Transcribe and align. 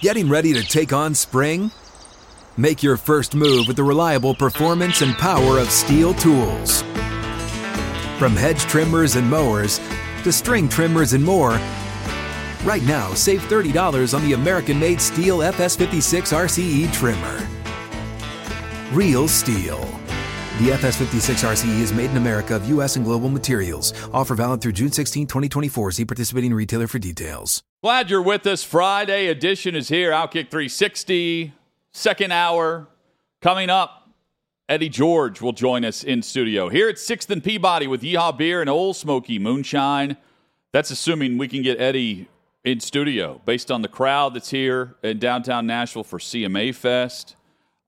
Getting 0.00 0.30
ready 0.30 0.54
to 0.54 0.64
take 0.64 0.94
on 0.94 1.14
spring? 1.14 1.70
Make 2.56 2.82
your 2.82 2.96
first 2.96 3.34
move 3.34 3.66
with 3.66 3.76
the 3.76 3.82
reliable 3.82 4.34
performance 4.34 5.02
and 5.02 5.14
power 5.16 5.58
of 5.58 5.70
STIHL 5.70 6.14
tools. 6.14 6.80
From 8.18 8.34
hedge 8.34 8.62
trimmers 8.62 9.16
and 9.16 9.28
mowers 9.28 9.78
to 10.22 10.32
string 10.32 10.70
trimmers 10.70 11.12
and 11.12 11.22
more, 11.22 11.60
right 12.64 12.82
now 12.84 13.12
save 13.12 13.42
$30 13.42 14.14
on 14.14 14.22
the 14.22 14.32
American 14.32 14.80
made 14.80 15.02
STIHL 15.02 15.40
FS56 15.52 16.32
RCE 16.34 16.90
trimmer. 16.94 17.46
Real 18.96 19.28
STIHL. 19.28 19.99
The 20.60 20.68
FS56 20.72 21.42
RCE 21.42 21.80
is 21.80 21.90
made 21.90 22.10
in 22.10 22.18
America 22.18 22.54
of 22.54 22.68
U.S. 22.68 22.96
and 22.96 23.02
global 23.02 23.30
materials. 23.30 23.94
Offer 24.12 24.34
valid 24.34 24.60
through 24.60 24.72
June 24.72 24.92
16, 24.92 25.26
2024. 25.26 25.92
See 25.92 26.04
participating 26.04 26.52
retailer 26.52 26.86
for 26.86 26.98
details. 26.98 27.62
Glad 27.82 28.10
you're 28.10 28.20
with 28.20 28.46
us. 28.46 28.62
Friday 28.62 29.28
edition 29.28 29.74
is 29.74 29.88
here. 29.88 30.10
Outkick 30.10 30.50
360, 30.50 31.54
second 31.94 32.32
hour 32.32 32.88
coming 33.40 33.70
up. 33.70 34.10
Eddie 34.68 34.90
George 34.90 35.40
will 35.40 35.54
join 35.54 35.82
us 35.82 36.04
in 36.04 36.20
studio 36.20 36.68
here 36.68 36.90
at 36.90 36.96
6th 36.96 37.30
and 37.30 37.42
Peabody 37.42 37.86
with 37.86 38.02
Yeehaw 38.02 38.36
Beer 38.36 38.60
and 38.60 38.68
Ole 38.68 38.92
Smoky 38.92 39.38
Moonshine. 39.38 40.18
That's 40.74 40.90
assuming 40.90 41.38
we 41.38 41.48
can 41.48 41.62
get 41.62 41.80
Eddie 41.80 42.28
in 42.64 42.80
studio 42.80 43.40
based 43.46 43.70
on 43.70 43.80
the 43.80 43.88
crowd 43.88 44.34
that's 44.34 44.50
here 44.50 44.96
in 45.02 45.20
downtown 45.20 45.66
Nashville 45.66 46.04
for 46.04 46.18
CMA 46.18 46.74
Fest. 46.74 47.34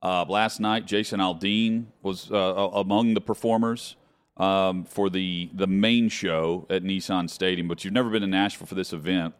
Uh, 0.02 0.24
last 0.28 0.58
night, 0.58 0.84
Jason 0.84 1.20
Aldean 1.20 1.84
was 2.02 2.30
uh, 2.30 2.34
among 2.74 3.14
the 3.14 3.20
performers 3.20 3.96
um, 4.36 4.84
for 4.84 5.08
the 5.08 5.48
the 5.54 5.66
main 5.66 6.08
show 6.08 6.66
at 6.68 6.82
Nissan 6.82 7.30
Stadium. 7.30 7.68
But 7.68 7.84
you've 7.84 7.94
never 7.94 8.10
been 8.10 8.22
to 8.22 8.26
Nashville 8.26 8.66
for 8.66 8.74
this 8.74 8.92
event. 8.92 9.34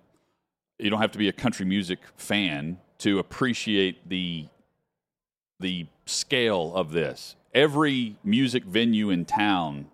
You 0.78 0.90
don't 0.90 1.00
have 1.00 1.12
to 1.12 1.18
be 1.18 1.28
a 1.28 1.32
country 1.32 1.66
music 1.66 1.98
fan 2.16 2.78
to 2.98 3.18
appreciate 3.18 4.08
the 4.08 4.46
the 5.58 5.86
scale 6.06 6.74
of 6.74 6.92
this. 6.92 7.36
Every 7.54 8.16
music 8.24 8.64
venue 8.64 9.10
in 9.10 9.24
town 9.24 9.86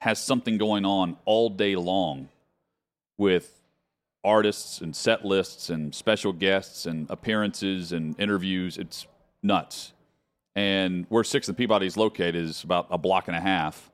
has 0.00 0.18
something 0.18 0.58
going 0.58 0.84
on 0.84 1.16
all 1.24 1.48
day 1.48 1.76
long 1.76 2.28
with 3.16 3.60
artists 4.22 4.80
and 4.80 4.96
set 4.96 5.24
lists 5.24 5.70
and 5.70 5.94
special 5.94 6.32
guests 6.32 6.86
and 6.86 7.06
appearances 7.10 7.92
and 7.92 8.18
interviews. 8.18 8.78
It's 8.78 9.06
nuts. 9.42 9.93
And 10.56 11.06
where 11.08 11.24
Sixth 11.24 11.48
and 11.48 11.58
Peabody 11.58 11.86
is 11.86 11.96
located 11.96 12.36
is 12.36 12.62
about 12.62 12.86
a 12.90 12.98
block 12.98 13.28
and 13.28 13.36
a 13.36 13.40
half 13.40 13.90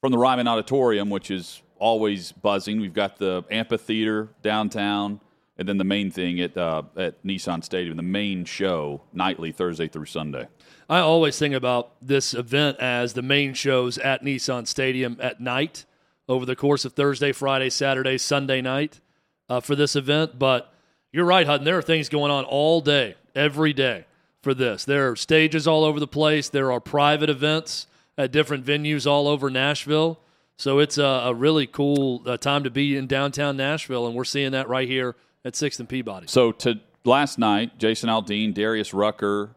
from 0.00 0.12
the 0.12 0.18
Ryman 0.18 0.46
Auditorium, 0.46 1.08
which 1.08 1.30
is 1.30 1.62
always 1.78 2.32
buzzing. 2.32 2.80
We've 2.80 2.92
got 2.92 3.16
the 3.18 3.44
amphitheater 3.50 4.28
downtown, 4.42 5.20
and 5.56 5.68
then 5.68 5.78
the 5.78 5.84
main 5.84 6.10
thing 6.10 6.40
at 6.40 6.56
uh, 6.56 6.82
at 6.96 7.24
Nissan 7.24 7.64
Stadium, 7.64 7.96
the 7.96 8.02
main 8.02 8.44
show 8.44 9.02
nightly 9.12 9.52
Thursday 9.52 9.88
through 9.88 10.06
Sunday. 10.06 10.48
I 10.88 10.98
always 10.98 11.38
think 11.38 11.54
about 11.54 11.92
this 12.02 12.34
event 12.34 12.78
as 12.78 13.14
the 13.14 13.22
main 13.22 13.54
shows 13.54 13.96
at 13.98 14.22
Nissan 14.22 14.66
Stadium 14.66 15.16
at 15.20 15.40
night 15.40 15.86
over 16.28 16.44
the 16.44 16.56
course 16.56 16.84
of 16.84 16.92
Thursday, 16.92 17.32
Friday, 17.32 17.70
Saturday, 17.70 18.18
Sunday 18.18 18.60
night 18.60 19.00
uh, 19.48 19.60
for 19.60 19.74
this 19.74 19.96
event. 19.96 20.38
But 20.38 20.72
you're 21.10 21.24
right, 21.24 21.46
Hutton. 21.46 21.64
There 21.64 21.78
are 21.78 21.82
things 21.82 22.08
going 22.08 22.30
on 22.30 22.44
all 22.44 22.80
day, 22.80 23.14
every 23.34 23.72
day 23.72 24.04
for 24.42 24.54
this. 24.54 24.84
There 24.84 25.10
are 25.10 25.16
stages 25.16 25.66
all 25.66 25.84
over 25.84 26.00
the 26.00 26.06
place. 26.06 26.48
There 26.48 26.72
are 26.72 26.80
private 26.80 27.30
events 27.30 27.86
at 28.18 28.32
different 28.32 28.64
venues 28.64 29.06
all 29.06 29.28
over 29.28 29.48
Nashville. 29.48 30.18
So 30.56 30.78
it's 30.78 30.98
a, 30.98 31.04
a 31.04 31.34
really 31.34 31.66
cool 31.66 32.22
uh, 32.26 32.36
time 32.36 32.64
to 32.64 32.70
be 32.70 32.96
in 32.96 33.06
downtown 33.06 33.56
Nashville, 33.56 34.06
and 34.06 34.14
we're 34.14 34.24
seeing 34.24 34.52
that 34.52 34.68
right 34.68 34.88
here 34.88 35.16
at 35.44 35.56
Sixth 35.56 35.80
and 35.80 35.88
Peabody. 35.88 36.26
So 36.28 36.52
to 36.52 36.80
last 37.04 37.38
night, 37.38 37.78
Jason 37.78 38.08
Aldean, 38.08 38.54
Darius 38.54 38.92
Rucker, 38.94 39.56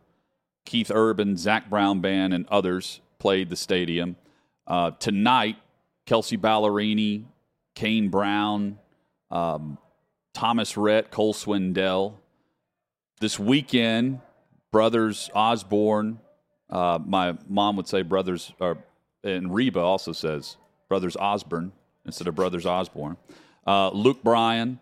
Keith 0.65 0.91
Urban, 0.93 1.37
Zac 1.37 1.69
Brown 1.69 2.01
Band, 2.01 2.33
and 2.33 2.47
others 2.47 3.01
played 3.19 3.49
the 3.49 3.55
stadium. 3.55 4.15
Uh, 4.65 4.91
tonight, 4.91 5.57
Kelsea 6.05 6.37
Ballerini, 6.37 7.25
Kane 7.75 8.09
Brown, 8.09 8.79
um, 9.29 9.77
Thomas 10.33 10.75
Rhett, 10.75 11.11
Cole 11.11 11.33
Swindell. 11.33 12.15
This 13.19 13.39
weekend, 13.39 14.21
brothers 14.75 15.29
Osborne. 15.33 16.19
Uh, 16.69 16.99
my 17.05 17.37
mom 17.47 17.77
would 17.77 17.87
say 17.87 18.01
brothers, 18.01 18.51
and 19.23 19.55
Reba 19.55 19.79
also 19.79 20.11
says 20.11 20.57
brothers 20.89 21.15
Osborne 21.15 21.71
instead 22.05 22.27
of 22.27 22.35
brothers 22.35 22.65
Osborne. 22.65 23.15
Uh, 23.65 23.89
Luke 23.91 24.21
Bryan, 24.21 24.81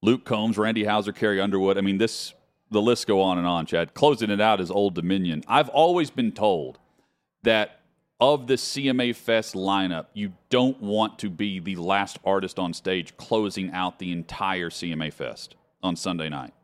Luke 0.00 0.24
Combs, 0.24 0.56
Randy 0.56 0.84
Houser, 0.84 1.12
Carrie 1.12 1.38
Underwood. 1.38 1.76
I 1.76 1.82
mean, 1.82 1.98
this 1.98 2.32
the 2.70 2.80
list 2.80 3.06
go 3.06 3.20
on 3.20 3.36
and 3.36 3.46
on. 3.46 3.66
Chad 3.66 3.92
closing 3.92 4.30
it 4.30 4.40
out 4.40 4.58
is 4.58 4.70
Old 4.70 4.94
Dominion. 4.94 5.44
I've 5.46 5.68
always 5.68 6.08
been 6.08 6.32
told 6.32 6.78
that 7.42 7.82
of 8.20 8.46
the 8.46 8.54
CMA 8.54 9.14
Fest 9.14 9.54
lineup, 9.54 10.06
you 10.14 10.32
don't 10.48 10.80
want 10.80 11.18
to 11.18 11.28
be 11.28 11.60
the 11.60 11.76
last 11.76 12.18
artist 12.24 12.58
on 12.58 12.72
stage 12.72 13.14
closing 13.18 13.70
out 13.72 13.98
the 13.98 14.12
entire 14.12 14.70
CMA 14.70 15.12
Fest 15.12 15.56
on 15.82 15.94
Sunday 15.94 16.30
night. 16.30 16.54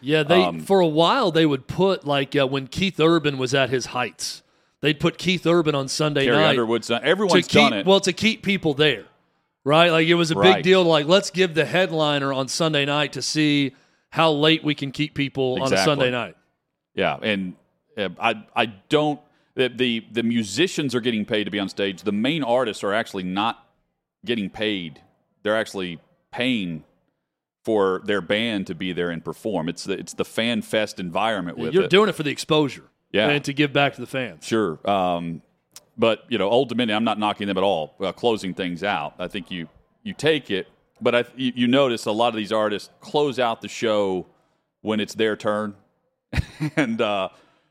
Yeah, 0.00 0.22
they 0.22 0.42
Um, 0.42 0.60
for 0.60 0.80
a 0.80 0.86
while 0.86 1.30
they 1.32 1.46
would 1.46 1.66
put 1.66 2.06
like 2.06 2.36
uh, 2.36 2.46
when 2.46 2.66
Keith 2.66 3.00
Urban 3.00 3.38
was 3.38 3.54
at 3.54 3.70
his 3.70 3.86
heights, 3.86 4.42
they'd 4.80 5.00
put 5.00 5.18
Keith 5.18 5.46
Urban 5.46 5.74
on 5.74 5.88
Sunday 5.88 6.24
Carrie 6.24 6.36
night. 6.38 6.50
Underwood's 6.50 6.88
to 6.88 7.04
Everyone's 7.04 7.46
keep, 7.48 7.60
done 7.60 7.72
it. 7.72 7.86
Well, 7.86 8.00
to 8.00 8.12
keep 8.12 8.42
people 8.42 8.74
there, 8.74 9.04
right? 9.64 9.90
Like 9.90 10.06
it 10.06 10.14
was 10.14 10.30
a 10.30 10.34
Right. 10.36 10.56
big 10.56 10.64
deal. 10.64 10.84
To 10.84 10.88
like 10.88 11.06
let's 11.06 11.30
give 11.30 11.54
the 11.54 11.64
headliner 11.64 12.32
on 12.32 12.48
Sunday 12.48 12.84
night 12.84 13.12
to 13.14 13.22
see 13.22 13.74
how 14.10 14.30
late 14.32 14.62
we 14.64 14.74
can 14.74 14.90
keep 14.92 15.14
people 15.14 15.60
on 15.62 15.72
a 15.72 15.76
Sunday 15.76 16.10
night. 16.10 16.36
Yeah, 16.94 17.18
and 17.20 17.54
uh, 17.96 18.08
I 18.20 18.44
I 18.54 18.66
don't 18.88 19.20
the, 19.54 19.68
the 19.68 20.04
the 20.12 20.22
musicians 20.22 20.94
are 20.94 21.00
getting 21.00 21.24
paid 21.24 21.44
to 21.44 21.50
be 21.50 21.58
on 21.58 21.68
stage. 21.68 22.02
The 22.02 22.12
main 22.12 22.44
artists 22.44 22.84
are 22.84 22.92
actually 22.94 23.24
not 23.24 23.66
getting 24.24 24.48
paid. 24.50 25.00
They're 25.42 25.56
actually 25.56 25.98
paying 26.30 26.84
for 27.68 28.00
their 28.06 28.22
band 28.22 28.66
to 28.66 28.74
be 28.74 28.94
there 28.94 29.10
and 29.10 29.22
perform. 29.22 29.68
It's 29.68 29.84
the 29.84 29.92
it's 29.92 30.14
the 30.14 30.24
fan 30.24 30.62
fest 30.62 30.98
environment 30.98 31.58
with 31.58 31.74
You're 31.74 31.82
it. 31.84 31.90
doing 31.90 32.08
it 32.08 32.14
for 32.14 32.22
the 32.22 32.30
exposure, 32.30 32.84
Yeah. 33.12 33.28
and 33.28 33.44
to 33.44 33.52
give 33.52 33.74
back 33.74 33.92
to 33.96 34.00
the 34.00 34.06
fans. 34.06 34.46
Sure. 34.46 34.78
Um, 34.88 35.42
but 35.98 36.24
you 36.30 36.38
know, 36.38 36.48
Old 36.48 36.70
Dominion, 36.70 36.96
I'm 36.96 37.04
not 37.04 37.18
knocking 37.18 37.46
them 37.46 37.58
at 37.58 37.62
all. 37.62 37.94
Uh, 38.00 38.10
closing 38.12 38.54
things 38.54 38.82
out, 38.82 39.16
I 39.18 39.28
think 39.28 39.50
you 39.50 39.68
you 40.02 40.14
take 40.14 40.50
it, 40.50 40.66
but 41.02 41.14
I, 41.14 41.24
you, 41.36 41.52
you 41.54 41.66
notice 41.66 42.06
a 42.06 42.10
lot 42.12 42.28
of 42.28 42.36
these 42.36 42.52
artists 42.52 42.88
close 43.00 43.38
out 43.38 43.60
the 43.60 43.68
show 43.68 44.24
when 44.80 44.98
it's 44.98 45.14
their 45.14 45.36
turn, 45.36 45.74
and 46.76 47.02
uh, 47.02 47.28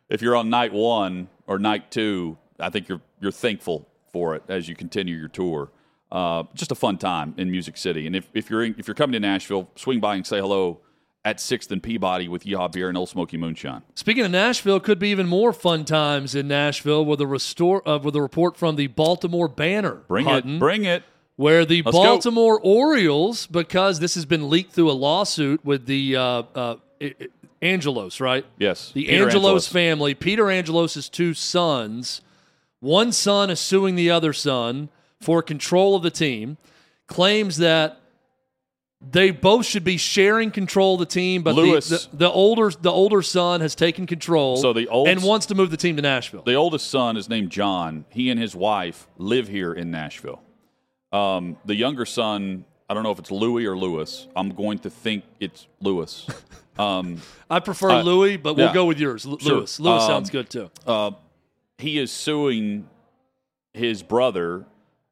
if 0.09 0.22
you're 0.22 0.36
on 0.36 0.52
night 0.52 0.74
one 0.74 1.28
or 1.47 1.57
night 1.57 1.90
two, 1.90 2.38
I 2.59 2.69
think 2.69 2.88
you're 2.88 3.02
you're 3.19 3.31
thankful 3.31 3.88
for 4.13 4.36
it 4.36 4.44
as 4.47 4.69
you 4.69 4.75
continue 4.75 5.16
your 5.18 5.28
tour. 5.30 5.72
Uh, 6.12 6.44
just 6.53 6.72
a 6.72 6.75
fun 6.75 6.97
time 6.97 7.34
in 7.38 7.51
Music 7.51 7.75
City, 7.75 8.07
and 8.07 8.16
if, 8.16 8.29
if 8.34 8.50
you're 8.50 8.63
in, 8.63 8.73
if 8.78 8.88
you're 8.88 8.95
coming 8.95 9.12
to 9.13 9.19
Nashville, 9.19 9.69
swing 9.75 10.00
by 10.00 10.16
and 10.16 10.25
say 10.25 10.40
hello 10.40 10.79
at 11.25 11.41
Sixth 11.41 11.69
and 11.72 11.84
Peabody 11.84 12.29
with 12.29 12.45
Yeehaw 12.45 12.72
Beer 12.72 12.88
and 12.88 12.97
Ole 12.97 13.06
Smoky 13.06 13.35
Moonshine. 13.35 13.81
Speaking 13.95 14.23
of 14.23 14.31
Nashville, 14.31 14.79
could 14.79 15.00
be 15.00 15.09
even 15.09 15.28
more 15.28 15.51
fun 15.51 15.84
times 15.84 16.34
in 16.34 16.47
Nashville 16.47 17.03
with 17.03 17.19
a 17.19 17.28
restore 17.28 17.85
uh, 17.85 17.97
with 17.97 18.16
a 18.16 18.22
report 18.22 18.56
from 18.56 18.78
the 18.78 18.88
Baltimore 18.88 19.50
Banner. 19.50 19.95
Bring 20.07 20.25
Hutton. 20.28 20.56
it, 20.56 20.59
bring 20.59 20.85
it. 20.85 21.03
where 21.35 21.66
the 21.66 21.81
Let's 21.81 21.97
go. 21.97 22.03
Baltimore 22.03 22.57
Orioles, 22.63 23.45
because 23.45 24.00
this 24.00 24.16
has 24.16 24.24
been 24.25 24.50
leaked 24.50 24.72
through 24.72 24.89
a 24.89 24.94
lawsuit 24.94 25.66
with 25.66 25.88
the 25.88 26.16
uh, 26.16 26.44
uh, 26.56 26.75
Angelos, 27.62 28.22
right? 28.22 28.45
Yes, 28.57 28.91
The 28.94 29.09
Angelos, 29.09 29.34
Angelos. 29.35 29.68
family, 29.68 30.13
Peter 30.16 30.50
Angelos' 30.50 31.09
two 31.09 31.34
sons, 31.34 32.22
one 32.79 33.12
son 33.12 33.50
is 33.50 33.59
suing 33.59 33.95
the 33.95 34.09
other 34.09 34.31
son 34.31 34.88
for 35.22 35.41
control 35.41 35.95
of 35.95 36.03
the 36.03 36.11
team, 36.11 36.57
claims 37.07 37.57
that 37.57 38.00
they 39.00 39.29
both 39.31 39.66
should 39.66 39.83
be 39.83 39.97
sharing 39.97 40.50
control 40.50 40.95
of 40.95 41.00
the 41.00 41.05
team, 41.05 41.44
but 41.44 41.53
the, 41.55 41.62
the, 41.63 42.07
the 42.18 42.31
older 42.31 42.71
the 42.71 42.92
older 42.92 43.21
son 43.21 43.62
has 43.62 43.75
taken 43.75 44.07
control 44.07 44.57
So 44.57 44.74
the 44.74 44.88
old- 44.88 45.07
and 45.07 45.21
wants 45.21 45.45
to 45.47 45.56
move 45.56 45.69
the 45.69 45.77
team 45.77 45.95
to 45.97 46.01
Nashville. 46.01 46.42
The 46.44 46.56
oldest 46.56 46.89
son 46.89 47.15
is 47.18 47.30
named 47.30 47.51
John. 47.51 48.06
He 48.09 48.31
and 48.31 48.39
his 48.39 48.56
wife 48.56 49.07
live 49.18 49.47
here 49.47 49.71
in 49.74 49.92
Nashville. 49.92 50.42
Um, 51.12 51.57
the 51.65 51.75
younger 51.75 52.06
son, 52.06 52.65
I 52.89 52.94
don't 52.95 53.03
know 53.03 53.12
if 53.12 53.19
it's 53.19 53.30
Louis 53.31 53.65
or 53.65 53.77
Lewis. 53.77 54.27
I'm 54.36 54.50
going 54.50 54.80
to 54.80 54.89
think 54.89 55.24
it's 55.39 55.68
Lewis. 55.80 56.25
Um, 56.80 57.24
I 57.50 57.59
prefer 57.59 57.89
Uh, 57.89 58.03
Louis, 58.03 58.38
but 58.38 58.53
we'll 58.56 58.68
yeah. 58.68 58.74
go 58.75 58.86
with 58.86 59.00
yours, 59.00 59.25
L- 59.25 59.39
Sure. 59.39 59.56
Lewis. 59.56 59.80
Lewis 59.80 60.03
Um, 60.03 60.07
sounds 60.09 60.30
good 60.30 60.47
too. 60.47 60.69
uh, 60.86 61.09
he 61.80 61.97
is 61.97 62.12
suing 62.12 62.88
his 63.74 64.03
brother 64.03 64.68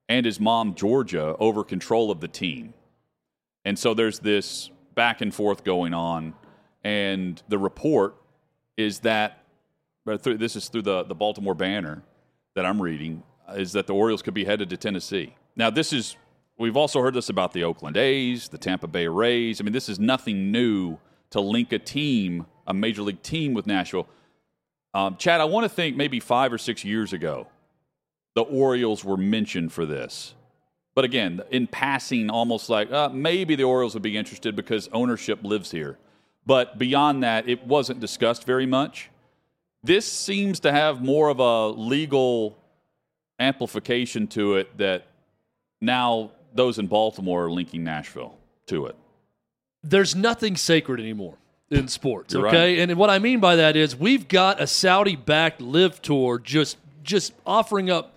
and 0.08 0.26
his 0.26 0.40
mom, 0.40 0.76
Georgia, 0.76 1.36
over 1.40 1.64
control 1.64 2.12
of 2.12 2.20
the 2.20 2.28
team. 2.28 2.74
And 3.64 3.78
so 3.78 3.94
there's 3.94 4.20
this 4.20 4.70
back 4.94 5.22
and 5.22 5.34
forth 5.34 5.64
going 5.64 5.94
on. 5.94 6.34
And 6.84 7.42
the 7.48 7.58
report 7.58 8.16
is 8.78 9.00
that, 9.00 9.44
this 10.06 10.56
is 10.56 10.70
through 10.70 10.84
the, 10.84 11.04
the 11.04 11.16
Baltimore 11.16 11.56
Banner 11.56 12.04
that 12.54 12.66
I'm 12.66 12.82
reading, 12.82 13.24
is 13.56 13.74
that 13.74 13.88
the 13.88 13.94
Orioles 13.94 14.22
could 14.22 14.34
be 14.36 14.46
headed 14.46 14.70
to 14.70 14.78
Tennessee. 14.78 15.36
Now, 15.56 15.70
this 15.70 15.92
is, 15.92 16.16
we've 16.58 16.78
also 16.78 17.02
heard 17.02 17.14
this 17.16 17.30
about 17.30 17.54
the 17.54 17.64
Oakland 17.64 17.98
A's, 17.98 18.50
the 18.50 18.58
Tampa 18.58 18.88
Bay 18.88 19.08
Rays. 19.08 19.60
I 19.60 19.64
mean, 19.64 19.74
this 19.74 19.90
is 19.90 20.00
nothing 20.00 20.52
new 20.52 20.98
to 21.32 21.42
link 21.42 21.72
a 21.74 21.80
team 21.80 22.46
a 22.68 22.74
major 22.74 23.02
league 23.02 23.22
team 23.22 23.54
with 23.54 23.68
Nashville. 23.68 24.08
Um, 24.94 25.18
Chad, 25.18 25.42
I 25.42 25.46
want 25.46 25.66
to 25.66 25.70
think 25.70 25.96
maybe 25.96 26.20
five 26.20 26.54
or 26.54 26.58
six 26.58 26.84
years 26.84 27.14
ago, 27.14 27.48
the 28.36 28.44
Orioles 28.44 29.04
were 29.04 29.18
mentioned 29.18 29.72
for 29.74 29.86
this. 29.86 30.36
But 30.94 31.04
again, 31.04 31.42
in 31.52 31.68
passing, 31.68 32.30
almost 32.30 32.70
like 32.70 32.92
uh, 32.92 33.10
maybe 33.10 33.56
the 33.56 33.64
Orioles 33.64 33.94
would 33.96 34.04
be 34.04 34.18
interested 34.18 34.56
because 34.56 34.88
ownership 34.94 35.44
lives 35.44 35.72
here. 35.72 35.98
But 36.46 36.78
beyond 36.78 37.24
that, 37.24 37.50
it 37.50 37.66
wasn't 37.66 38.00
discussed 38.00 38.46
very 38.46 38.66
much. 38.66 39.10
This 39.84 40.12
seems 40.12 40.60
to 40.62 40.72
have 40.72 41.02
more 41.02 41.30
of 41.30 41.40
a 41.40 41.68
legal 41.70 42.58
amplification 43.40 44.28
to 44.28 44.56
it 44.56 44.78
that 44.78 45.08
now 45.82 46.32
those 46.54 46.80
in 46.80 46.88
Baltimore 46.88 47.46
are 47.46 47.52
linking 47.52 47.84
Nashville 47.84 48.38
to 48.68 48.86
it. 48.86 48.96
There's 49.84 50.16
nothing 50.16 50.56
sacred 50.56 51.00
anymore 51.00 51.36
in 51.70 51.88
sports, 51.88 52.34
You're 52.34 52.48
okay? 52.48 52.78
right. 52.78 52.90
And 52.90 52.98
what 52.98 53.10
I 53.10 53.20
mean 53.20 53.40
by 53.40 53.58
that 53.58 53.76
is 53.76 53.96
we've 53.96 54.28
got 54.28 54.62
a 54.62 54.68
Saudi-backed 54.68 55.62
LIV 55.62 56.02
tour 56.02 56.40
just 56.40 56.78
just 57.04 57.34
offering 57.46 57.92
up 57.92 58.15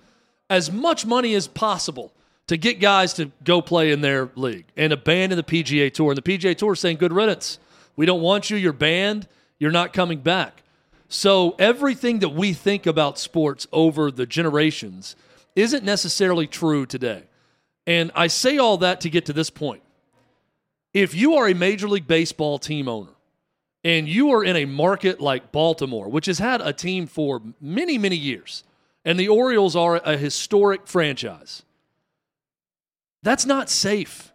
as 0.50 0.70
much 0.72 1.04
money 1.06 1.34
as 1.34 1.46
possible 1.46 2.12
to 2.46 2.56
get 2.56 2.80
guys 2.80 3.12
to 3.14 3.30
go 3.44 3.60
play 3.60 3.92
in 3.92 4.00
their 4.00 4.30
league 4.34 4.64
and 4.76 4.92
abandon 4.92 5.36
the 5.36 5.42
PGA 5.42 5.92
Tour. 5.92 6.12
And 6.12 6.18
the 6.18 6.22
PGA 6.22 6.56
Tour 6.56 6.72
is 6.72 6.80
saying, 6.80 6.96
good 6.96 7.12
riddance. 7.12 7.58
We 7.96 8.06
don't 8.06 8.22
want 8.22 8.50
you. 8.50 8.56
You're 8.56 8.72
banned. 8.72 9.28
You're 9.58 9.70
not 9.70 9.92
coming 9.92 10.20
back. 10.20 10.62
So 11.08 11.54
everything 11.58 12.18
that 12.20 12.30
we 12.30 12.52
think 12.52 12.86
about 12.86 13.18
sports 13.18 13.66
over 13.72 14.10
the 14.10 14.26
generations 14.26 15.16
isn't 15.56 15.84
necessarily 15.84 16.46
true 16.46 16.86
today. 16.86 17.24
And 17.86 18.10
I 18.14 18.26
say 18.26 18.58
all 18.58 18.76
that 18.78 19.00
to 19.02 19.10
get 19.10 19.26
to 19.26 19.32
this 19.32 19.50
point. 19.50 19.82
If 20.94 21.14
you 21.14 21.34
are 21.34 21.48
a 21.48 21.54
Major 21.54 21.88
League 21.88 22.06
Baseball 22.06 22.58
team 22.58 22.88
owner 22.88 23.12
and 23.84 24.08
you 24.08 24.30
are 24.32 24.44
in 24.44 24.56
a 24.56 24.64
market 24.64 25.20
like 25.20 25.52
Baltimore, 25.52 26.08
which 26.08 26.26
has 26.26 26.38
had 26.38 26.60
a 26.60 26.72
team 26.72 27.06
for 27.06 27.42
many, 27.60 27.98
many 27.98 28.16
years, 28.16 28.64
and 29.08 29.19
the 29.19 29.28
Orioles 29.28 29.75
are 29.75 29.96
a 30.05 30.19
historic 30.19 30.87
franchise, 30.87 31.62
that's 33.22 33.46
not 33.46 33.70
safe. 33.70 34.34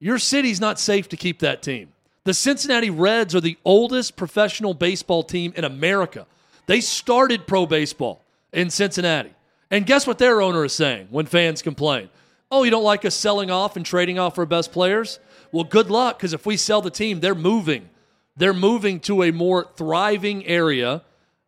Your 0.00 0.18
city's 0.18 0.60
not 0.60 0.80
safe 0.80 1.08
to 1.10 1.16
keep 1.16 1.38
that 1.38 1.62
team. 1.62 1.92
The 2.24 2.34
Cincinnati 2.34 2.90
Reds 2.90 3.36
are 3.36 3.40
the 3.40 3.56
oldest 3.64 4.16
professional 4.16 4.74
baseball 4.74 5.22
team 5.22 5.52
in 5.54 5.62
America. 5.62 6.26
They 6.66 6.80
started 6.80 7.46
pro 7.46 7.64
baseball 7.64 8.24
in 8.52 8.70
Cincinnati. 8.70 9.30
And 9.70 9.86
guess 9.86 10.04
what 10.04 10.18
their 10.18 10.42
owner 10.42 10.64
is 10.64 10.72
saying 10.72 11.06
when 11.10 11.26
fans 11.26 11.62
complain? 11.62 12.10
Oh, 12.50 12.64
you 12.64 12.72
don't 12.72 12.82
like 12.82 13.04
us 13.04 13.14
selling 13.14 13.52
off 13.52 13.76
and 13.76 13.86
trading 13.86 14.18
off 14.18 14.36
our 14.36 14.46
best 14.46 14.72
players? 14.72 15.20
Well, 15.52 15.62
good 15.62 15.92
luck 15.92 16.18
because 16.18 16.32
if 16.32 16.44
we 16.44 16.56
sell 16.56 16.82
the 16.82 16.90
team, 16.90 17.20
they're 17.20 17.36
moving. 17.36 17.88
They're 18.36 18.52
moving 18.52 18.98
to 19.02 19.22
a 19.22 19.30
more 19.30 19.68
thriving 19.76 20.44
area 20.44 21.02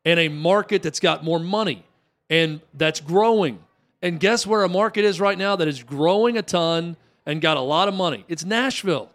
and 0.04 0.20
a 0.20 0.28
market 0.28 0.84
that's 0.84 1.00
got 1.00 1.24
more 1.24 1.40
money 1.40 1.84
and 2.30 2.60
that's 2.72 3.00
growing. 3.00 3.58
And 4.00 4.18
guess 4.18 4.46
where 4.46 4.62
a 4.62 4.68
market 4.68 5.04
is 5.04 5.20
right 5.20 5.36
now 5.36 5.56
that 5.56 5.68
is 5.68 5.82
growing 5.82 6.38
a 6.38 6.42
ton 6.42 6.96
and 7.26 7.42
got 7.42 7.58
a 7.58 7.60
lot 7.60 7.88
of 7.88 7.94
money? 7.94 8.24
It's 8.28 8.44
Nashville. 8.44 9.10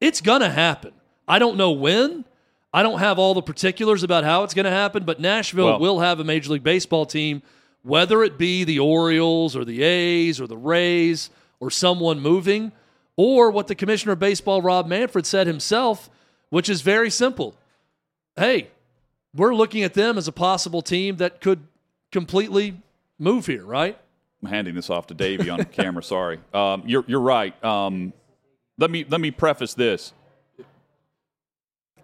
It's 0.00 0.20
going 0.20 0.42
to 0.42 0.50
happen. 0.50 0.92
I 1.26 1.38
don't 1.40 1.56
know 1.56 1.72
when. 1.72 2.24
I 2.72 2.84
don't 2.84 3.00
have 3.00 3.18
all 3.18 3.34
the 3.34 3.42
particulars 3.42 4.04
about 4.04 4.22
how 4.22 4.44
it's 4.44 4.54
going 4.54 4.64
to 4.64 4.70
happen, 4.70 5.02
but 5.04 5.18
Nashville 5.18 5.66
Well- 5.66 5.80
will 5.80 6.00
have 6.00 6.20
a 6.20 6.24
Major 6.24 6.52
League 6.52 6.62
Baseball 6.62 7.06
team, 7.06 7.42
whether 7.82 8.22
it 8.22 8.38
be 8.38 8.62
the 8.62 8.78
Orioles 8.78 9.56
or 9.56 9.64
the 9.64 9.82
A's 9.82 10.40
or 10.40 10.46
the 10.46 10.56
Rays 10.56 11.30
or 11.58 11.70
someone 11.70 12.20
moving, 12.20 12.70
or 13.16 13.50
what 13.50 13.66
the 13.66 13.74
Commissioner 13.74 14.12
of 14.12 14.18
Baseball, 14.18 14.62
Rob 14.62 14.86
Manfred, 14.86 15.26
said 15.26 15.46
himself, 15.46 16.08
which 16.50 16.68
is 16.68 16.80
very 16.80 17.10
simple. 17.10 17.54
Hey, 18.36 18.68
we're 19.34 19.54
looking 19.54 19.82
at 19.82 19.94
them 19.94 20.16
as 20.16 20.28
a 20.28 20.32
possible 20.32 20.80
team 20.82 21.16
that 21.16 21.40
could 21.40 21.60
completely 22.12 22.80
move 23.18 23.46
here, 23.46 23.64
right? 23.64 23.98
I'm 24.42 24.48
handing 24.48 24.74
this 24.74 24.90
off 24.90 25.06
to 25.08 25.14
Davey 25.14 25.50
on 25.50 25.64
camera. 25.72 26.02
Sorry, 26.02 26.38
um, 26.54 26.82
you're 26.86 27.04
you're 27.06 27.20
right. 27.20 27.62
Um, 27.64 28.12
let 28.78 28.90
me 28.90 29.04
let 29.08 29.20
me 29.20 29.30
preface 29.30 29.74
this. 29.74 30.12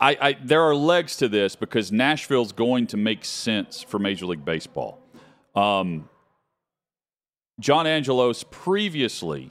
I, 0.00 0.18
I 0.20 0.36
there 0.42 0.62
are 0.62 0.74
legs 0.74 1.16
to 1.16 1.28
this 1.28 1.56
because 1.56 1.90
Nashville's 1.90 2.52
going 2.52 2.86
to 2.88 2.96
make 2.96 3.24
sense 3.24 3.82
for 3.82 3.98
Major 3.98 4.26
League 4.26 4.44
Baseball. 4.44 4.98
Um, 5.54 6.08
John 7.58 7.86
Angelos 7.86 8.44
previously, 8.50 9.50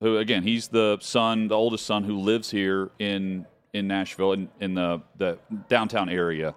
who 0.00 0.18
again 0.18 0.42
he's 0.42 0.68
the 0.68 0.98
son, 1.00 1.48
the 1.48 1.54
oldest 1.54 1.86
son 1.86 2.04
who 2.04 2.18
lives 2.18 2.50
here 2.50 2.90
in 2.98 3.46
in 3.72 3.86
Nashville 3.86 4.32
in, 4.32 4.48
in 4.60 4.74
the 4.74 5.00
the 5.16 5.38
downtown 5.68 6.08
area. 6.08 6.54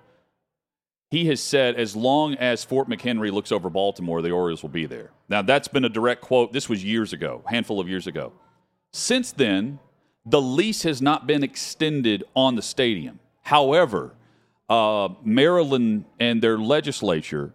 He 1.11 1.27
has 1.27 1.43
said 1.43 1.75
as 1.75 1.95
long 1.95 2.35
as 2.35 2.63
Fort 2.63 2.89
McHenry 2.89 3.31
looks 3.31 3.51
over 3.51 3.69
Baltimore, 3.69 4.21
the 4.21 4.31
Orioles 4.31 4.63
will 4.63 4.69
be 4.69 4.85
there. 4.85 5.11
Now 5.29 5.41
that's 5.41 5.67
been 5.67 5.85
a 5.85 5.89
direct 5.89 6.21
quote. 6.21 6.53
This 6.53 6.69
was 6.69 6.83
years 6.83 7.13
ago, 7.13 7.43
handful 7.45 7.79
of 7.79 7.87
years 7.87 8.07
ago. 8.07 8.31
Since 8.93 9.33
then, 9.33 9.79
the 10.25 10.41
lease 10.41 10.83
has 10.83 11.01
not 11.01 11.27
been 11.27 11.43
extended 11.43 12.23
on 12.35 12.55
the 12.55 12.61
stadium. 12.61 13.19
However, 13.41 14.15
uh, 14.69 15.09
Maryland 15.23 16.05
and 16.19 16.41
their 16.41 16.57
legislature 16.57 17.53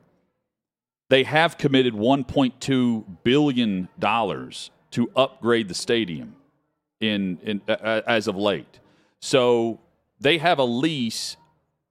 they 1.09 1.23
have 1.23 1.57
committed 1.57 1.95
1.2 1.95 3.05
billion 3.23 3.89
dollars 3.99 4.71
to 4.91 5.11
upgrade 5.15 5.69
the 5.69 5.75
stadium 5.75 6.35
in, 7.01 7.39
in 7.43 7.63
uh, 7.69 8.03
as 8.07 8.27
of 8.27 8.37
late. 8.37 8.81
So 9.21 9.81
they 10.21 10.39
have 10.39 10.59
a 10.59 10.65
lease 10.65 11.37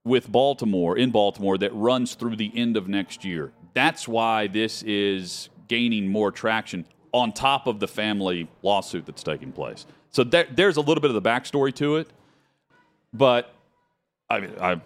with 0.06 0.32
Baltimore 0.32 0.98
in 0.98 1.12
Baltimore 1.12 1.58
that 1.58 1.74
runs 1.74 2.16
through 2.16 2.38
the 2.38 2.52
end 2.56 2.78
of 2.78 2.88
next 2.88 3.26
year. 3.26 3.52
That's 3.74 4.08
why 4.08 4.48
this 4.48 4.84
is 4.84 5.50
gaining 5.68 6.08
more 6.08 6.32
traction 6.32 6.86
on 7.12 7.34
top 7.34 7.68
of 7.68 7.80
the 7.80 7.88
family 7.88 8.48
lawsuit 8.62 9.06
that's 9.06 9.24
taking 9.24 9.52
place. 9.52 9.86
So 10.12 10.24
there, 10.24 10.48
there's 10.50 10.78
a 10.78 10.82
little 10.82 11.02
bit 11.02 11.10
of 11.12 11.22
the 11.22 11.28
backstory 11.28 11.74
to 11.76 11.98
it, 11.98 12.08
but 13.14 13.54
I 14.30 14.40
mean, 14.42 14.54
I, 14.62 14.80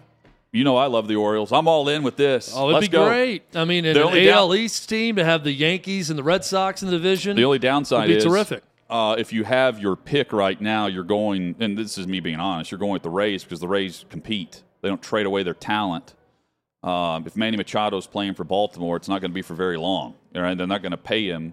you 0.52 0.64
know, 0.64 0.76
I 0.76 0.86
love 0.86 1.06
the 1.06 1.16
Orioles. 1.16 1.52
I'm 1.52 1.68
all 1.68 1.88
in 1.88 2.02
with 2.02 2.16
this. 2.16 2.52
Oh, 2.54 2.64
it'd 2.70 2.74
Let's 2.74 2.88
be 2.88 2.92
go. 2.92 3.06
great. 3.06 3.44
I 3.54 3.64
mean, 3.64 3.84
The 3.84 3.90
an 3.90 3.96
only 3.98 4.24
down- 4.24 4.38
AL 4.38 4.54
East 4.54 4.88
team 4.88 5.16
to 5.16 5.24
have 5.24 5.44
the 5.44 5.52
Yankees 5.52 6.10
and 6.10 6.18
the 6.18 6.22
Red 6.24 6.44
Sox 6.44 6.82
in 6.82 6.88
the 6.90 6.96
division. 6.96 7.36
The 7.36 7.44
only 7.44 7.58
downside 7.58 8.08
Would 8.08 8.14
be 8.14 8.16
is 8.16 8.24
terrific. 8.24 8.62
Uh, 8.88 9.14
if 9.18 9.32
you 9.32 9.44
have 9.44 9.78
your 9.78 9.94
pick 9.94 10.32
right 10.32 10.60
now, 10.60 10.86
you're 10.86 11.04
going, 11.04 11.54
and 11.60 11.78
this 11.78 11.96
is 11.96 12.08
me 12.08 12.18
being 12.18 12.40
honest, 12.40 12.72
you're 12.72 12.78
going 12.78 12.92
with 12.92 13.04
the 13.04 13.10
Rays 13.10 13.44
because 13.44 13.60
the 13.60 13.68
Rays 13.68 14.04
compete. 14.10 14.64
They 14.82 14.88
don't 14.88 15.02
trade 15.02 15.26
away 15.26 15.42
their 15.42 15.54
talent. 15.54 16.14
Um, 16.82 17.26
if 17.26 17.36
Manny 17.36 17.56
Machado 17.56 17.96
is 17.98 18.06
playing 18.06 18.34
for 18.34 18.44
Baltimore, 18.44 18.96
it's 18.96 19.08
not 19.08 19.20
going 19.20 19.30
to 19.30 19.34
be 19.34 19.42
for 19.42 19.54
very 19.54 19.76
long. 19.76 20.14
Right? 20.34 20.56
They're 20.56 20.66
not 20.66 20.82
going 20.82 20.92
to 20.92 20.96
pay 20.96 21.26
him. 21.26 21.52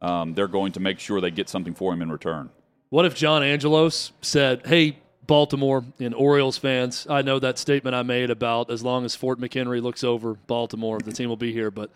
Um, 0.00 0.34
they're 0.34 0.48
going 0.48 0.72
to 0.72 0.80
make 0.80 1.00
sure 1.00 1.20
they 1.20 1.30
get 1.30 1.48
something 1.48 1.74
for 1.74 1.92
him 1.92 2.02
in 2.02 2.12
return. 2.12 2.50
What 2.90 3.04
if 3.04 3.14
John 3.14 3.42
Angelos 3.42 4.12
said, 4.22 4.66
"Hey, 4.66 4.98
Baltimore 5.28 5.84
and 6.00 6.14
Orioles 6.14 6.56
fans, 6.56 7.06
I 7.08 7.22
know 7.22 7.38
that 7.38 7.58
statement 7.58 7.94
I 7.94 8.02
made 8.02 8.30
about 8.30 8.70
as 8.70 8.82
long 8.82 9.04
as 9.04 9.14
Fort 9.14 9.38
McHenry 9.38 9.80
looks 9.82 10.02
over 10.02 10.34
Baltimore, 10.34 10.98
the 10.98 11.12
team 11.12 11.28
will 11.28 11.36
be 11.36 11.52
here, 11.52 11.70
but 11.70 11.90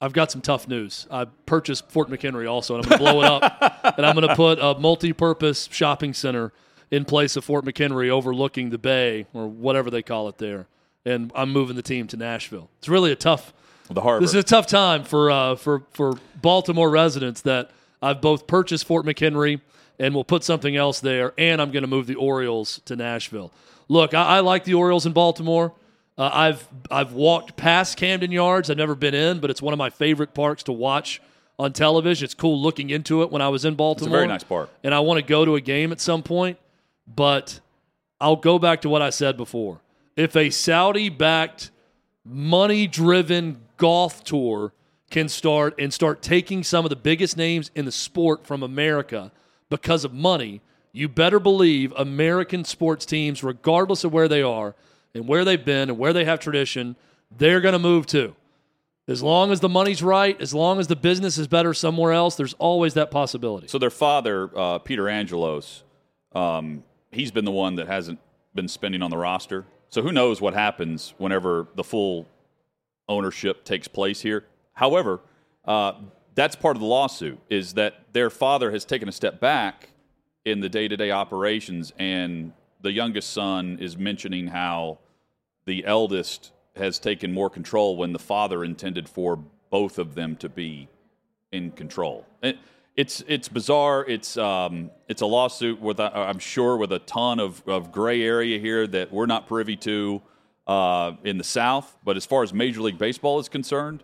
I've 0.00 0.12
got 0.12 0.32
some 0.32 0.40
tough 0.42 0.66
news. 0.66 1.06
I 1.10 1.26
purchased 1.46 1.90
Fort 1.90 2.10
McHenry 2.10 2.50
also, 2.50 2.74
and 2.74 2.84
I'm 2.84 2.88
going 2.88 2.98
to 2.98 3.04
blow 3.04 3.22
it 3.22 3.42
up, 3.42 3.94
and 3.96 4.04
I'm 4.04 4.16
going 4.16 4.28
to 4.28 4.34
put 4.34 4.58
a 4.58 4.78
multi-purpose 4.78 5.68
shopping 5.70 6.12
center 6.12 6.52
in 6.90 7.04
place 7.04 7.36
of 7.36 7.44
Fort 7.44 7.64
McHenry, 7.64 8.08
overlooking 8.10 8.70
the 8.70 8.78
bay 8.78 9.26
or 9.34 9.46
whatever 9.46 9.90
they 9.90 10.02
call 10.02 10.28
it 10.28 10.38
there, 10.38 10.66
and 11.04 11.32
I'm 11.34 11.52
moving 11.52 11.76
the 11.76 11.82
team 11.82 12.06
to 12.08 12.16
Nashville. 12.16 12.70
It's 12.78 12.88
really 12.88 13.12
a 13.12 13.16
tough." 13.16 13.52
The 13.88 14.00
harbor. 14.00 14.20
This 14.20 14.30
is 14.30 14.40
a 14.40 14.42
tough 14.42 14.66
time 14.66 15.04
for 15.04 15.30
uh, 15.30 15.54
for 15.54 15.82
for 15.92 16.14
Baltimore 16.42 16.90
residents 16.90 17.42
that 17.42 17.70
I've 18.02 18.20
both 18.20 18.46
purchased 18.48 18.84
Fort 18.84 19.06
McHenry 19.06 19.60
and 19.98 20.12
will 20.14 20.24
put 20.24 20.42
something 20.42 20.76
else 20.76 20.98
there, 21.00 21.32
and 21.38 21.62
I'm 21.62 21.70
going 21.70 21.82
to 21.84 21.88
move 21.88 22.06
the 22.08 22.16
Orioles 22.16 22.80
to 22.86 22.96
Nashville. 22.96 23.52
Look, 23.88 24.12
I, 24.12 24.38
I 24.38 24.40
like 24.40 24.64
the 24.64 24.74
Orioles 24.74 25.06
in 25.06 25.12
Baltimore. 25.12 25.72
Uh, 26.18 26.30
I've 26.32 26.68
I've 26.90 27.12
walked 27.12 27.56
past 27.56 27.96
Camden 27.96 28.32
Yards. 28.32 28.70
I've 28.70 28.76
never 28.76 28.94
been 28.96 29.14
in, 29.14 29.38
but 29.38 29.50
it's 29.50 29.62
one 29.62 29.72
of 29.72 29.78
my 29.78 29.90
favorite 29.90 30.34
parks 30.34 30.64
to 30.64 30.72
watch 30.72 31.22
on 31.58 31.72
television. 31.72 32.24
It's 32.24 32.34
cool 32.34 32.60
looking 32.60 32.90
into 32.90 33.22
it 33.22 33.30
when 33.30 33.40
I 33.40 33.50
was 33.50 33.64
in 33.64 33.76
Baltimore. 33.76 34.16
very 34.16 34.26
nice 34.26 34.42
park. 34.42 34.68
and 34.82 34.92
I 34.92 35.00
want 35.00 35.18
to 35.18 35.24
go 35.24 35.44
to 35.44 35.54
a 35.54 35.60
game 35.60 35.92
at 35.92 36.00
some 36.00 36.22
point. 36.24 36.58
But 37.06 37.60
I'll 38.20 38.36
go 38.36 38.58
back 38.58 38.82
to 38.82 38.88
what 38.88 39.02
I 39.02 39.10
said 39.10 39.36
before. 39.36 39.80
If 40.16 40.34
a 40.36 40.50
Saudi-backed 40.50 41.70
money 42.24 42.86
driven 42.86 43.60
golf 43.76 44.24
tour 44.24 44.72
can 45.10 45.28
start 45.28 45.74
and 45.78 45.92
start 45.92 46.22
taking 46.22 46.64
some 46.64 46.84
of 46.84 46.88
the 46.88 46.96
biggest 46.96 47.36
names 47.36 47.70
in 47.74 47.84
the 47.84 47.92
sport 47.92 48.46
from 48.46 48.62
America 48.62 49.30
because 49.68 50.04
of 50.04 50.12
money, 50.12 50.60
you 50.92 51.08
better 51.08 51.38
believe 51.38 51.92
American 51.96 52.64
sports 52.64 53.04
teams, 53.04 53.44
regardless 53.44 54.02
of 54.02 54.12
where 54.12 54.28
they 54.28 54.42
are 54.42 54.74
and 55.14 55.28
where 55.28 55.44
they've 55.44 55.64
been 55.64 55.90
and 55.90 55.98
where 55.98 56.12
they 56.12 56.24
have 56.24 56.40
tradition, 56.40 56.96
they're 57.36 57.60
going 57.60 57.74
to 57.74 57.78
move 57.78 58.06
to. 58.06 58.34
As 59.06 59.22
long 59.22 59.52
as 59.52 59.60
the 59.60 59.68
money's 59.68 60.02
right, 60.02 60.40
as 60.40 60.52
long 60.52 60.80
as 60.80 60.88
the 60.88 60.96
business 60.96 61.38
is 61.38 61.46
better 61.46 61.72
somewhere 61.72 62.12
else, 62.12 62.34
there's 62.34 62.54
always 62.54 62.94
that 62.94 63.10
possibility. 63.10 63.68
So 63.68 63.78
their 63.78 63.90
father, 63.90 64.50
uh, 64.56 64.78
Peter 64.80 65.08
Angelos, 65.08 65.84
um, 66.34 66.82
he's 67.16 67.30
been 67.30 67.44
the 67.44 67.50
one 67.50 67.74
that 67.76 67.86
hasn't 67.88 68.20
been 68.54 68.68
spending 68.68 69.02
on 69.02 69.10
the 69.10 69.16
roster. 69.16 69.64
So 69.88 70.02
who 70.02 70.12
knows 70.12 70.40
what 70.40 70.54
happens 70.54 71.14
whenever 71.18 71.66
the 71.74 71.84
full 71.84 72.26
ownership 73.08 73.64
takes 73.64 73.88
place 73.88 74.20
here. 74.20 74.44
However, 74.72 75.20
uh, 75.64 75.92
that's 76.34 76.54
part 76.54 76.76
of 76.76 76.80
the 76.80 76.86
lawsuit 76.86 77.38
is 77.48 77.74
that 77.74 78.12
their 78.12 78.30
father 78.30 78.70
has 78.70 78.84
taken 78.84 79.08
a 79.08 79.12
step 79.12 79.40
back 79.40 79.90
in 80.44 80.60
the 80.60 80.68
day-to-day 80.68 81.10
operations 81.10 81.92
and 81.98 82.52
the 82.82 82.92
youngest 82.92 83.30
son 83.32 83.78
is 83.80 83.96
mentioning 83.96 84.48
how 84.48 84.98
the 85.64 85.84
eldest 85.84 86.52
has 86.76 86.98
taken 86.98 87.32
more 87.32 87.48
control 87.48 87.96
when 87.96 88.12
the 88.12 88.18
father 88.18 88.62
intended 88.62 89.08
for 89.08 89.36
both 89.70 89.98
of 89.98 90.14
them 90.14 90.36
to 90.36 90.48
be 90.48 90.88
in 91.52 91.70
control. 91.72 92.26
It, 92.42 92.58
it's 92.96 93.22
it's 93.28 93.48
bizarre. 93.48 94.04
It's 94.08 94.36
um, 94.38 94.90
it's 95.06 95.20
a 95.20 95.26
lawsuit 95.26 95.80
with 95.80 96.00
uh, 96.00 96.10
I'm 96.14 96.38
sure 96.38 96.76
with 96.76 96.92
a 96.92 96.98
ton 97.00 97.38
of, 97.38 97.62
of 97.66 97.92
gray 97.92 98.22
area 98.22 98.58
here 98.58 98.86
that 98.86 99.12
we're 99.12 99.26
not 99.26 99.46
privy 99.46 99.76
to 99.76 100.22
uh, 100.66 101.12
in 101.22 101.36
the 101.36 101.44
South. 101.44 101.96
But 102.04 102.16
as 102.16 102.24
far 102.24 102.42
as 102.42 102.54
Major 102.54 102.80
League 102.80 102.98
Baseball 102.98 103.38
is 103.38 103.48
concerned, 103.48 104.02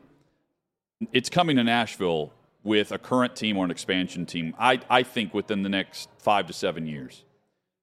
it's 1.12 1.30
coming 1.30 1.56
to 1.56 1.64
Nashville 1.64 2.32
with 2.62 2.92
a 2.92 2.99
current 2.99 3.34
team 3.34 3.56
or 3.56 3.64
an 3.64 3.70
expansion 3.70 4.26
team. 4.26 4.54
I 4.58 4.80
I 4.90 5.02
think 5.02 5.32
within 5.32 5.62
the 5.62 5.70
next 5.70 6.11
five 6.18 6.46
to 6.49 6.52
seven 6.52 6.87
years, 6.87 7.25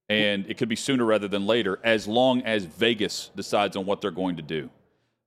and 0.10 0.46
it 0.48 0.58
could 0.60 0.70
be 0.70 0.76
sooner 0.76 1.06
rather 1.06 1.28
than 1.28 1.48
later, 1.48 1.80
as 1.84 2.08
long 2.08 2.44
as 2.44 2.66
Vegas 2.66 3.32
decides 3.36 3.76
on 3.76 3.86
what 3.86 4.00
they're 4.00 4.12
going 4.12 4.36
to 4.36 4.44
do. 4.44 4.70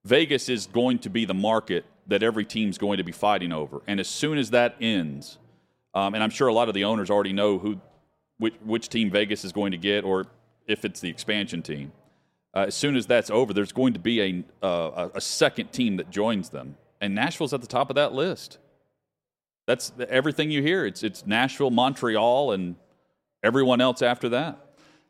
Vegas 0.04 0.48
is 0.48 0.66
going 0.66 0.98
to 0.98 1.08
be 1.08 1.24
the 1.24 1.34
market 1.34 1.84
that 2.08 2.24
every 2.24 2.44
team's 2.44 2.76
going 2.76 2.98
to 2.98 3.04
be 3.04 3.12
fighting 3.12 3.52
over, 3.52 3.82
and 3.88 3.98
as 3.98 4.08
soon 4.08 4.38
as 4.38 4.50
that 4.50 4.76
ends 4.80 5.38
um, 5.94 6.14
and 6.14 6.22
I'm 6.22 6.30
sure 6.30 6.48
a 6.48 6.54
lot 6.54 6.68
of 6.68 6.74
the 6.74 6.84
owners 6.84 7.10
already 7.10 7.32
know 7.32 7.58
who, 7.58 7.80
which, 8.38 8.54
which 8.64 8.88
team 8.88 9.10
Vegas 9.10 9.44
is 9.44 9.52
going 9.52 9.72
to 9.72 9.78
get, 9.78 10.04
or 10.04 10.26
if 10.66 10.84
it's 10.84 11.00
the 11.00 11.08
expansion 11.08 11.62
team. 11.62 11.92
Uh, 12.54 12.64
as 12.66 12.74
soon 12.74 12.96
as 12.96 13.06
that's 13.06 13.30
over, 13.30 13.52
there's 13.52 13.72
going 13.72 13.94
to 13.94 13.98
be 13.98 14.44
a, 14.62 14.66
uh, 14.66 15.08
a 15.14 15.20
second 15.20 15.72
team 15.72 15.96
that 15.96 16.10
joins 16.10 16.50
them, 16.50 16.76
and 17.00 17.14
Nashville's 17.14 17.54
at 17.54 17.60
the 17.60 17.66
top 17.66 17.90
of 17.90 17.96
that 17.96 18.12
list. 18.12 18.58
That's 19.66 19.92
everything 20.08 20.50
you 20.50 20.60
hear. 20.60 20.84
It's 20.84 21.02
it's 21.02 21.24
Nashville, 21.26 21.70
Montreal, 21.70 22.52
and 22.52 22.76
everyone 23.42 23.80
else 23.80 24.02
after 24.02 24.28
that. 24.30 24.58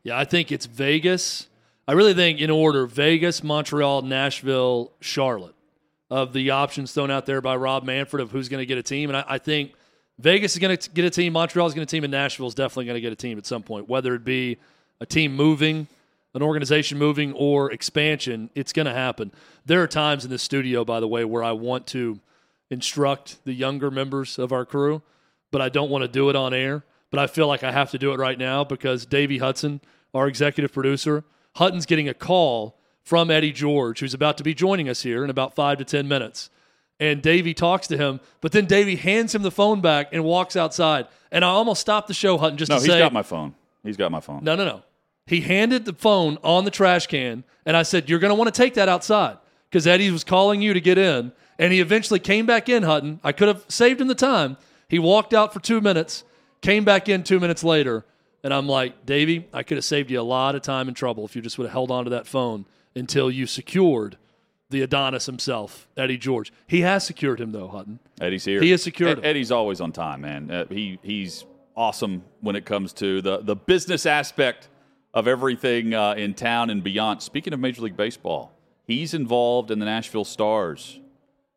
Yeah, 0.03 0.17
I 0.17 0.25
think 0.25 0.51
it's 0.51 0.67
Vegas. 0.67 1.47
I 1.87 1.93
really 1.93 2.13
think 2.13 2.39
in 2.39 2.49
order: 2.49 2.85
Vegas, 2.85 3.43
Montreal, 3.43 4.03
Nashville, 4.03 4.91
Charlotte. 4.99 5.55
Of 6.09 6.31
the 6.31 6.51
options 6.51 6.91
thrown 6.91 7.09
out 7.09 7.25
there 7.25 7.41
by 7.41 7.55
Rob 7.55 7.83
Manfred 7.83 8.21
of 8.21 8.29
who's 8.29 8.47
going 8.47 8.59
to 8.59 8.67
get 8.67 8.77
a 8.77 8.83
team, 8.83 9.09
and 9.09 9.17
I, 9.17 9.25
I 9.27 9.37
think 9.39 9.73
Vegas 10.19 10.53
is 10.53 10.59
going 10.59 10.77
to 10.77 10.89
get 10.91 11.05
a 11.05 11.09
team. 11.09 11.33
Montreal 11.33 11.67
is 11.67 11.73
going 11.73 11.85
to 11.85 11.91
team, 11.91 12.03
and 12.03 12.11
Nashville 12.11 12.47
is 12.47 12.53
definitely 12.53 12.85
going 12.85 12.95
to 12.95 13.01
get 13.01 13.11
a 13.11 13.15
team 13.15 13.37
at 13.37 13.45
some 13.45 13.63
point. 13.63 13.89
Whether 13.89 14.13
it 14.15 14.23
be 14.23 14.57
a 14.99 15.05
team 15.05 15.35
moving, 15.35 15.87
an 16.33 16.41
organization 16.41 16.97
moving, 16.97 17.33
or 17.33 17.71
expansion, 17.71 18.49
it's 18.55 18.73
going 18.73 18.85
to 18.85 18.93
happen. 18.93 19.31
There 19.65 19.81
are 19.81 19.87
times 19.87 20.23
in 20.23 20.31
the 20.31 20.37
studio, 20.37 20.85
by 20.85 20.99
the 20.99 21.07
way, 21.07 21.25
where 21.25 21.43
I 21.43 21.51
want 21.51 21.87
to 21.87 22.19
instruct 22.69 23.43
the 23.45 23.53
younger 23.53 23.89
members 23.89 24.37
of 24.37 24.51
our 24.51 24.65
crew, 24.65 25.01
but 25.51 25.61
I 25.61 25.69
don't 25.69 25.89
want 25.89 26.03
to 26.03 26.07
do 26.07 26.29
it 26.29 26.35
on 26.35 26.53
air. 26.53 26.83
But 27.09 27.19
I 27.19 27.27
feel 27.27 27.47
like 27.47 27.63
I 27.63 27.71
have 27.71 27.91
to 27.91 27.99
do 27.99 28.11
it 28.11 28.17
right 28.17 28.39
now 28.39 28.63
because 28.63 29.05
Davey 29.05 29.37
Hudson, 29.37 29.81
our 30.15 30.27
executive 30.27 30.73
producer, 30.73 31.23
Hutton's 31.55 31.85
getting 31.85 32.09
a 32.09 32.13
call 32.13 32.79
from 33.03 33.29
Eddie 33.29 33.51
George, 33.51 33.99
who's 33.99 34.15
about 34.15 34.37
to 34.37 34.43
be 34.43 34.55
joining 34.55 34.89
us 34.89 35.03
here 35.03 35.23
in 35.23 35.29
about 35.29 35.53
five 35.53 35.77
to 35.77 35.85
10 35.85 36.07
minutes 36.07 36.49
and 37.03 37.21
Davey 37.21 37.53
talks 37.53 37.87
to 37.87 37.97
him, 37.97 38.21
but 38.39 38.53
then 38.53 38.65
Davey 38.65 38.95
hands 38.95 39.35
him 39.35 39.41
the 39.41 39.51
phone 39.51 39.81
back 39.81 40.13
and 40.13 40.23
walks 40.23 40.55
outside. 40.55 41.05
And 41.33 41.43
I 41.43 41.49
almost 41.49 41.81
stopped 41.81 42.07
the 42.07 42.13
show, 42.13 42.37
Hutton, 42.37 42.57
just 42.57 42.69
no, 42.69 42.75
to 42.77 42.81
say. 42.81 42.87
No, 42.87 42.93
he's 42.93 43.01
got 43.01 43.13
my 43.13 43.23
phone. 43.23 43.55
He's 43.83 43.97
got 43.97 44.09
my 44.09 44.21
phone. 44.21 44.41
No, 44.41 44.55
no, 44.55 44.63
no. 44.63 44.83
He 45.25 45.41
handed 45.41 45.83
the 45.83 45.91
phone 45.91 46.37
on 46.45 46.63
the 46.63 46.71
trash 46.71 47.07
can, 47.07 47.43
and 47.65 47.75
I 47.75 47.83
said, 47.83 48.09
You're 48.09 48.19
going 48.19 48.29
to 48.29 48.35
want 48.35 48.53
to 48.53 48.57
take 48.57 48.75
that 48.75 48.87
outside 48.87 49.37
because 49.69 49.85
Eddie 49.85 50.11
was 50.11 50.23
calling 50.23 50.61
you 50.61 50.73
to 50.73 50.79
get 50.79 50.97
in. 50.97 51.33
And 51.59 51.73
he 51.73 51.81
eventually 51.81 52.19
came 52.19 52.45
back 52.45 52.69
in, 52.69 52.83
Hutton. 52.83 53.19
I 53.21 53.33
could 53.33 53.49
have 53.49 53.65
saved 53.67 53.99
him 53.99 54.07
the 54.07 54.15
time. 54.15 54.55
He 54.87 54.97
walked 54.97 55.33
out 55.33 55.53
for 55.53 55.59
two 55.59 55.81
minutes, 55.81 56.23
came 56.61 56.85
back 56.85 57.09
in 57.09 57.23
two 57.23 57.39
minutes 57.39 57.65
later. 57.65 58.05
And 58.43 58.53
I'm 58.53 58.67
like, 58.67 59.05
Davey, 59.05 59.47
I 59.53 59.63
could 59.63 59.77
have 59.77 59.85
saved 59.85 60.09
you 60.09 60.19
a 60.19 60.23
lot 60.23 60.55
of 60.55 60.61
time 60.61 60.87
and 60.87 60.95
trouble 60.95 61.25
if 61.25 61.35
you 61.35 61.41
just 61.41 61.57
would 61.57 61.65
have 61.65 61.73
held 61.73 61.91
on 61.91 62.05
to 62.05 62.09
that 62.11 62.27
phone 62.27 62.65
until 62.95 63.29
you 63.29 63.45
secured 63.45 64.17
the 64.73 64.81
Adonis 64.81 65.25
himself, 65.25 65.87
Eddie 65.95 66.17
George. 66.17 66.51
He 66.67 66.81
has 66.81 67.05
secured 67.05 67.39
him 67.39 67.53
though, 67.53 67.69
Hutton. 67.69 67.99
Eddie's 68.19 68.43
here. 68.43 68.61
He 68.61 68.71
has 68.71 68.83
secured 68.83 69.19
Ed, 69.19 69.25
Eddie's 69.25 69.51
always 69.51 69.79
on 69.79 69.93
time, 69.93 70.21
man. 70.21 70.51
Uh, 70.51 70.65
he 70.67 70.99
he's 71.01 71.45
awesome 71.77 72.23
when 72.41 72.55
it 72.55 72.65
comes 72.65 72.91
to 72.93 73.21
the 73.21 73.37
the 73.37 73.55
business 73.55 74.05
aspect 74.05 74.67
of 75.13 75.27
everything 75.27 75.93
uh, 75.93 76.13
in 76.13 76.33
town 76.33 76.69
and 76.69 76.83
beyond. 76.83 77.21
Speaking 77.21 77.53
of 77.53 77.59
Major 77.59 77.83
League 77.83 77.95
Baseball, 77.95 78.51
he's 78.85 79.13
involved 79.13 79.71
in 79.71 79.79
the 79.79 79.85
Nashville 79.85 80.25
Stars 80.25 80.99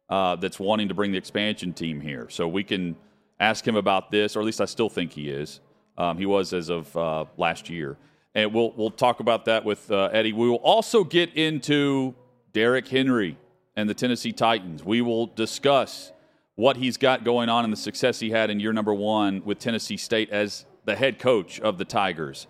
uh, 0.09 0.37
that's 0.37 0.61
wanting 0.61 0.89
to 0.89 0.95
bring 0.95 1.11
the 1.11 1.19
expansion 1.19 1.73
team 1.73 2.01
here. 2.01 2.29
So 2.29 2.47
we 2.47 2.63
can 2.63 2.97
ask 3.41 3.67
him 3.67 3.77
about 3.77 4.11
this, 4.11 4.37
or 4.37 4.41
at 4.41 4.47
least 4.47 4.61
I 4.61 4.67
still 4.67 4.91
think 4.91 5.13
he 5.13 5.31
is. 5.31 5.61
Um, 5.99 6.19
he 6.19 6.27
was 6.27 6.53
as 6.53 6.69
of 6.69 6.95
uh, 6.97 7.25
last 7.39 7.71
year. 7.71 7.97
And 8.35 8.53
we'll, 8.53 8.73
we'll 8.77 8.91
talk 8.91 9.21
about 9.21 9.47
that 9.47 9.65
with 9.65 9.91
uh, 9.91 10.11
Eddie. 10.13 10.35
We 10.35 10.51
will 10.51 10.57
also 10.57 11.05
get 11.05 11.35
into 11.35 12.15
Derrick 12.57 12.89
Henry 12.89 13.37
and 13.77 13.87
the 13.87 13.93
Tennessee 13.93 14.33
Titans. 14.33 14.83
We 14.83 15.03
will 15.03 15.27
discuss 15.27 16.11
what 16.55 16.79
he's 16.79 16.97
got 16.97 17.23
going 17.23 17.51
on 17.51 17.65
and 17.65 17.71
the 17.71 17.77
success 17.77 18.19
he 18.19 18.31
had 18.31 18.49
in 18.49 18.61
year 18.61 18.73
number 18.73 18.95
one 18.95 19.45
with 19.45 19.59
Tennessee 19.59 19.99
State 19.99 20.31
as 20.31 20.65
the 20.87 20.97
head 20.97 21.19
coach 21.19 21.61
of 21.61 21.77
the 21.77 21.85
Tigers. 21.85 22.47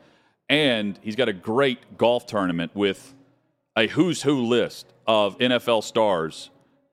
And 0.49 0.97
he's 1.03 1.17
got 1.17 1.29
a 1.29 1.33
great 1.33 1.99
golf 1.99 2.25
tournament 2.25 2.71
with 2.73 3.17
a 3.75 3.89
who's 3.89 4.23
who 4.23 4.47
list 4.47 4.87
of 5.09 5.37
NFL 5.39 5.83
stars 5.83 6.51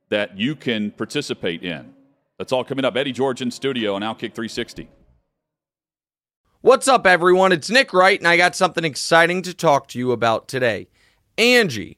that 0.09 0.39
you 0.39 0.55
can 0.55 0.89
participate 0.89 1.61
in. 1.61 1.93
That's 2.39 2.51
all 2.51 2.63
coming 2.63 2.83
up. 2.83 2.97
Eddie 2.97 3.11
George 3.11 3.43
in 3.43 3.51
studio 3.51 3.93
on 3.93 4.01
Outkick 4.01 4.33
360. 4.33 4.89
What's 6.61 6.87
up, 6.87 7.05
everyone? 7.05 7.51
It's 7.51 7.69
Nick 7.69 7.93
Wright, 7.93 8.19
and 8.19 8.27
I 8.27 8.37
got 8.37 8.55
something 8.55 8.83
exciting 8.83 9.43
to 9.43 9.53
talk 9.53 9.87
to 9.89 9.99
you 9.99 10.13
about 10.13 10.47
today. 10.47 10.87
Angie 11.37 11.97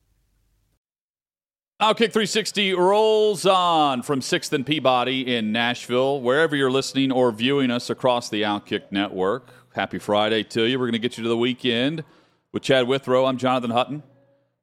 Outkick 1.81 2.13
360 2.13 2.75
rolls 2.75 3.43
on 3.43 4.03
from 4.03 4.19
6th 4.19 4.53
and 4.53 4.63
Peabody 4.63 5.35
in 5.35 5.51
Nashville. 5.51 6.21
Wherever 6.21 6.55
you're 6.55 6.69
listening 6.69 7.11
or 7.11 7.31
viewing 7.31 7.71
us 7.71 7.89
across 7.89 8.29
the 8.29 8.43
Outkick 8.43 8.91
network, 8.91 9.49
happy 9.73 9.97
Friday 9.97 10.43
to 10.43 10.65
you. 10.65 10.77
We're 10.77 10.85
going 10.85 10.91
to 10.91 10.99
get 10.99 11.17
you 11.17 11.23
to 11.23 11.29
the 11.29 11.35
weekend 11.35 12.03
with 12.51 12.61
Chad 12.61 12.87
Withrow. 12.87 13.25
I'm 13.25 13.37
Jonathan 13.37 13.71
Hutton. 13.71 14.03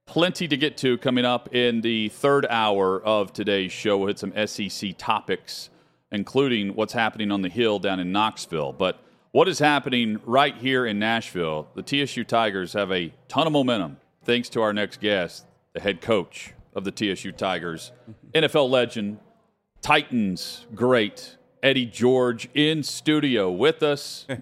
Plenty 0.06 0.46
to 0.46 0.56
get 0.56 0.76
to 0.76 0.96
coming 0.98 1.24
up 1.24 1.52
in 1.52 1.80
the 1.80 2.08
third 2.10 2.46
hour 2.48 3.02
of 3.02 3.32
today's 3.32 3.72
show. 3.72 3.98
We'll 3.98 4.06
hit 4.06 4.20
some 4.20 4.32
SEC 4.46 4.96
topics, 4.96 5.70
including 6.12 6.76
what's 6.76 6.92
happening 6.92 7.32
on 7.32 7.42
the 7.42 7.48
Hill 7.48 7.80
down 7.80 7.98
in 7.98 8.12
Knoxville. 8.12 8.74
But 8.74 9.02
what 9.32 9.48
is 9.48 9.58
happening 9.58 10.20
right 10.24 10.56
here 10.56 10.86
in 10.86 11.00
Nashville? 11.00 11.66
The 11.74 11.82
TSU 11.82 12.22
Tigers 12.22 12.74
have 12.74 12.92
a 12.92 13.12
ton 13.26 13.48
of 13.48 13.52
momentum 13.52 13.96
thanks 14.22 14.48
to 14.50 14.62
our 14.62 14.72
next 14.72 15.00
guest, 15.00 15.46
the 15.72 15.80
head 15.80 16.00
coach 16.00 16.52
of 16.74 16.84
the 16.84 16.90
TSU 16.92 17.32
Tigers, 17.32 17.92
NFL 18.34 18.68
legend, 18.70 19.18
Titans 19.80 20.66
great, 20.74 21.36
Eddie 21.62 21.86
George 21.86 22.48
in 22.54 22.82
studio 22.82 23.50
with 23.50 23.82
us. 23.82 24.26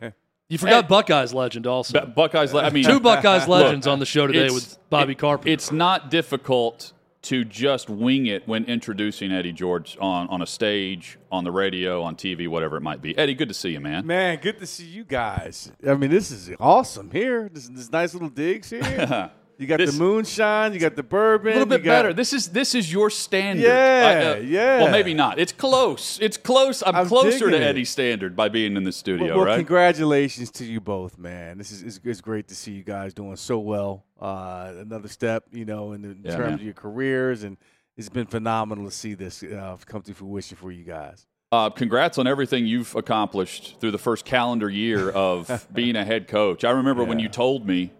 You 0.48 0.58
forgot 0.58 0.86
Buckeyes 0.88 1.34
legend 1.34 1.66
also. 1.66 2.02
Bu- 2.02 2.12
Buckeyes, 2.12 2.54
le- 2.54 2.62
I 2.62 2.70
mean, 2.70 2.84
Two 2.88 3.00
Buckeyes 3.00 3.48
legends 3.48 3.88
on 3.88 3.98
the 3.98 4.06
show 4.06 4.28
today 4.28 4.44
it's- 4.44 4.54
with 4.54 4.78
Bobby 4.90 5.10
it- 5.10 5.18
Carpenter. 5.18 5.50
It's 5.50 5.72
not 5.72 6.08
difficult 6.08 6.92
to 7.22 7.44
just 7.44 7.90
wing 7.90 8.26
it 8.26 8.46
when 8.46 8.64
introducing 8.66 9.32
Eddie 9.32 9.50
George 9.50 9.98
on, 10.00 10.28
on 10.28 10.42
a 10.42 10.46
stage, 10.46 11.18
on 11.32 11.42
the 11.42 11.50
radio, 11.50 12.00
on 12.00 12.14
TV, 12.14 12.46
whatever 12.46 12.76
it 12.76 12.82
might 12.82 13.02
be. 13.02 13.18
Eddie, 13.18 13.34
good 13.34 13.48
to 13.48 13.54
see 13.54 13.70
you, 13.70 13.80
man. 13.80 14.06
Man, 14.06 14.38
good 14.40 14.60
to 14.60 14.66
see 14.68 14.84
you 14.86 15.02
guys. 15.02 15.72
I 15.84 15.94
mean, 15.94 16.10
this 16.10 16.30
is 16.30 16.52
awesome 16.60 17.10
here. 17.10 17.50
This, 17.52 17.68
this 17.68 17.90
nice 17.90 18.12
little 18.14 18.28
digs 18.28 18.70
here. 18.70 19.32
You 19.58 19.66
got 19.66 19.78
This- 19.78 19.94
the 19.96 19.98
moonshine. 20.02 20.74
You 20.74 20.78
got 20.80 20.96
the 20.96 21.02
bourbon. 21.02 21.48
A 21.48 21.52
little 21.54 21.66
bit 21.66 21.82
better. 21.82 22.12
This 22.12 22.32
is 22.34 22.48
this 22.48 22.74
is 22.74 22.92
your 22.92 23.08
standard. 23.08 23.62
Yeah, 23.64 24.32
I- 24.34 24.38
uh, 24.38 24.42
yeah. 24.42 24.82
Well, 24.82 24.90
maybe 24.92 25.14
not. 25.14 25.38
It's 25.38 25.52
close. 25.52 26.18
It's 26.20 26.36
close. 26.36 26.82
I'm, 26.84 26.94
I'm 26.94 27.06
closer 27.08 27.50
to. 27.50 27.58
Eddie's 27.58 27.88
standard 27.90 28.36
by 28.36 28.48
being 28.50 28.76
in 28.76 28.84
the 28.84 28.92
studio, 28.92 29.28
Well, 29.28 29.36
well, 29.38 29.46
right? 29.46 29.56
congratulations 29.56 30.50
to 30.52 30.64
you 30.64 30.80
both, 30.80 31.16
man. 31.18 31.56
This 31.58 31.70
is 31.72 31.82
it's, 31.82 32.00
it's 32.04 32.20
great 32.20 32.48
to 32.48 32.54
see 32.54 32.72
you 32.72 32.82
guys 32.82 33.14
doing 33.14 33.36
so 33.36 33.58
well. 33.58 34.04
Uh, 34.20 34.72
another 34.78 35.08
step, 35.08 35.44
you 35.52 35.64
know, 35.64 35.92
in, 35.92 36.02
the, 36.02 36.08
in 36.10 36.20
Yeah, 36.24 36.30
terms 36.36 36.44
man. 36.44 36.54
of 36.54 36.62
your 36.62 36.74
careers, 36.74 37.42
and 37.42 37.56
it's 37.96 38.08
been 38.10 38.26
phenomenal 38.26 38.84
to 38.84 38.90
see 38.90 39.14
this 39.14 39.42
uh, 39.42 39.76
come 39.86 40.02
to 40.02 40.12
fruition 40.14 40.56
for 40.58 40.70
you 40.70 40.84
guys. 40.84 41.26
Uh, 41.52 41.70
congrats 41.70 42.18
on 42.18 42.26
everything 42.26 42.66
you've 42.66 42.94
accomplished 42.94 43.76
through 43.80 43.92
the 43.92 43.98
first 43.98 44.24
calendar 44.24 44.68
year 44.68 45.10
of 45.10 45.66
being 45.72 45.96
a 45.96 46.04
head 46.04 46.28
coach. 46.28 46.64
I 46.64 46.70
remember 46.72 47.04
when 47.04 47.18
you 47.20 47.28
told 47.28 47.66
me 47.66 47.92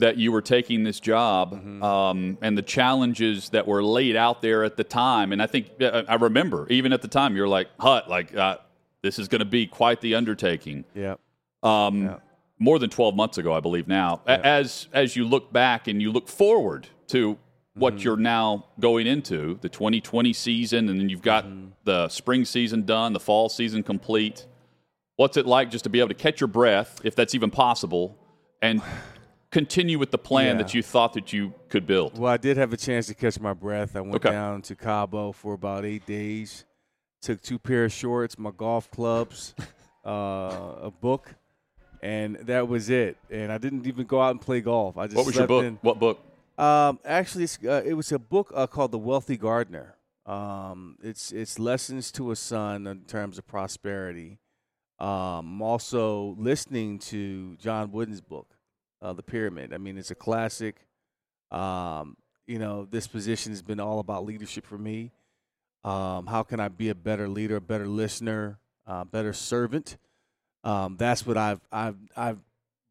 that 0.00 0.16
you 0.16 0.32
were 0.32 0.42
taking 0.42 0.82
this 0.84 0.98
job 1.00 1.52
Mm-hmm. 1.54 1.82
um, 1.82 2.38
and 2.42 2.56
the 2.58 2.62
challenges 2.62 3.50
that 3.50 3.66
were 3.66 3.82
laid 3.82 4.16
out 4.16 4.42
there 4.42 4.64
at 4.64 4.76
the 4.76 4.84
time. 4.84 5.32
And 5.32 5.40
I 5.42 5.46
think 5.46 5.70
uh, 5.80 6.02
I 6.08 6.14
remember 6.16 6.66
even 6.70 6.92
at 6.92 7.02
the 7.02 7.08
time 7.08 7.36
you're 7.36 7.48
like, 7.48 7.68
"Hut, 7.78 8.08
like 8.08 8.34
uh, 8.34 8.58
this 9.02 9.18
is 9.18 9.28
going 9.28 9.38
to 9.40 9.44
be 9.58 9.66
quite 9.66 10.00
the 10.00 10.14
undertaking." 10.16 10.84
Yeah. 10.94 11.14
um, 11.62 12.02
Yeah. 12.02 12.16
more 12.58 12.78
than 12.78 12.90
12 12.90 13.14
months 13.14 13.38
ago, 13.38 13.52
I 13.54 13.60
believe 13.60 13.86
now. 13.88 14.20
As 14.26 14.88
as 14.92 15.16
you 15.16 15.24
look 15.24 15.52
back 15.52 15.86
and 15.88 16.00
you 16.02 16.10
look 16.12 16.28
forward 16.28 16.88
to 17.08 17.38
what 17.74 17.94
Mm-hmm. 17.94 18.02
you're 18.02 18.16
now 18.16 18.66
going 18.80 19.06
into, 19.06 19.58
the 19.62 19.68
2020 19.68 20.32
season, 20.32 20.88
and 20.88 20.98
then 21.00 21.08
you've 21.08 21.22
got 21.22 21.44
Mm-hmm. 21.44 21.66
the 21.84 22.08
spring 22.08 22.44
season 22.44 22.84
done, 22.84 23.12
the 23.12 23.20
fall 23.20 23.48
season 23.48 23.82
complete. 23.82 24.46
What's 25.16 25.36
it 25.36 25.46
like 25.46 25.70
just 25.70 25.84
to 25.84 25.90
be 25.90 25.98
able 26.00 26.08
to 26.08 26.14
catch 26.14 26.40
your 26.40 26.48
breath, 26.48 27.00
if 27.04 27.14
that's 27.14 27.34
even 27.34 27.50
possible, 27.50 28.16
and 28.62 28.80
continue 29.50 29.98
with 29.98 30.10
the 30.10 30.18
plan 30.18 30.56
Yeah. 30.56 30.62
that 30.62 30.74
you 30.74 30.82
thought 30.82 31.12
that 31.14 31.32
you 31.32 31.54
could 31.68 31.86
build? 31.86 32.18
Well, 32.18 32.32
I 32.32 32.36
did 32.36 32.56
have 32.56 32.72
a 32.72 32.76
chance 32.76 33.06
to 33.08 33.14
catch 33.14 33.38
my 33.40 33.52
breath. 33.54 33.96
I 33.96 34.00
went 34.00 34.16
Okay. 34.16 34.30
down 34.30 34.62
to 34.62 34.76
Cabo 34.76 35.32
for 35.32 35.54
about 35.54 35.84
eight 35.84 36.06
days. 36.06 36.64
Took 37.22 37.40
two 37.42 37.58
pair 37.58 37.84
of 37.84 37.92
shorts, 37.92 38.38
my 38.38 38.50
golf 38.50 38.90
clubs, 38.90 39.54
uh, 40.06 40.76
a 40.82 40.90
book, 40.90 41.34
and 42.02 42.36
that 42.36 42.66
was 42.68 42.88
it. 42.88 43.18
And 43.30 43.52
I 43.52 43.58
didn't 43.58 43.86
even 43.86 44.06
go 44.06 44.22
out 44.22 44.30
and 44.30 44.40
play 44.40 44.60
golf. 44.60 44.96
I 44.96 45.06
just 45.06 45.16
What 45.16 45.26
was 45.26 45.36
your 45.36 45.46
book? 45.46 45.64
in. 45.64 45.78
What 45.82 45.98
book? 45.98 46.20
Um, 46.56 46.98
actually, 47.04 47.44
it's, 47.44 47.58
uh, 47.64 47.82
it 47.84 47.94
was 47.94 48.10
a 48.12 48.18
book 48.18 48.52
uh, 48.54 48.66
called 48.66 48.92
The 48.92 48.98
Wealthy 48.98 49.36
Gardener. 49.36 49.96
Um, 50.26 50.96
it's 51.02 51.32
it's 51.32 51.58
lessons 51.58 52.12
to 52.12 52.30
a 52.30 52.36
son 52.36 52.86
in 52.86 53.00
terms 53.02 53.36
of 53.38 53.46
prosperity. 53.46 54.38
Um, 54.98 55.08
I'm 55.08 55.62
also 55.62 56.36
listening 56.38 56.98
to 57.00 57.56
John 57.56 57.90
Wooden's 57.90 58.20
book, 58.20 58.46
uh, 59.02 59.12
The 59.12 59.22
Pyramid. 59.22 59.72
I 59.72 59.78
mean, 59.78 59.98
it's 59.98 60.10
a 60.10 60.14
classic. 60.14 60.86
Um, 61.50 62.16
you 62.46 62.58
know, 62.58 62.84
this 62.84 63.06
position 63.06 63.52
has 63.52 63.62
been 63.62 63.80
all 63.80 63.98
about 64.00 64.24
leadership 64.24 64.66
for 64.66 64.78
me. 64.78 65.12
Um, 65.84 66.26
how 66.26 66.42
can 66.42 66.60
I 66.60 66.68
be 66.68 66.88
a 66.90 66.94
better 66.94 67.28
leader, 67.28 67.56
a 67.56 67.60
better 67.60 67.86
listener, 67.86 68.58
uh, 68.86 69.04
better 69.04 69.32
servant? 69.32 69.96
Um, 70.62 70.96
that's 70.98 71.26
what 71.26 71.38
I've 71.38 71.60
I've 71.72 71.96
I've 72.16 72.38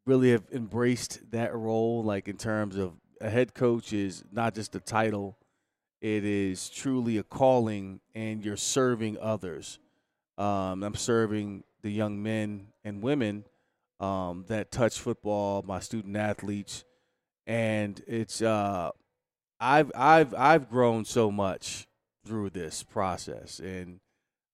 really 0.06 0.32
have 0.32 0.44
embraced 0.52 1.30
that 1.30 1.54
role. 1.54 2.02
Like 2.02 2.26
in 2.26 2.36
terms 2.36 2.76
of 2.76 2.94
a 3.20 3.30
head 3.30 3.54
coach 3.54 3.92
is 3.92 4.24
not 4.32 4.54
just 4.54 4.74
a 4.74 4.80
title; 4.80 5.36
it 6.00 6.24
is 6.24 6.68
truly 6.68 7.18
a 7.18 7.22
calling, 7.22 8.00
and 8.14 8.44
you're 8.44 8.56
serving 8.56 9.18
others. 9.20 9.78
Um, 10.36 10.82
I'm 10.82 10.94
serving 10.94 11.64
the 11.82 11.90
young 11.90 12.22
men 12.22 12.68
and 12.82 13.02
women 13.02 13.44
um, 14.00 14.44
that 14.48 14.70
touch 14.70 14.98
football, 14.98 15.62
my 15.62 15.78
student 15.78 16.16
athletes, 16.16 16.84
and 17.46 18.02
it's 18.06 18.42
uh, 18.42 18.90
I've 19.60 19.92
I've 19.94 20.34
I've 20.34 20.68
grown 20.70 21.04
so 21.04 21.30
much 21.30 21.86
through 22.26 22.50
this 22.50 22.82
process, 22.82 23.60
and 23.60 24.00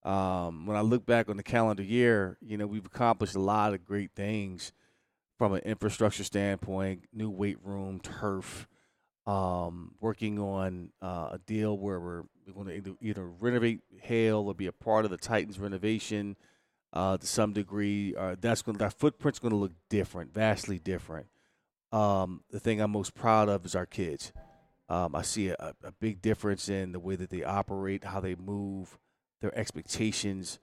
um, 0.02 0.66
when 0.66 0.76
I 0.76 0.80
look 0.80 1.06
back 1.06 1.28
on 1.28 1.36
the 1.36 1.42
calendar 1.42 1.82
year, 1.82 2.36
you 2.40 2.56
know 2.56 2.66
we've 2.66 2.86
accomplished 2.86 3.36
a 3.36 3.40
lot 3.40 3.72
of 3.72 3.84
great 3.84 4.10
things 4.16 4.72
from 5.38 5.52
an 5.52 5.60
infrastructure 5.60 6.24
standpoint, 6.24 7.04
new 7.12 7.30
weight 7.30 7.58
room, 7.62 8.00
turf, 8.00 8.66
um, 9.26 9.94
working 10.00 10.38
on 10.38 10.90
uh, 11.02 11.30
a 11.32 11.40
deal 11.46 11.76
where 11.76 12.00
we're, 12.00 12.22
we're 12.46 12.54
going 12.54 12.66
to 12.68 12.74
either, 12.74 12.96
either 13.02 13.26
renovate 13.26 13.80
Hale 14.00 14.46
or 14.46 14.54
be 14.54 14.66
a 14.66 14.72
part 14.72 15.04
of 15.04 15.10
the 15.10 15.18
Titans 15.18 15.58
renovation 15.58 16.36
uh, 16.92 17.16
to 17.16 17.26
some 17.26 17.52
degree. 17.52 18.14
Uh, 18.16 18.36
that's 18.40 18.62
going 18.62 18.78
that 18.78 18.94
footprint's 18.94 19.38
going 19.38 19.52
to 19.52 19.56
look 19.56 19.72
different, 19.88 20.32
vastly 20.32 20.78
different. 20.78 21.26
Um, 21.92 22.42
the 22.50 22.60
thing 22.60 22.80
I'm 22.80 22.90
most 22.90 23.14
proud 23.14 23.48
of 23.48 23.64
is 23.64 23.74
our 23.74 23.86
kids. 23.86 24.32
Um, 24.88 25.14
I 25.14 25.22
see 25.22 25.48
a, 25.48 25.74
a 25.82 25.92
big 25.92 26.22
difference 26.22 26.68
in 26.68 26.92
the 26.92 27.00
way 27.00 27.16
that 27.16 27.30
they 27.30 27.42
operate, 27.42 28.04
how 28.04 28.20
they 28.20 28.34
move, 28.36 28.98
their 29.40 29.56
expectations. 29.58 30.58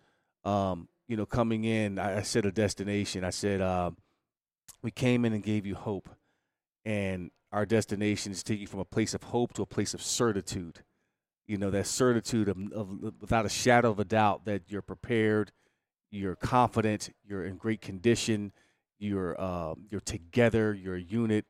Um, 0.46 0.88
you 1.08 1.18
know, 1.18 1.26
coming 1.26 1.66
in, 1.66 2.00
I, 2.00 2.20
I 2.20 2.22
said 2.22 2.46
a 2.46 2.52
destination. 2.52 3.24
I 3.24 3.30
said 3.32 3.62
uh, 3.62 3.92
we 4.82 4.92
came 4.92 5.26
in 5.26 5.34
and 5.34 5.44
gave 5.44 5.66
you 5.66 5.76
hope, 5.76 6.10
and 6.86 7.32
our 7.52 7.66
destination 7.66 8.32
is 8.32 8.44
taking 8.44 8.62
you 8.62 8.68
from 8.68 8.80
a 8.80 8.86
place 8.86 9.14
of 9.14 9.24
hope 9.24 9.54
to 9.54 9.62
a 9.62 9.66
place 9.68 9.94
of 9.94 10.02
certitude. 10.02 10.84
You 11.46 11.58
know, 11.58 11.72
that 11.72 11.88
certitude 11.88 12.48
of, 12.48 12.58
of 12.72 13.20
without 13.20 13.46
a 13.46 13.50
shadow 13.50 13.92
of 13.92 14.00
a 14.00 14.06
doubt 14.06 14.46
that 14.46 14.64
you're 14.70 14.82
prepared, 14.82 15.52
you're 16.14 16.36
confident, 16.36 17.10
you're 17.28 17.46
in 17.46 17.58
great 17.58 17.82
condition, 17.82 18.52
you're 19.00 19.40
uh, 19.40 19.74
you're 19.90 20.02
together, 20.02 20.74
you're 20.74 20.96
a 20.96 21.02
unit, 21.02 21.46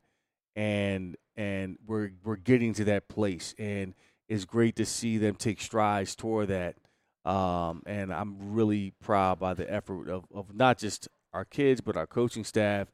and 0.55 1.17
and 1.35 1.77
we're 1.85 2.11
we're 2.23 2.37
getting 2.37 2.73
to 2.75 2.85
that 2.85 3.07
place, 3.07 3.53
and 3.59 3.93
it's 4.29 4.45
great 4.45 4.75
to 4.77 4.85
see 4.85 5.17
them 5.17 5.35
take 5.35 5.61
strides 5.61 6.15
toward 6.15 6.47
that. 6.47 6.75
Um, 7.25 7.83
and 7.85 8.13
I'm 8.13 8.53
really 8.53 8.93
proud 9.01 9.39
by 9.39 9.53
the 9.53 9.71
effort 9.71 10.09
of, 10.09 10.25
of 10.33 10.53
not 10.53 10.77
just 10.77 11.07
our 11.33 11.45
kids, 11.45 11.79
but 11.79 11.95
our 11.95 12.07
coaching 12.07 12.43
staff, 12.43 12.89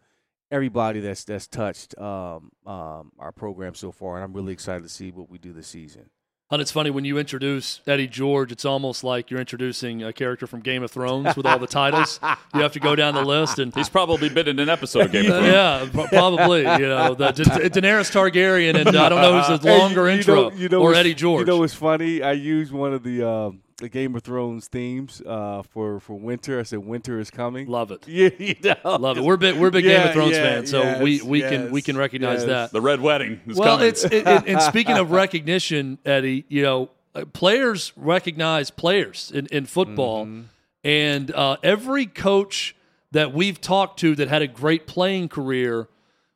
everybody 0.51 0.99
that's 0.99 1.23
that's 1.23 1.47
touched 1.47 1.97
um, 1.97 2.51
um, 2.65 3.12
our 3.19 3.32
program 3.32 3.75
so 3.75 3.91
far, 3.91 4.15
and 4.15 4.23
I'm 4.23 4.34
really 4.34 4.53
excited 4.53 4.84
to 4.84 4.89
see 4.89 5.12
what 5.12 5.29
we 5.29 5.38
do 5.38 5.53
this 5.53 5.67
season. 5.67 6.10
And 6.51 6.63
it's 6.63 6.71
funny 6.71 6.89
when 6.89 7.05
you 7.05 7.19
introduce 7.19 7.79
Eddie 7.85 8.07
George, 8.07 8.51
it's 8.51 8.65
almost 8.65 9.03
like 9.03 9.29
you're 9.29 9.39
introducing 9.39 10.01
a 10.03 10.12
character 10.12 10.47
from 10.47 10.62
Game 10.62 10.81
of 10.81 10.89
Thrones 10.89 11.38
with 11.38 11.45
all 11.45 11.59
the 11.59 11.67
titles. 11.67 12.19
You 12.55 12.62
have 12.62 12.71
to 12.73 12.79
go 12.79 12.95
down 12.95 13.13
the 13.13 13.23
list 13.23 13.59
and 13.59 13.73
He's 13.75 13.88
probably 13.88 14.29
been 14.29 14.47
in 14.47 14.57
an 14.57 14.67
episode 14.67 15.05
of 15.05 15.12
Game 15.12 15.25
of 15.31 15.38
Thrones. 15.38 15.45
yeah, 15.45 16.07
probably. 16.09 16.62
You 16.62 16.88
know, 16.89 17.13
the, 17.13 17.31
Da- 17.33 17.43
Daenerys 17.69 18.09
Targaryen, 18.12 18.73
and 18.79 18.89
I 18.97 19.09
don't 19.09 19.21
know 19.21 19.39
who's 19.41 19.59
the 19.59 19.69
Hey, 19.69 19.77
longer 19.77 20.09
you 20.09 20.17
intro 20.17 20.49
know- 20.49 20.55
you 20.55 20.69
know 20.69 20.81
or 20.81 20.95
Eddie 20.95 21.13
George. 21.13 21.41
You 21.41 21.45
know 21.45 21.57
what's 21.59 21.75
funny? 21.75 22.23
I 22.23 22.31
used 22.31 22.71
one 22.71 22.93
of 22.93 23.03
the 23.03 23.21
um, 23.29 23.62
the 23.80 23.89
Game 23.89 24.15
of 24.15 24.24
Thrones 24.24 24.68
themes 24.68 25.22
uh, 25.26 25.63
for 25.63 26.00
for 26.00 26.13
winter. 26.13 26.60
I 26.60 26.63
said 26.63 26.80
winter 26.80 27.20
is 27.20 27.32
coming. 27.32 27.68
Love 27.68 27.92
it. 27.92 28.08
Yeah, 28.08 28.30
you 28.38 28.56
know. 28.63 28.98
Love 28.98 29.18
it. 29.18 29.24
We're 29.24 29.38
big. 29.38 29.58
We're 29.58 29.72
big 29.72 29.86
Game 29.86 30.08
of 30.08 30.13
Thrones 30.13 30.36
yeah, 30.36 30.44
fans, 30.44 30.70
so 30.72 30.82
yes, 30.82 31.02
we, 31.02 31.22
we 31.22 31.42
can 31.42 31.72
we 31.72 31.82
can 31.82 31.98
recognize 31.98 32.39
yes. 32.39 32.48
that. 32.48 32.72
The 32.72 32.82
Red 32.82 33.02
Wedding 33.02 33.42
is 33.48 33.58
Well, 33.58 33.78
coming. 33.78 33.88
it's 33.89 34.04
it, 34.04 34.28
it, 34.28 34.44
and 34.48 34.62
speaking 34.62 34.98
of 34.98 35.12
recognition, 35.24 35.98
Eddie, 36.06 36.46
you 36.50 36.62
know, 36.62 36.89
uh, 37.15 37.26
players 37.34 37.92
recognize 37.96 38.70
players 38.70 39.32
in, 39.34 39.48
in 39.48 39.65
football, 39.65 40.26
Mm-hmm. 40.26 40.42
and 40.84 41.32
uh, 41.34 41.58
every 41.63 42.06
coach 42.06 42.76
that 43.12 43.34
we've 43.34 43.60
talked 43.60 44.00
to 44.02 44.15
that 44.15 44.28
had 44.28 44.42
a 44.44 44.48
great 44.48 44.86
playing 44.86 45.30
career, 45.30 45.88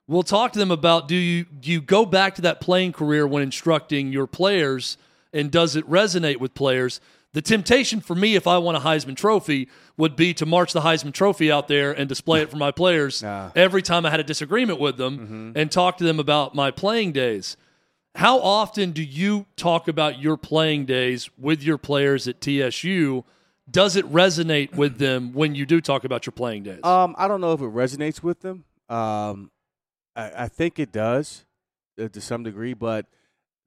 we'll 0.07 0.23
talk 0.23 0.51
to 0.53 0.59
them 0.59 0.71
about 0.71 1.07
do 1.07 1.15
you 1.15 1.45
do 1.45 1.71
you 1.71 1.81
go 1.81 2.05
back 2.05 2.35
to 2.35 2.41
that 2.41 2.59
playing 2.59 2.91
career 2.93 3.27
when 3.27 3.43
instructing 3.43 4.11
your 4.11 4.25
players, 4.27 4.97
and 5.31 5.51
does 5.51 5.75
it 5.75 5.87
resonate 5.89 6.37
with 6.37 6.53
players? 6.53 6.99
The 7.33 7.41
temptation 7.41 7.99
for 7.99 8.15
me, 8.15 8.35
if 8.35 8.45
I 8.47 8.57
won 8.59 8.75
a 8.75 8.79
Heisman 8.79 9.15
Trophy, 9.15 9.67
would 9.97 10.15
be 10.15 10.33
to 10.35 10.45
march 10.45 10.71
the 10.71 10.81
Heisman 10.81 11.13
Trophy 11.13 11.51
out 11.51 11.67
there 11.67 11.91
and 11.91 12.07
display 12.07 12.41
it 12.41 12.49
for 12.51 12.57
my 12.57 12.71
players 12.71 13.21
Nah. 13.23 13.49
every 13.55 13.81
time 13.81 14.05
I 14.05 14.11
had 14.11 14.19
a 14.19 14.23
disagreement 14.23 14.79
with 14.79 14.97
them 14.97 15.53
and 15.55 15.71
talk 15.71 15.97
to 15.97 16.03
them 16.03 16.19
about 16.19 16.53
my 16.53 16.69
playing 16.71 17.11
days. 17.11 17.57
How 18.15 18.39
often 18.39 18.91
do 18.91 19.01
you 19.01 19.47
talk 19.55 19.87
about 19.87 20.19
your 20.21 20.37
playing 20.37 20.85
days 20.85 21.31
with 21.37 21.63
your 21.63 21.77
players 21.77 22.27
at 22.27 22.39
TSU? 22.41 23.23
does 23.71 23.95
it 23.95 24.05
resonate 24.11 24.75
with 24.75 24.97
them 24.99 25.31
when 25.31 25.55
you 25.55 25.65
do 25.65 25.79
talk 25.79 26.03
about 26.03 26.25
your 26.25 26.33
playing 26.33 26.63
days? 26.63 26.83
Um, 26.83 27.15
I 27.17 27.27
don't 27.29 27.39
know 27.41 27.53
if 27.53 27.61
it 27.61 27.71
resonates 27.73 28.21
with 28.21 28.41
them. 28.41 28.65
Um, 28.89 29.51
I, 30.17 30.31
I 30.43 30.47
think 30.49 30.79
it 30.79 30.91
does 30.91 31.45
uh, 31.99 32.09
to 32.09 32.19
some 32.21 32.43
degree, 32.43 32.73
but 32.73 33.05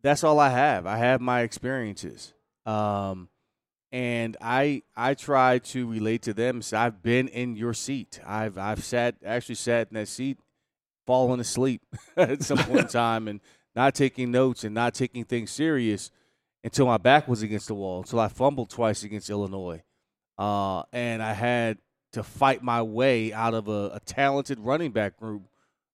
that's 0.02 0.22
all 0.22 0.38
I 0.38 0.50
have. 0.50 0.86
I 0.86 0.98
have 0.98 1.22
my 1.22 1.40
experiences, 1.40 2.34
um, 2.66 3.28
and 3.92 4.36
I 4.40 4.82
I 4.96 5.14
try 5.14 5.58
to 5.58 5.86
relate 5.86 6.22
to 6.22 6.34
them. 6.34 6.62
So 6.62 6.78
I've 6.78 7.02
been 7.02 7.28
in 7.28 7.56
your 7.56 7.74
seat. 7.74 8.20
I've 8.26 8.58
I've 8.58 8.84
sat 8.84 9.16
actually 9.24 9.54
sat 9.56 9.88
in 9.88 9.94
that 9.94 10.08
seat, 10.08 10.38
fallen 11.06 11.40
asleep 11.40 11.82
at 12.16 12.42
some 12.42 12.58
point 12.58 12.80
in 12.80 12.88
time, 12.88 13.28
and 13.28 13.40
not 13.74 13.94
taking 13.94 14.30
notes 14.30 14.64
and 14.64 14.74
not 14.74 14.94
taking 14.94 15.24
things 15.24 15.50
serious 15.50 16.10
until 16.64 16.86
my 16.86 16.98
back 16.98 17.28
was 17.28 17.42
against 17.42 17.68
the 17.68 17.74
wall. 17.74 18.00
Until 18.00 18.20
I 18.20 18.28
fumbled 18.28 18.70
twice 18.70 19.02
against 19.02 19.30
Illinois, 19.30 19.82
uh, 20.38 20.82
and 20.92 21.22
I 21.22 21.32
had 21.32 21.78
to 22.12 22.22
fight 22.22 22.62
my 22.62 22.82
way 22.82 23.32
out 23.32 23.54
of 23.54 23.68
a, 23.68 23.90
a 23.94 24.00
talented 24.04 24.58
running 24.58 24.90
back 24.90 25.18
group 25.18 25.42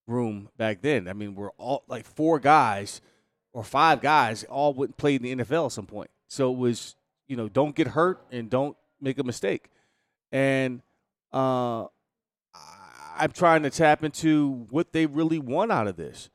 room 0.07 0.49
back 0.57 0.81
then. 0.81 1.07
I 1.07 1.13
mean, 1.13 1.35
we're 1.35 1.51
all 1.51 1.83
like 1.87 2.05
four 2.05 2.39
guys 2.39 3.01
or 3.53 3.63
five 3.63 4.01
guys 4.01 4.43
all 4.45 4.73
went 4.73 4.97
played 4.97 5.23
in 5.23 5.37
the 5.37 5.43
NFL 5.43 5.67
at 5.67 5.71
some 5.71 5.85
point. 5.85 6.09
So 6.27 6.51
it 6.51 6.57
was, 6.57 6.95
you 7.27 7.35
know, 7.35 7.47
don't 7.49 7.75
get 7.75 7.87
hurt 7.87 8.25
and 8.31 8.49
don't 8.49 8.77
make 9.01 9.19
a 9.19 9.23
mistake. 9.23 9.69
And 10.31 10.81
uh, 11.31 11.85
I'm 13.17 13.31
trying 13.33 13.63
to 13.63 13.69
tap 13.69 14.03
into 14.03 14.67
what 14.69 14.91
they 14.91 15.05
really 15.05 15.39
want 15.39 15.71
out 15.71 15.87
of 15.87 15.95
this, 15.95 16.29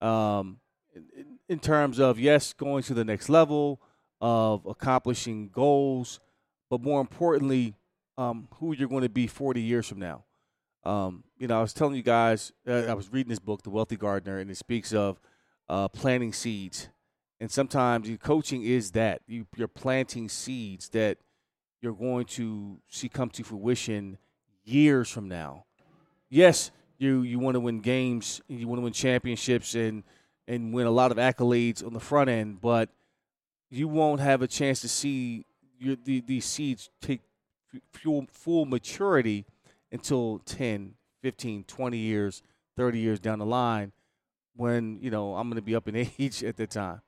um, 0.00 0.58
in, 0.94 1.38
in 1.48 1.58
terms 1.58 1.98
of 1.98 2.18
yes, 2.18 2.52
going 2.52 2.82
to 2.84 2.94
the 2.94 3.04
next 3.04 3.28
level 3.28 3.80
of 4.20 4.64
accomplishing 4.66 5.48
goals, 5.48 6.20
but 6.70 6.80
more 6.80 7.00
importantly, 7.00 7.74
um, 8.16 8.48
who 8.54 8.74
you're 8.74 8.88
going 8.88 9.02
to 9.02 9.08
be 9.08 9.26
40 9.26 9.60
years 9.60 9.88
from 9.88 9.98
now. 9.98 10.24
Um, 10.84 11.24
you 11.38 11.46
know, 11.46 11.58
I 11.58 11.60
was 11.60 11.72
telling 11.72 11.96
you 11.96 12.02
guys, 12.02 12.52
uh, 12.66 12.84
I 12.88 12.94
was 12.94 13.12
reading 13.12 13.30
this 13.30 13.38
book, 13.38 13.62
The 13.62 13.70
Wealthy 13.70 13.96
Gardener, 13.96 14.38
and 14.38 14.50
it 14.50 14.56
speaks 14.56 14.92
of 14.92 15.20
uh, 15.68 15.88
planting 15.88 16.32
seeds. 16.32 16.88
And 17.44 17.50
sometimes 17.50 18.08
coaching 18.22 18.62
is 18.62 18.92
that 18.92 19.20
you, 19.26 19.46
you're 19.54 19.68
planting 19.68 20.30
seeds 20.30 20.88
that 20.88 21.18
you're 21.82 21.92
going 21.92 22.24
to 22.24 22.78
see 22.88 23.10
come 23.10 23.28
to 23.28 23.44
fruition 23.44 24.16
years 24.64 25.10
from 25.10 25.28
now. 25.28 25.66
Yes, 26.30 26.70
you 26.96 27.20
you 27.20 27.38
want 27.38 27.56
to 27.56 27.60
win 27.60 27.80
games, 27.80 28.40
you 28.48 28.66
want 28.66 28.78
to 28.78 28.82
win 28.82 28.94
championships, 28.94 29.74
and 29.74 30.04
and 30.48 30.72
win 30.72 30.86
a 30.86 30.90
lot 30.90 31.10
of 31.10 31.18
accolades 31.18 31.84
on 31.84 31.92
the 31.92 32.00
front 32.00 32.30
end, 32.30 32.62
but 32.62 32.88
you 33.68 33.88
won't 33.88 34.22
have 34.22 34.40
a 34.40 34.48
chance 34.48 34.80
to 34.80 34.88
see 34.88 35.44
your, 35.78 35.96
the, 36.02 36.22
these 36.22 36.46
seeds 36.46 36.88
take 37.02 37.20
full, 37.92 38.24
full 38.32 38.64
maturity 38.64 39.44
until 39.92 40.38
10, 40.46 40.94
15, 41.20 41.64
20 41.64 41.98
years, 41.98 42.42
30 42.78 42.98
years 42.98 43.20
down 43.20 43.38
the 43.38 43.44
line 43.44 43.92
when, 44.56 44.98
you 45.02 45.10
know, 45.10 45.34
I'm 45.34 45.50
going 45.50 45.56
to 45.56 45.62
be 45.62 45.74
up 45.74 45.88
in 45.88 45.96
age 46.18 46.42
at 46.42 46.56
the 46.56 46.66
time. 46.66 47.02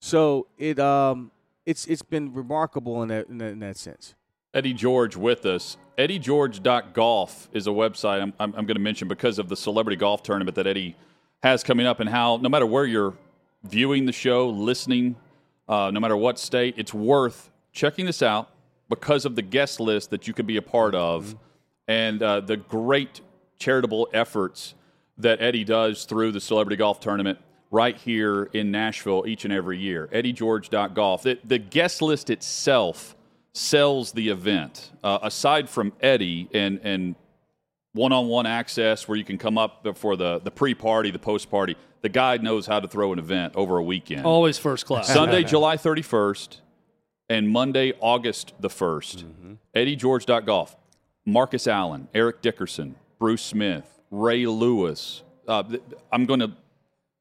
So 0.00 0.46
it 0.56 0.78
um 0.78 1.30
it's 1.66 1.86
it's 1.86 2.02
been 2.02 2.32
remarkable 2.32 3.02
in 3.02 3.08
that 3.08 3.28
in 3.28 3.38
that, 3.38 3.52
in 3.52 3.58
that 3.60 3.76
sense. 3.76 4.14
Eddie 4.54 4.74
George 4.74 5.14
with 5.16 5.44
us. 5.44 5.76
EddieGeorge.golf 5.98 7.48
is 7.52 7.66
a 7.66 7.70
website 7.70 8.22
I'm, 8.22 8.32
I'm, 8.38 8.54
I'm 8.54 8.66
going 8.66 8.76
to 8.76 8.80
mention 8.80 9.08
because 9.08 9.38
of 9.38 9.48
the 9.48 9.56
celebrity 9.56 9.96
golf 9.96 10.22
tournament 10.22 10.54
that 10.54 10.66
Eddie 10.66 10.96
has 11.42 11.62
coming 11.62 11.86
up 11.86 12.00
and 12.00 12.08
how 12.08 12.36
no 12.36 12.48
matter 12.48 12.64
where 12.64 12.86
you're 12.86 13.14
viewing 13.64 14.06
the 14.06 14.12
show, 14.12 14.48
listening, 14.48 15.16
uh, 15.68 15.90
no 15.90 16.00
matter 16.00 16.16
what 16.16 16.38
state, 16.38 16.74
it's 16.78 16.94
worth 16.94 17.50
checking 17.72 18.06
this 18.06 18.22
out 18.22 18.48
because 18.88 19.24
of 19.24 19.34
the 19.34 19.42
guest 19.42 19.80
list 19.80 20.10
that 20.10 20.26
you 20.28 20.32
could 20.32 20.46
be 20.46 20.56
a 20.56 20.62
part 20.62 20.94
of. 20.94 21.26
Mm-hmm 21.26 21.36
and 21.88 22.22
uh, 22.22 22.40
the 22.40 22.58
great 22.58 23.22
charitable 23.58 24.08
efforts 24.12 24.74
that 25.16 25.40
Eddie 25.40 25.64
does 25.64 26.04
through 26.04 26.30
the 26.30 26.40
Celebrity 26.40 26.76
Golf 26.76 27.00
Tournament 27.00 27.38
right 27.70 27.96
here 27.96 28.44
in 28.52 28.70
Nashville 28.70 29.24
each 29.26 29.44
and 29.44 29.52
every 29.52 29.78
year. 29.78 30.08
EddieGeorge.golf. 30.12 31.22
The, 31.22 31.38
the 31.44 31.58
guest 31.58 32.00
list 32.02 32.30
itself 32.30 33.16
sells 33.52 34.12
the 34.12 34.28
event. 34.30 34.90
Uh, 35.02 35.18
aside 35.22 35.68
from 35.68 35.92
Eddie 36.00 36.48
and, 36.54 36.80
and 36.82 37.14
one-on-one 37.92 38.46
access 38.46 39.08
where 39.08 39.16
you 39.16 39.24
can 39.24 39.38
come 39.38 39.58
up 39.58 39.86
for 39.96 40.16
the, 40.16 40.38
the 40.40 40.50
pre-party, 40.50 41.10
the 41.10 41.18
post-party, 41.18 41.76
the 42.00 42.08
guy 42.08 42.36
knows 42.36 42.66
how 42.66 42.80
to 42.80 42.88
throw 42.88 43.12
an 43.12 43.18
event 43.18 43.54
over 43.56 43.78
a 43.78 43.82
weekend. 43.82 44.24
Always 44.24 44.58
first 44.58 44.86
class. 44.86 45.08
Sunday, 45.12 45.42
July 45.42 45.76
31st, 45.76 46.60
and 47.28 47.48
Monday, 47.48 47.92
August 48.00 48.54
the 48.60 48.68
1st. 48.68 49.24
Mm-hmm. 49.24 49.52
EddieGeorge.golf. 49.74 50.76
Marcus 51.26 51.66
Allen, 51.66 52.08
Eric 52.14 52.40
Dickerson, 52.40 52.94
Bruce 53.18 53.42
Smith, 53.42 54.00
Ray 54.10 54.46
Lewis. 54.46 55.22
Uh, 55.46 55.62
I'm 56.10 56.24
going 56.24 56.40
to, 56.40 56.52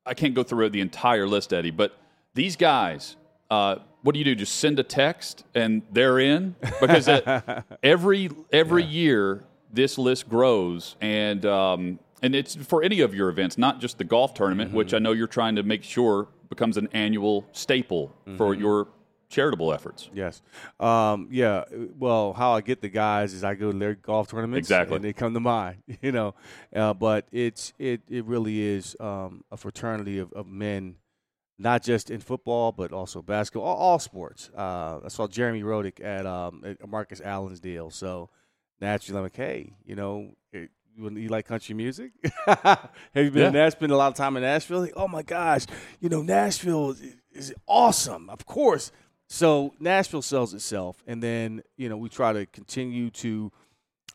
I 0.08 0.14
can't 0.14 0.34
go 0.34 0.44
through 0.44 0.70
the 0.70 0.82
entire 0.82 1.28
list, 1.28 1.54
Eddie, 1.54 1.72
but 1.72 1.98
these 2.34 2.56
guys, 2.56 3.16
uh, 3.52 3.78
what 4.02 4.14
do 4.14 4.20
you 4.20 4.26
do? 4.26 4.36
Just 4.36 4.56
send 4.56 4.80
a 4.80 4.84
text 4.84 5.44
and 5.54 5.82
they're 5.92 6.20
in? 6.20 6.56
Because 6.80 7.10
every 7.84 8.30
every 8.52 8.84
yeah. 8.84 8.90
year 8.90 9.44
this 9.74 9.98
list 9.98 10.30
grows, 10.30 10.96
and 11.02 11.46
um, 11.46 12.00
and 12.22 12.34
it's 12.36 12.56
for 12.56 12.84
any 12.84 13.02
of 13.02 13.14
your 13.14 13.30
events, 13.30 13.58
not 13.58 13.82
just 13.82 13.98
the 13.98 14.04
golf 14.04 14.34
tournament, 14.34 14.70
mm-hmm. 14.70 14.78
which 14.78 14.94
I 14.94 15.00
know 15.00 15.12
you're 15.12 15.28
trying 15.28 15.56
to 15.58 15.64
make 15.64 15.84
sure 15.84 16.28
becomes 16.50 16.78
an 16.78 16.88
annual 16.94 17.46
staple 17.52 18.16
mm-hmm. 18.26 18.38
for 18.38 18.54
your 18.54 18.88
charitable 19.30 19.74
efforts. 19.74 20.10
Yes. 20.14 20.42
Um, 20.80 21.28
yeah. 21.32 21.64
Well, 21.98 22.34
how 22.34 22.54
I 22.54 22.62
get 22.62 22.82
the 22.82 22.90
guys 22.90 23.34
is 23.34 23.44
I 23.44 23.56
go 23.56 23.72
to 23.72 23.78
their 23.78 23.96
golf 23.96 24.30
tournaments. 24.30 24.68
Exactly. 24.68 24.96
And 24.98 25.06
they 25.06 25.14
come 25.14 25.34
to 25.34 25.40
mine, 25.40 25.84
you 26.02 26.12
know. 26.12 26.36
Uh, 26.76 26.94
but 26.94 27.28
it's 27.32 27.74
it, 27.78 28.02
it 28.10 28.26
really 28.26 28.62
is 28.62 28.96
um, 29.00 29.44
a 29.52 29.58
fraternity 29.58 30.20
of, 30.20 30.32
of, 30.34 30.48
men, 30.48 30.96
not 31.58 31.84
just 31.84 32.10
in 32.10 32.20
football, 32.20 32.72
but 32.72 32.92
also 32.92 33.22
basketball, 33.22 33.68
all, 33.68 33.78
all 33.78 34.00
sports. 34.00 34.50
Uh, 34.56 35.00
I 35.04 35.08
saw 35.10 35.28
Jeremy 35.28 35.64
Roenick 35.64 36.04
at, 36.04 36.26
um, 36.26 36.64
at 36.66 36.88
Marcus 36.88 37.22
Allen's 37.22 37.60
deal. 37.60 37.90
So 37.90 38.30
naturally, 38.80 39.18
I'm 39.18 39.24
like, 39.24 39.36
hey, 39.36 39.74
you 39.86 39.96
know, 39.96 40.32
it, 40.54 40.70
you 40.98 41.30
like 41.30 41.46
country 41.46 41.76
music? 41.76 42.12
Have 42.46 42.90
you 43.14 43.30
been 43.30 43.42
yeah. 43.42 43.48
in 43.48 43.54
Nashville? 43.54 43.72
Spent 43.72 43.92
a 43.92 43.98
lot 43.98 44.08
of 44.08 44.16
time 44.16 44.36
in 44.38 44.44
Nashville? 44.44 44.80
Like, 44.80 44.94
oh 44.96 45.08
my 45.08 45.22
gosh, 45.22 45.66
you 46.00 46.10
know, 46.10 46.22
Nashville 46.22 46.92
is, 46.92 47.16
is 47.32 47.54
awesome. 47.68 48.30
Of 48.30 48.46
course, 48.46 48.92
so 49.28 49.74
Nashville 49.80 50.22
sells 50.22 50.54
itself, 50.54 51.04
and 51.06 51.22
then 51.22 51.62
you 51.76 51.90
know 51.90 51.98
we 51.98 52.10
try 52.10 52.34
to 52.34 52.46
continue 52.46 53.10
to 53.12 53.52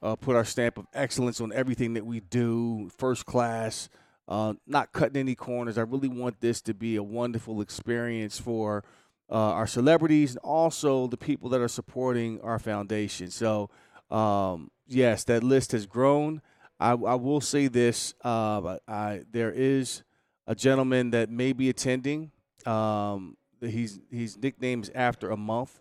uh, 0.02 0.16
put 0.16 0.36
our 0.36 0.44
stamp 0.44 0.78
of 0.78 0.86
excellence 0.94 1.40
on 1.40 1.52
everything 1.52 1.94
that 1.94 2.04
we 2.04 2.20
do, 2.20 2.90
first 2.96 3.26
class, 3.26 3.88
uh, 4.28 4.54
not 4.66 4.92
cutting 4.92 5.18
any 5.18 5.34
corners. 5.34 5.78
I 5.78 5.82
really 5.82 6.08
want 6.08 6.40
this 6.40 6.60
to 6.62 6.74
be 6.74 6.96
a 6.96 7.02
wonderful 7.02 7.60
experience 7.60 8.38
for 8.38 8.84
uh, 9.30 9.34
our 9.34 9.66
celebrities 9.66 10.32
and 10.32 10.38
also 10.38 11.06
the 11.06 11.16
people 11.16 11.48
that 11.50 11.60
are 11.60 11.68
supporting 11.68 12.40
our 12.40 12.58
foundation. 12.58 13.30
So 13.30 13.70
um, 14.10 14.70
yes, 14.86 15.24
that 15.24 15.44
list 15.44 15.72
has 15.72 15.86
grown. 15.86 16.42
I, 16.80 16.90
I 16.92 17.14
will 17.14 17.40
say 17.40 17.68
this: 17.68 18.14
uh, 18.24 18.78
I, 18.88 19.22
there 19.30 19.52
is 19.52 20.02
a 20.46 20.54
gentleman 20.54 21.10
that 21.10 21.30
may 21.30 21.52
be 21.52 21.68
attending. 21.68 22.32
Um, 22.66 23.36
he's 23.70 24.00
he's 24.10 24.36
nicknamed 24.36 24.90
after 24.94 25.30
a 25.30 25.36
month, 25.36 25.80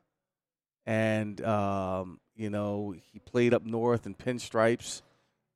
and 0.86 1.42
um, 1.42 2.20
you 2.36 2.50
know 2.50 2.96
he 3.12 3.20
played 3.20 3.54
up 3.54 3.66
north 3.66 4.06
in 4.06 4.16
pinstripes. 4.16 5.02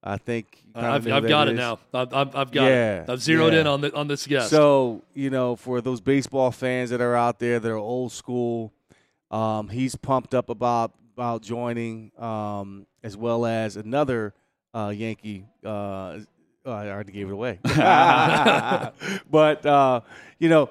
I 0.07 0.17
think 0.17 0.63
I've, 0.75 1.07
I've 1.07 1.27
got 1.27 1.47
it 1.47 1.53
now. 1.53 1.79
I've, 1.91 2.13
I've 2.13 2.51
got 2.51 2.65
yeah, 2.65 3.01
it. 3.01 3.09
I've 3.09 3.21
zeroed 3.21 3.53
yeah. 3.53 3.61
in 3.61 3.67
on 3.67 3.81
the, 3.81 3.95
on 3.95 4.07
this 4.07 4.27
guest. 4.27 4.51
So 4.51 5.01
you 5.15 5.31
know, 5.31 5.55
for 5.55 5.81
those 5.81 5.99
baseball 5.99 6.51
fans 6.51 6.91
that 6.91 7.01
are 7.01 7.15
out 7.15 7.39
there 7.39 7.59
that 7.59 7.71
are 7.71 7.77
old 7.77 8.11
school, 8.11 8.71
um, 9.31 9.67
he's 9.67 9.95
pumped 9.95 10.35
up 10.35 10.49
about 10.49 10.93
about 11.15 11.41
joining, 11.41 12.11
um, 12.19 12.85
as 13.03 13.17
well 13.17 13.45
as 13.45 13.77
another 13.77 14.33
uh, 14.75 14.93
Yankee. 14.95 15.45
Uh, 15.65 16.19
oh, 16.65 16.71
I 16.71 16.89
already 16.89 17.11
gave 17.11 17.29
it 17.29 17.33
away, 17.33 17.59
but 19.29 19.65
uh, 19.65 20.01
you 20.37 20.49
know, 20.49 20.69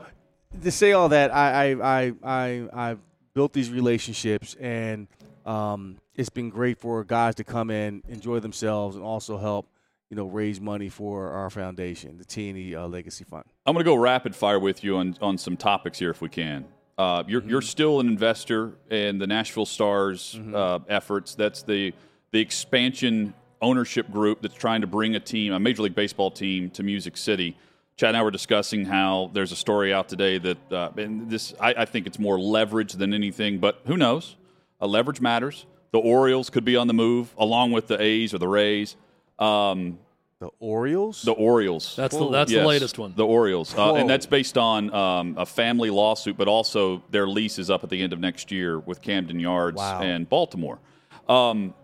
to 0.62 0.71
say 0.71 0.93
all 0.93 1.09
that, 1.11 1.35
I 1.35 1.73
I 1.73 2.12
I 2.23 2.69
I 2.73 2.97
built 3.35 3.53
these 3.53 3.71
relationships, 3.71 4.55
and 4.61 5.09
um, 5.45 5.99
it's 6.14 6.31
been 6.31 6.51
great 6.51 6.79
for 6.79 7.05
guys 7.05 7.35
to 7.37 7.45
come 7.45 7.71
in, 7.71 8.03
enjoy 8.09 8.40
themselves, 8.40 8.97
and 8.97 9.05
also 9.05 9.38
help 9.38 9.69
you 10.11 10.17
know 10.17 10.27
raise 10.27 10.61
money 10.61 10.88
for 10.88 11.31
our 11.31 11.51
foundation, 11.51 12.19
the 12.19 12.25
T&E 12.25 12.75
uh, 12.75 12.87
Legacy 12.87 13.25
Fund. 13.25 13.45
I'm 13.67 13.75
going 13.75 13.85
to 13.85 13.90
go 13.90 13.97
rapid 13.97 14.35
fire 14.35 14.59
with 14.59 14.85
you 14.85 14.97
on 14.97 15.17
on 15.21 15.38
some 15.38 15.57
topics 15.57 15.99
here, 15.99 16.11
if 16.11 16.21
we 16.21 16.29
can. 16.29 16.64
Uh, 16.97 17.25
you're 17.27 17.40
mm-hmm. 17.40 17.51
you're 17.51 17.62
still 17.62 18.01
an 18.01 18.07
investor 18.07 18.75
in 18.90 19.19
the 19.19 19.27
Nashville 19.27 19.67
Stars 19.67 20.37
mm-hmm. 20.38 20.55
uh, 20.55 20.79
efforts. 20.88 21.35
That's 21.35 21.62
the 21.62 21.93
the 22.31 22.40
expansion 22.40 23.35
ownership 23.61 24.11
group 24.11 24.43
that's 24.43 24.55
trying 24.55 24.83
to 24.83 24.87
bring 24.87 25.14
a 25.17 25.21
team, 25.21 25.53
a 25.53 25.59
Major 25.59 25.83
League 25.83 25.95
Baseball 25.95 26.31
team, 26.31 26.71
to 26.71 26.83
Music 26.83 27.17
City. 27.17 27.57
Chad 27.96 28.09
and 28.09 28.16
I 28.16 28.22
were 28.22 28.33
discussing 28.33 28.85
how 28.85 29.30
there's 29.35 29.52
a 29.52 29.57
story 29.57 29.92
out 29.92 30.09
today 30.09 30.38
that, 30.38 30.72
uh, 30.72 30.90
and 30.96 31.30
this, 31.30 31.54
I, 31.61 31.74
I, 31.78 31.85
think 31.85 32.09
it's 32.09 32.18
more 32.18 32.40
leverage 32.40 32.94
than 32.94 33.14
anything, 33.14 33.59
but 33.59 33.80
who 33.87 33.96
knows? 33.96 34.35
A 34.80 34.87
leverage 34.87 35.20
matters. 35.20 35.64
The 35.92 36.00
Orioles 36.00 36.50
could 36.50 36.64
be 36.64 36.74
on 36.76 36.88
the 36.88 36.94
move, 36.94 37.33
along 37.38 37.70
with 37.70 37.87
the 37.87 38.00
A's 38.02 38.35
or 38.35 38.38
the 38.38 38.48
Rays. 38.48 38.96
Um, 39.38 40.00
The 40.40 40.50
Orioles. 40.59 41.22
the 41.22 41.33
Orioles. 41.33 41.94
That's 41.94 42.16
the 42.16 42.28
that's 42.30 42.50
Yes, 42.50 42.62
the 42.62 42.66
latest 42.66 42.98
one. 42.98 43.14
The 43.16 43.24
Orioles, 43.24 43.72
uh, 43.78 43.94
and 43.94 44.11
that's 44.11 44.26
based 44.26 44.59
on 44.59 44.92
um, 44.92 45.37
a 45.38 45.46
family 45.46 45.90
lawsuit, 45.90 46.37
but 46.37 46.48
also 46.48 47.00
their 47.12 47.28
lease 47.28 47.61
is 47.61 47.70
up 47.70 47.85
at 47.85 47.90
the 47.90 48.02
end 48.02 48.12
of 48.12 48.18
next 48.18 48.50
year 48.50 48.80
with 48.80 49.02
Camden 49.02 49.38
Yards 49.38 49.76
Wow. 49.76 50.02
and 50.02 50.28
Baltimore. 50.28 50.80
Um, 51.28 51.74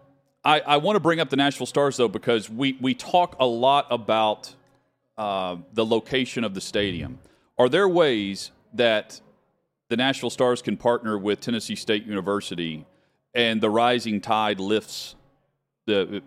I, 0.44 0.59
I 0.61 0.77
want 0.79 0.96
to 0.96 1.01
bring 1.01 1.20
up 1.20 1.31
the 1.31 1.37
Nashville 1.37 1.66
Stars 1.66 1.96
though 1.96 2.09
because 2.09 2.51
we 2.51 2.77
we 2.81 2.94
talk 2.94 3.37
a 3.38 3.46
lot 3.46 3.87
about 3.90 4.57
uh, 5.21 5.57
the 5.75 5.85
location 5.85 6.45
of 6.45 6.55
the 6.55 6.61
stadium. 6.61 7.19
Are 7.59 7.69
there 7.69 7.89
ways 7.89 8.53
that 8.73 9.21
the 9.91 9.97
Nashville 9.97 10.31
Stars 10.31 10.63
can 10.63 10.77
partner 10.77 11.19
with 11.19 11.41
Tennessee 11.41 11.77
State 11.77 12.05
University, 12.07 12.87
and 13.35 13.61
the 13.61 13.69
rising 13.71 14.21
tide 14.21 14.59
lifts 14.61 15.17
the 15.87 16.23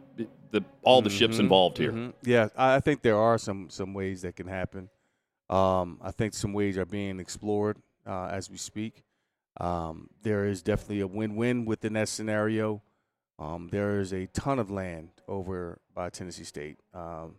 the 0.52 0.64
all 0.84 1.02
the 1.02 1.10
ships 1.10 1.40
involved 1.40 1.78
here? 1.80 1.92
Mhm. 1.92 2.14
Yeah, 2.24 2.50
I 2.56 2.76
I 2.76 2.80
think 2.80 3.02
there 3.02 3.18
are 3.18 3.38
some 3.38 3.70
some 3.70 3.94
ways 3.94 4.22
that 4.22 4.36
can 4.36 4.48
happen. 4.48 4.90
Um, 5.50 6.00
I 6.02 6.12
think 6.12 6.34
some 6.34 6.54
ways 6.54 6.78
are 6.78 6.86
being 6.86 7.20
explored 7.20 7.78
uh, 8.06 8.28
as 8.28 8.50
we 8.50 8.58
speak. 8.58 9.04
Um, 9.60 10.10
there 10.22 10.46
is 10.46 10.62
definitely 10.64 11.02
a 11.02 11.08
win-win 11.08 11.66
within 11.66 11.94
that 11.94 12.10
scenario. 12.10 12.82
Um, 13.40 13.70
there 13.72 14.00
is 14.00 14.14
a 14.14 14.28
ton 14.28 14.60
of 14.60 14.70
land 14.72 15.10
over 15.28 15.80
by 15.94 16.10
Tennessee 16.10 16.44
State. 16.44 16.78
Um, 16.94 17.36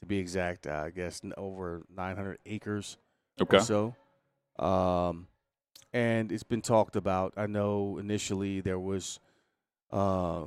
to 0.00 0.06
be 0.06 0.18
exact, 0.18 0.66
uh, 0.66 0.82
I 0.86 0.90
guess 0.90 1.20
over 1.36 1.82
900 1.94 2.38
acres 2.46 2.98
Okay. 3.40 3.58
or 3.58 3.60
so. 3.60 3.94
Um, 4.64 5.26
and 5.92 6.30
it's 6.32 6.42
been 6.42 6.62
talked 6.62 6.96
about. 6.96 7.34
I 7.36 7.46
know 7.46 7.98
initially 7.98 8.60
there 8.60 8.78
was 8.78 9.20
uh, 9.92 10.44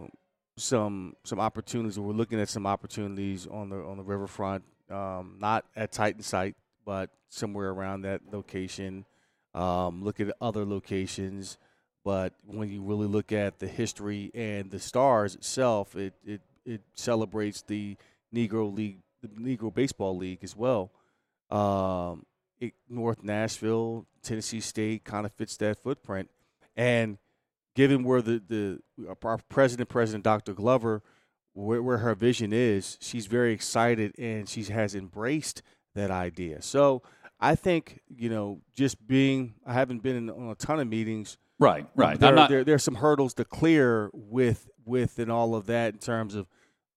some 0.57 1.15
some 1.23 1.39
opportunities. 1.39 1.99
We're 1.99 2.13
looking 2.13 2.39
at 2.39 2.49
some 2.49 2.67
opportunities 2.67 3.47
on 3.47 3.69
the 3.69 3.77
on 3.77 3.97
the 3.97 4.03
riverfront, 4.03 4.63
um, 4.89 5.37
not 5.39 5.65
at 5.75 5.91
Titan 5.91 6.21
site, 6.21 6.55
but 6.85 7.09
somewhere 7.29 7.69
around 7.69 8.01
that 8.01 8.21
location. 8.31 9.05
Um, 9.55 10.03
look 10.03 10.19
at 10.19 10.31
other 10.39 10.65
locations, 10.65 11.57
but 12.03 12.33
when 12.45 12.69
you 12.69 12.83
really 12.83 13.07
look 13.07 13.31
at 13.31 13.59
the 13.59 13.67
history 13.67 14.29
and 14.35 14.69
the 14.69 14.79
stars 14.79 15.33
itself, 15.35 15.95
it 15.95 16.13
it, 16.23 16.41
it 16.65 16.81
celebrates 16.93 17.63
the 17.63 17.97
Negro 18.33 18.71
League, 18.71 18.99
the 19.21 19.27
Negro 19.27 19.73
Baseball 19.73 20.15
League 20.17 20.43
as 20.43 20.55
well. 20.55 20.91
Um, 21.49 22.25
it, 22.59 22.73
North 22.89 23.23
Nashville, 23.23 24.05
Tennessee 24.21 24.59
State 24.59 25.03
kind 25.03 25.25
of 25.25 25.31
fits 25.33 25.57
that 25.57 25.81
footprint, 25.81 26.29
and 26.75 27.17
given 27.75 28.03
where 28.03 28.21
the 28.21 28.41
the 28.45 29.15
our 29.23 29.37
president, 29.49 29.89
President 29.89 30.23
Dr. 30.23 30.53
Glover, 30.53 31.01
where, 31.53 31.81
where 31.81 31.97
her 31.99 32.15
vision 32.15 32.51
is, 32.53 32.97
she's 33.01 33.25
very 33.25 33.53
excited 33.53 34.13
and 34.17 34.47
she 34.47 34.63
has 34.63 34.95
embraced 34.95 35.61
that 35.95 36.11
idea. 36.11 36.61
So 36.61 37.01
I 37.39 37.55
think 37.55 38.01
you 38.13 38.29
know, 38.29 38.61
just 38.75 39.05
being 39.07 39.55
I 39.65 39.73
haven't 39.73 40.03
been 40.03 40.15
in, 40.15 40.29
on 40.29 40.49
a 40.49 40.55
ton 40.55 40.79
of 40.79 40.87
meetings. 40.87 41.37
Right, 41.57 41.87
right. 41.95 42.19
There, 42.19 42.29
I'm 42.29 42.35
not. 42.35 42.49
there, 42.49 42.63
there's 42.63 42.83
some 42.83 42.95
hurdles 42.95 43.33
to 43.35 43.45
clear 43.45 44.09
with 44.13 44.69
with 44.85 45.19
and 45.19 45.31
all 45.31 45.55
of 45.55 45.65
that 45.67 45.93
in 45.93 45.99
terms 45.99 46.35
of 46.35 46.47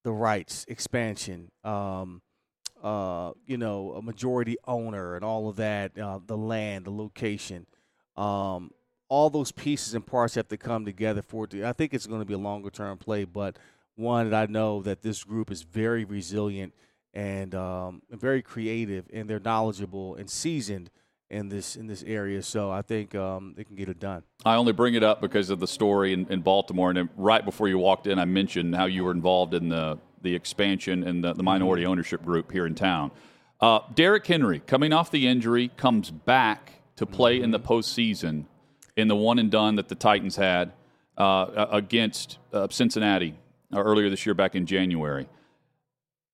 the 0.03 0.13
rights 0.13 0.65
expansion. 0.69 1.51
Um, 1.65 2.23
uh, 2.83 3.33
you 3.47 3.57
know, 3.57 3.93
a 3.93 4.03
majority 4.03 4.57
owner 4.67 5.15
and 5.15 5.25
all 5.25 5.49
of 5.49 5.57
that, 5.57 5.97
uh, 5.97 6.19
the 6.27 6.37
land, 6.37 6.85
the 6.85 6.91
location, 6.91 7.65
um, 8.17 8.73
all 9.09 9.31
those 9.31 9.53
pieces 9.53 9.95
and 9.95 10.05
parts 10.05 10.35
have 10.35 10.49
to 10.49 10.57
come 10.57 10.85
together 10.85 11.23
for 11.23 11.45
it. 11.45 11.51
To, 11.51 11.65
I 11.65 11.73
think 11.73 11.95
it's 11.95 12.07
going 12.07 12.21
to 12.21 12.27
be 12.27 12.35
a 12.35 12.39
longer 12.39 12.71
term 12.71 12.99
play, 12.99 13.25
but 13.25 13.57
one 13.95 14.31
that 14.31 14.49
I 14.49 14.51
know 14.51 14.83
that 14.83 15.03
this 15.03 15.23
group 15.23 15.51
is 15.51 15.63
very 15.63 16.05
resilient 16.05 16.75
and 17.15 17.55
um, 17.55 18.03
and 18.11 18.21
very 18.21 18.43
creative, 18.43 19.07
and 19.13 19.29
they're 19.29 19.39
knowledgeable 19.39 20.17
and 20.17 20.29
seasoned 20.31 20.91
in 21.33 21.49
this 21.49 21.77
in 21.77 21.87
this 21.87 22.05
area. 22.07 22.43
So 22.43 22.71
I 22.71 22.83
think 22.83 23.15
um, 23.15 23.55
they 23.57 23.65
can 23.65 23.75
get 23.75 23.89
it 23.89 23.99
done. 23.99 24.23
I 24.45 24.55
only 24.55 24.73
bring 24.73 24.95
it 24.95 25.03
up 25.03 25.21
because 25.21 25.51
of 25.51 25.59
the 25.59 25.67
story 25.67 26.13
in, 26.13 26.27
in 26.29 26.43
Baltimore. 26.43 26.91
And 26.91 27.09
right 27.17 27.45
before 27.45 27.69
you 27.69 27.79
walked 27.79 28.07
in, 28.07 28.19
I 28.19 28.27
mentioned 28.27 28.77
how 28.77 28.85
you 28.85 29.05
were 29.05 29.11
involved 29.11 29.55
in 29.55 29.69
the, 29.69 29.99
the 30.21 30.35
expansion 30.35 31.03
and 31.03 31.25
the, 31.25 31.33
the 31.33 31.43
minority 31.43 31.87
ownership 31.87 32.23
group 32.23 32.53
here 32.53 32.67
in 32.67 32.75
town. 32.75 33.11
Uh, 33.61 33.81
Derrick 33.95 34.27
Henry, 34.27 34.61
coming 34.61 34.93
off 34.93 35.11
the 35.11 35.27
injury, 35.27 35.71
comes 35.77 36.11
back 36.11 36.83
to 36.97 37.07
play 37.07 37.41
in 37.41 37.51
the 37.51 37.61
postseason 37.61 38.45
in 38.97 39.09
the 39.09 39.17
one 39.17 39.39
and 39.39 39.51
done 39.51 39.77
that 39.77 39.89
the 39.89 39.95
Titans 39.95 40.37
had 40.37 40.73
uh, 41.17 41.67
against 41.71 42.39
uh, 42.53 42.69
Cincinnati 42.71 43.35
uh, 43.73 43.81
earlier 43.81 44.11
this 44.11 44.27
year, 44.27 44.35
back 44.35 44.55
in 44.55 44.67
January. 44.67 45.29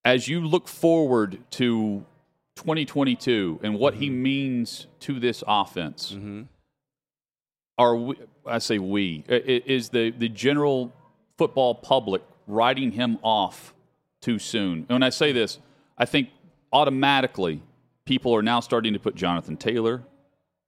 As 0.04 0.26
you 0.26 0.40
look 0.40 0.68
forward 0.68 1.38
to 1.52 2.04
2022 2.58 3.60
and 3.62 3.78
what 3.78 3.94
he 3.94 4.08
mm-hmm. 4.08 4.22
means 4.22 4.86
to 5.00 5.20
this 5.20 5.44
offense, 5.46 6.12
mm-hmm. 6.12 6.42
are 7.78 7.96
we, 7.96 8.16
I 8.44 8.58
say 8.58 8.78
we 8.78 9.24
is 9.28 9.90
the 9.90 10.10
the 10.10 10.28
general 10.28 10.92
football 11.36 11.74
public 11.74 12.22
writing 12.48 12.90
him 12.90 13.18
off 13.22 13.74
too 14.20 14.40
soon? 14.40 14.80
And 14.80 14.90
when 14.90 15.02
I 15.04 15.10
say 15.10 15.30
this, 15.30 15.60
I 15.96 16.04
think 16.04 16.30
automatically 16.72 17.62
people 18.04 18.34
are 18.34 18.42
now 18.42 18.58
starting 18.58 18.92
to 18.92 18.98
put 18.98 19.14
Jonathan 19.14 19.56
Taylor 19.56 20.02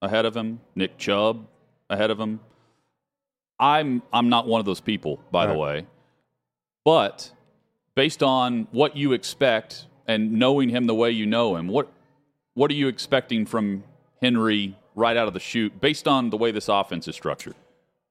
ahead 0.00 0.24
of 0.24 0.37
him, 0.37 0.61
Nick 0.76 0.96
Chubb 0.96 1.44
ahead 1.88 2.12
of 2.12 2.20
him. 2.20 2.38
I'm 3.59 4.03
I'm 4.12 4.29
not 4.29 4.46
one 4.46 4.61
of 4.61 4.64
those 4.64 4.81
people, 4.81 5.20
by 5.33 5.46
the 5.46 5.55
way. 5.55 5.87
But 6.85 7.33
based 7.96 8.22
on 8.22 8.68
what 8.70 8.96
you 8.96 9.12
expect 9.12 9.87
and 10.11 10.33
knowing 10.33 10.70
him 10.70 10.87
the 10.87 10.94
way 10.94 11.12
you 11.12 11.25
know 11.25 11.55
him, 11.55 11.68
what 11.68 11.88
what 12.55 12.68
are 12.70 12.75
you 12.75 12.88
expecting 12.88 13.46
from 13.46 13.85
Henry 14.20 14.77
right 14.96 15.16
out 15.16 15.29
of 15.29 15.35
the 15.35 15.40
chute 15.40 15.81
based 15.81 16.09
on 16.09 16.31
the 16.31 16.37
way 16.37 16.51
this 16.51 16.68
offense 16.68 17.07
is 17.07 17.14
structured? 17.14 17.55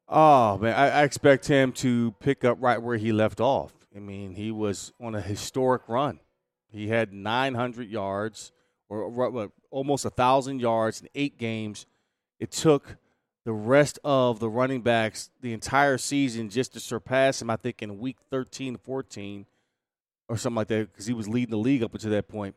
Oh 0.07 0.57
man, 0.57 0.73
I, 0.75 1.01
I 1.01 1.03
expect 1.03 1.47
him 1.47 1.73
to 1.73 2.13
pick 2.19 2.45
up 2.45 2.57
right 2.62 2.81
where 2.81 2.95
he 2.95 3.12
left 3.12 3.41
off. 3.41 3.73
I 3.93 3.99
mean, 3.99 4.33
he 4.33 4.49
was 4.49 4.93
on 5.01 5.13
a 5.13 5.19
historic 5.19 5.81
run. 5.89 6.21
He 6.71 6.88
had 6.88 7.12
900 7.12 7.89
yards, 7.89 8.53
or, 8.88 9.51
almost 9.69 10.05
a 10.05 10.09
thousand 10.09 10.62
yards 10.62 11.01
in 11.01 11.09
eight 11.15 11.38
games. 11.38 11.85
It 12.39 12.51
took 12.51 12.95
the 13.43 13.51
rest 13.51 13.99
of 14.03 14.39
the 14.39 14.49
running 14.49 14.81
backs 14.81 15.31
the 15.41 15.51
entire 15.51 15.97
season 15.97 16.49
just 16.49 16.73
to 16.73 16.79
surpass 16.79 17.41
him. 17.41 17.49
I 17.49 17.57
think 17.57 17.81
in 17.81 17.99
week 17.99 18.17
13, 18.29 18.77
14, 18.77 19.45
or 20.29 20.37
something 20.37 20.55
like 20.55 20.67
that, 20.69 20.91
because 20.91 21.07
he 21.07 21.13
was 21.13 21.27
leading 21.27 21.51
the 21.51 21.57
league 21.57 21.83
up 21.83 21.93
until 21.93 22.11
that 22.11 22.29
point. 22.29 22.55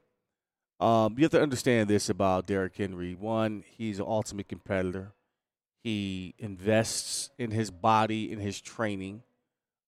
Um, 0.78 1.14
you 1.16 1.24
have 1.24 1.32
to 1.32 1.42
understand 1.42 1.88
this 1.88 2.08
about 2.08 2.46
Derrick 2.46 2.76
Henry. 2.76 3.14
One, 3.14 3.64
he's 3.76 3.98
an 3.98 4.04
ultimate 4.06 4.48
competitor. 4.48 5.12
He 5.82 6.34
invests 6.38 7.30
in 7.38 7.50
his 7.50 7.70
body, 7.70 8.30
in 8.30 8.38
his 8.38 8.60
training. 8.60 9.22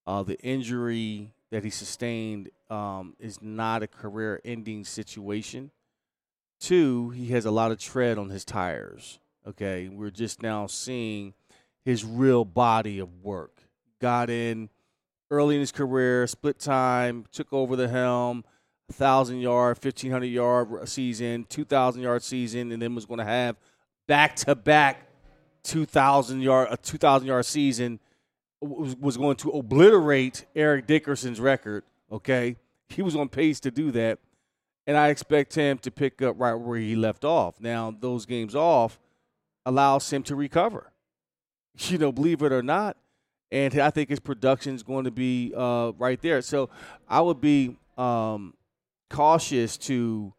Uh, 0.06 0.22
the 0.22 0.38
injury 0.40 1.32
that 1.50 1.62
he 1.62 1.70
sustained 1.70 2.50
um, 2.70 3.14
is 3.20 3.40
not 3.40 3.82
a 3.82 3.86
career 3.86 4.40
ending 4.44 4.84
situation. 4.84 5.70
Two, 6.60 7.10
he 7.10 7.28
has 7.28 7.44
a 7.44 7.50
lot 7.50 7.70
of 7.70 7.78
tread 7.78 8.18
on 8.18 8.30
his 8.30 8.44
tires. 8.44 9.18
Okay. 9.46 9.88
We're 9.88 10.10
just 10.10 10.42
now 10.42 10.66
seeing 10.66 11.34
his 11.84 12.04
real 12.04 12.44
body 12.44 12.98
of 12.98 13.22
work. 13.22 13.62
Got 14.00 14.30
in 14.30 14.70
early 15.30 15.54
in 15.54 15.60
his 15.60 15.72
career, 15.72 16.26
split 16.26 16.58
time, 16.58 17.24
took 17.32 17.52
over 17.52 17.76
the 17.76 17.88
helm, 17.88 18.44
1,000 18.88 19.38
yard, 19.38 19.78
1,500 19.82 20.26
yard 20.26 20.88
season, 20.88 21.46
2,000 21.48 22.02
yard 22.02 22.22
season, 22.22 22.72
and 22.72 22.82
then 22.82 22.94
was 22.94 23.06
going 23.06 23.18
to 23.18 23.24
have 23.24 23.56
back 24.06 24.36
to 24.36 24.54
back 24.54 25.08
2,000 25.64 26.40
yard 26.40 26.68
a 26.70 26.76
2,000 26.76 27.26
yard 27.26 27.46
season 27.46 27.98
was, 28.60 28.96
was 28.96 29.16
going 29.16 29.36
to 29.36 29.50
obliterate 29.50 30.44
Eric 30.54 30.86
Dickerson's 30.86 31.40
record. 31.40 31.84
Okay, 32.12 32.56
he 32.88 33.02
was 33.02 33.16
on 33.16 33.28
pace 33.28 33.60
to 33.60 33.70
do 33.70 33.90
that, 33.92 34.18
and 34.86 34.96
I 34.96 35.08
expect 35.08 35.54
him 35.54 35.78
to 35.78 35.90
pick 35.90 36.20
up 36.22 36.36
right 36.38 36.54
where 36.54 36.78
he 36.78 36.94
left 36.94 37.24
off. 37.24 37.60
Now 37.60 37.94
those 37.98 38.26
games 38.26 38.54
off 38.54 38.98
allows 39.66 40.12
him 40.12 40.22
to 40.24 40.36
recover. 40.36 40.90
You 41.76 41.98
know, 41.98 42.12
believe 42.12 42.42
it 42.42 42.52
or 42.52 42.62
not, 42.62 42.96
and 43.54 43.78
I 43.78 43.90
think 43.90 44.10
his 44.10 44.20
production 44.20 44.74
is 44.74 44.82
going 44.82 45.04
to 45.04 45.10
be 45.10 45.52
uh, 45.56 45.92
right 45.96 46.20
there. 46.20 46.42
So 46.42 46.68
I 47.08 47.20
would 47.20 47.40
be 47.40 47.76
um, 47.96 48.54
cautious 49.08 49.78
to 49.78 50.34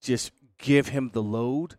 just 0.00 0.32
give 0.58 0.88
him 0.88 1.10
the 1.12 1.22
load 1.22 1.76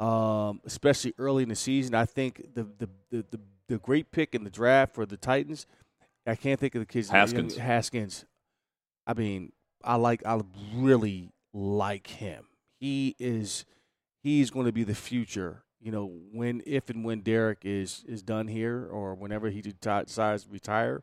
um, 0.00 0.62
especially 0.64 1.14
early 1.18 1.42
in 1.42 1.50
the 1.50 1.54
season. 1.54 1.94
I 1.94 2.06
think 2.06 2.54
the 2.54 2.64
the, 2.64 2.88
the 3.10 3.26
the 3.30 3.40
the 3.68 3.78
great 3.78 4.10
pick 4.10 4.34
in 4.34 4.42
the 4.42 4.50
draft 4.50 4.94
for 4.94 5.06
the 5.06 5.16
Titans. 5.16 5.66
I 6.26 6.34
can't 6.34 6.58
think 6.58 6.74
of 6.74 6.80
the 6.80 6.86
kids. 6.86 7.10
Haskins. 7.10 7.56
Haskins. 7.56 8.24
I 9.06 9.14
mean, 9.14 9.52
I 9.84 9.96
like. 9.96 10.24
I 10.26 10.40
really 10.74 11.30
like 11.52 12.06
him. 12.06 12.46
He 12.80 13.14
is. 13.18 13.66
He's 14.22 14.50
going 14.50 14.66
to 14.66 14.72
be 14.72 14.84
the 14.84 14.94
future. 14.94 15.62
You 15.80 15.92
know, 15.92 16.12
when 16.32 16.62
if 16.66 16.90
and 16.90 17.04
when 17.04 17.20
Derrick 17.20 17.60
is 17.62 18.04
is 18.06 18.22
done 18.22 18.48
here, 18.48 18.86
or 18.90 19.14
whenever 19.14 19.48
he 19.48 19.62
decides 19.62 20.44
to 20.44 20.50
retire, 20.50 21.02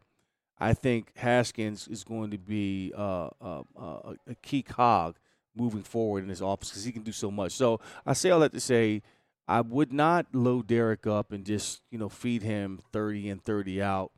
I 0.59 0.73
think 0.73 1.11
Haskins 1.17 1.87
is 1.87 2.03
going 2.03 2.31
to 2.31 2.37
be 2.37 2.93
uh, 2.95 3.29
uh, 3.41 3.63
uh, 3.77 4.13
a 4.27 4.35
key 4.41 4.61
cog 4.61 5.17
moving 5.55 5.81
forward 5.81 6.23
in 6.23 6.29
his 6.29 6.41
office 6.41 6.69
because 6.69 6.83
he 6.83 6.91
can 6.91 7.01
do 7.01 7.11
so 7.11 7.31
much. 7.31 7.53
So 7.53 7.79
I 8.05 8.13
say 8.13 8.29
all 8.29 8.39
that 8.41 8.53
to 8.53 8.59
say 8.59 9.01
I 9.47 9.61
would 9.61 9.91
not 9.91 10.27
load 10.33 10.67
Derrick 10.67 11.07
up 11.07 11.31
and 11.31 11.45
just 11.45 11.81
you 11.89 11.97
know 11.97 12.09
feed 12.09 12.43
him 12.43 12.79
thirty 12.91 13.29
and 13.29 13.43
thirty 13.43 13.81
out. 13.81 14.11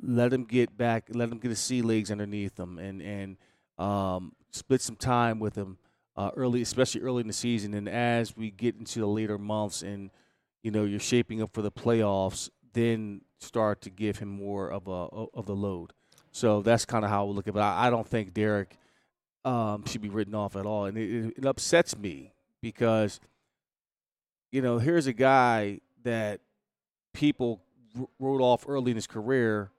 Let 0.00 0.32
him 0.32 0.44
get 0.44 0.76
back. 0.76 1.08
Let 1.10 1.30
him 1.30 1.38
get 1.38 1.48
his 1.48 1.60
sea 1.60 1.80
legs 1.80 2.10
underneath 2.10 2.58
him, 2.58 2.78
and 2.78 3.00
and 3.00 3.36
um, 3.78 4.32
split 4.50 4.82
some 4.82 4.96
time 4.96 5.38
with 5.38 5.56
him 5.56 5.78
uh, 6.16 6.30
early, 6.36 6.62
especially 6.62 7.02
early 7.02 7.20
in 7.20 7.26
the 7.26 7.32
season. 7.32 7.74
And 7.74 7.88
as 7.88 8.36
we 8.36 8.50
get 8.50 8.76
into 8.76 9.00
the 9.00 9.06
later 9.06 9.38
months, 9.38 9.82
and 9.82 10.10
you 10.62 10.70
know 10.70 10.84
you're 10.84 11.00
shaping 11.00 11.42
up 11.42 11.52
for 11.52 11.62
the 11.62 11.72
playoffs, 11.72 12.50
then 12.72 13.22
start 13.40 13.80
to 13.82 13.90
give 13.90 14.18
him 14.18 14.28
more 14.28 14.70
of 14.70 14.88
a 14.88 14.90
of 14.90 15.46
the 15.46 15.56
load. 15.56 15.92
So 16.32 16.62
that's 16.62 16.84
kind 16.84 17.04
of 17.04 17.10
how 17.10 17.26
we 17.26 17.34
look 17.34 17.46
at 17.46 17.50
it. 17.50 17.54
But 17.54 17.62
I, 17.62 17.86
I 17.86 17.90
don't 17.90 18.06
think 18.06 18.34
Derrick 18.34 18.76
um, 19.44 19.84
should 19.86 20.02
be 20.02 20.08
written 20.08 20.34
off 20.34 20.56
at 20.56 20.66
all, 20.66 20.86
and 20.86 20.96
it, 20.98 21.34
it 21.36 21.44
upsets 21.46 21.96
me 21.96 22.32
because 22.60 23.20
you 24.52 24.62
know, 24.62 24.78
here's 24.78 25.06
a 25.06 25.12
guy 25.12 25.80
that 26.02 26.40
people 27.12 27.60
wrote 28.18 28.40
off 28.40 28.64
early 28.68 28.90
in 28.92 28.96
his 28.96 29.06
career, 29.06 29.70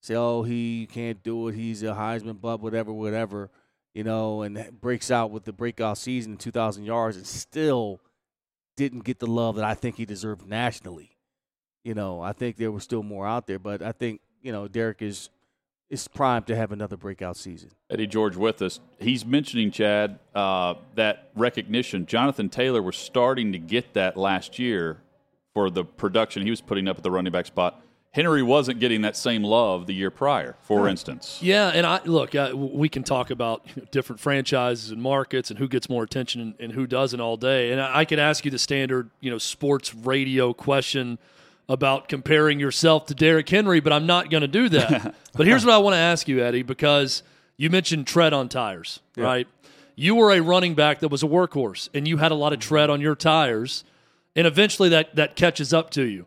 say, 0.00 0.14
oh, 0.14 0.42
he 0.42 0.88
can't 0.90 1.22
do 1.22 1.48
it. 1.48 1.54
He's 1.54 1.82
a 1.82 1.94
Heisman 1.94 2.40
bub, 2.40 2.62
whatever, 2.62 2.92
whatever, 2.92 3.50
you 3.96 4.04
know, 4.04 4.42
and 4.42 4.78
breaks 4.82 5.10
out 5.10 5.30
with 5.30 5.44
the 5.44 5.54
breakout 5.54 5.96
season, 5.96 6.36
2,000 6.36 6.84
yards, 6.84 7.16
and 7.16 7.26
still 7.26 7.98
didn't 8.76 9.04
get 9.04 9.20
the 9.20 9.26
love 9.26 9.56
that 9.56 9.64
I 9.64 9.72
think 9.72 9.96
he 9.96 10.04
deserved 10.04 10.46
nationally. 10.46 11.16
You 11.82 11.94
know, 11.94 12.20
I 12.20 12.34
think 12.34 12.58
there 12.58 12.70
was 12.70 12.84
still 12.84 13.02
more 13.02 13.26
out 13.26 13.46
there, 13.46 13.58
but 13.58 13.80
I 13.80 13.92
think, 13.92 14.20
you 14.42 14.52
know, 14.52 14.68
Derrick 14.68 15.00
is 15.00 15.30
is 15.88 16.08
primed 16.08 16.46
to 16.48 16.56
have 16.56 16.72
another 16.72 16.96
breakout 16.96 17.38
season. 17.38 17.70
Eddie 17.88 18.08
George 18.08 18.36
with 18.36 18.60
us. 18.60 18.80
He's 18.98 19.24
mentioning, 19.24 19.70
Chad, 19.70 20.18
uh, 20.34 20.74
that 20.96 21.30
recognition. 21.34 22.04
Jonathan 22.06 22.50
Taylor 22.50 22.82
was 22.82 22.96
starting 22.96 23.52
to 23.52 23.58
get 23.58 23.94
that 23.94 24.16
last 24.16 24.58
year 24.58 24.98
for 25.54 25.70
the 25.70 25.84
production 25.84 26.42
he 26.42 26.50
was 26.50 26.60
putting 26.60 26.86
up 26.86 26.98
at 26.98 27.02
the 27.02 27.10
running 27.10 27.32
back 27.32 27.46
spot. 27.46 27.80
Henry 28.16 28.42
wasn't 28.42 28.80
getting 28.80 29.02
that 29.02 29.16
same 29.16 29.44
love 29.44 29.86
the 29.86 29.94
year 29.94 30.10
prior, 30.10 30.56
for 30.62 30.82
right. 30.82 30.90
instance. 30.90 31.38
Yeah, 31.40 31.68
and 31.68 31.86
I 31.86 32.00
look, 32.04 32.34
uh, 32.34 32.52
we 32.54 32.88
can 32.88 33.04
talk 33.04 33.30
about 33.30 33.64
different 33.92 34.20
franchises 34.20 34.90
and 34.90 35.00
markets 35.00 35.50
and 35.50 35.58
who 35.58 35.68
gets 35.68 35.88
more 35.88 36.02
attention 36.02 36.40
and, 36.40 36.54
and 36.58 36.72
who 36.72 36.86
doesn't 36.86 37.20
all 37.20 37.36
day. 37.36 37.70
And 37.72 37.80
I, 37.80 38.00
I 38.00 38.04
could 38.04 38.18
ask 38.18 38.44
you 38.44 38.50
the 38.50 38.58
standard, 38.58 39.10
you 39.20 39.30
know, 39.30 39.38
sports 39.38 39.94
radio 39.94 40.52
question– 40.52 41.18
about 41.68 42.08
comparing 42.08 42.60
yourself 42.60 43.06
to 43.06 43.14
Derrick 43.14 43.48
Henry, 43.48 43.80
but 43.80 43.92
I'm 43.92 44.06
not 44.06 44.30
going 44.30 44.42
to 44.42 44.48
do 44.48 44.68
that. 44.70 45.14
but 45.34 45.46
here's 45.46 45.64
what 45.64 45.74
I 45.74 45.78
want 45.78 45.94
to 45.94 45.98
ask 45.98 46.28
you, 46.28 46.42
Eddie, 46.42 46.62
because 46.62 47.22
you 47.56 47.70
mentioned 47.70 48.06
tread 48.06 48.32
on 48.32 48.48
tires, 48.48 49.00
yeah. 49.16 49.24
right? 49.24 49.48
You 49.96 50.14
were 50.14 50.32
a 50.32 50.40
running 50.40 50.74
back 50.74 51.00
that 51.00 51.08
was 51.08 51.22
a 51.22 51.26
workhorse, 51.26 51.88
and 51.94 52.06
you 52.06 52.18
had 52.18 52.30
a 52.30 52.34
lot 52.34 52.52
of 52.52 52.60
tread 52.60 52.90
on 52.90 53.00
your 53.00 53.16
tires, 53.16 53.82
and 54.36 54.46
eventually 54.46 54.88
that 54.90 55.16
that 55.16 55.36
catches 55.36 55.72
up 55.72 55.90
to 55.90 56.02
you. 56.02 56.26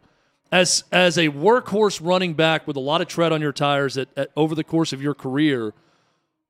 As 0.51 0.83
as 0.91 1.17
a 1.17 1.29
workhorse 1.29 1.99
running 2.03 2.33
back 2.33 2.65
with 2.65 2.75
a 2.75 2.79
lot 2.79 3.01
of 3.01 3.07
tread 3.07 3.31
on 3.31 3.41
your 3.41 3.53
tires 3.53 3.97
at, 3.97 4.07
at 4.17 4.31
over 4.35 4.55
the 4.55 4.63
course 4.63 4.93
of 4.93 5.01
your 5.01 5.13
career, 5.13 5.73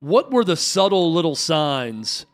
what 0.00 0.32
were 0.32 0.44
the 0.44 0.56
subtle 0.56 1.12
little 1.12 1.36
signs 1.36 2.24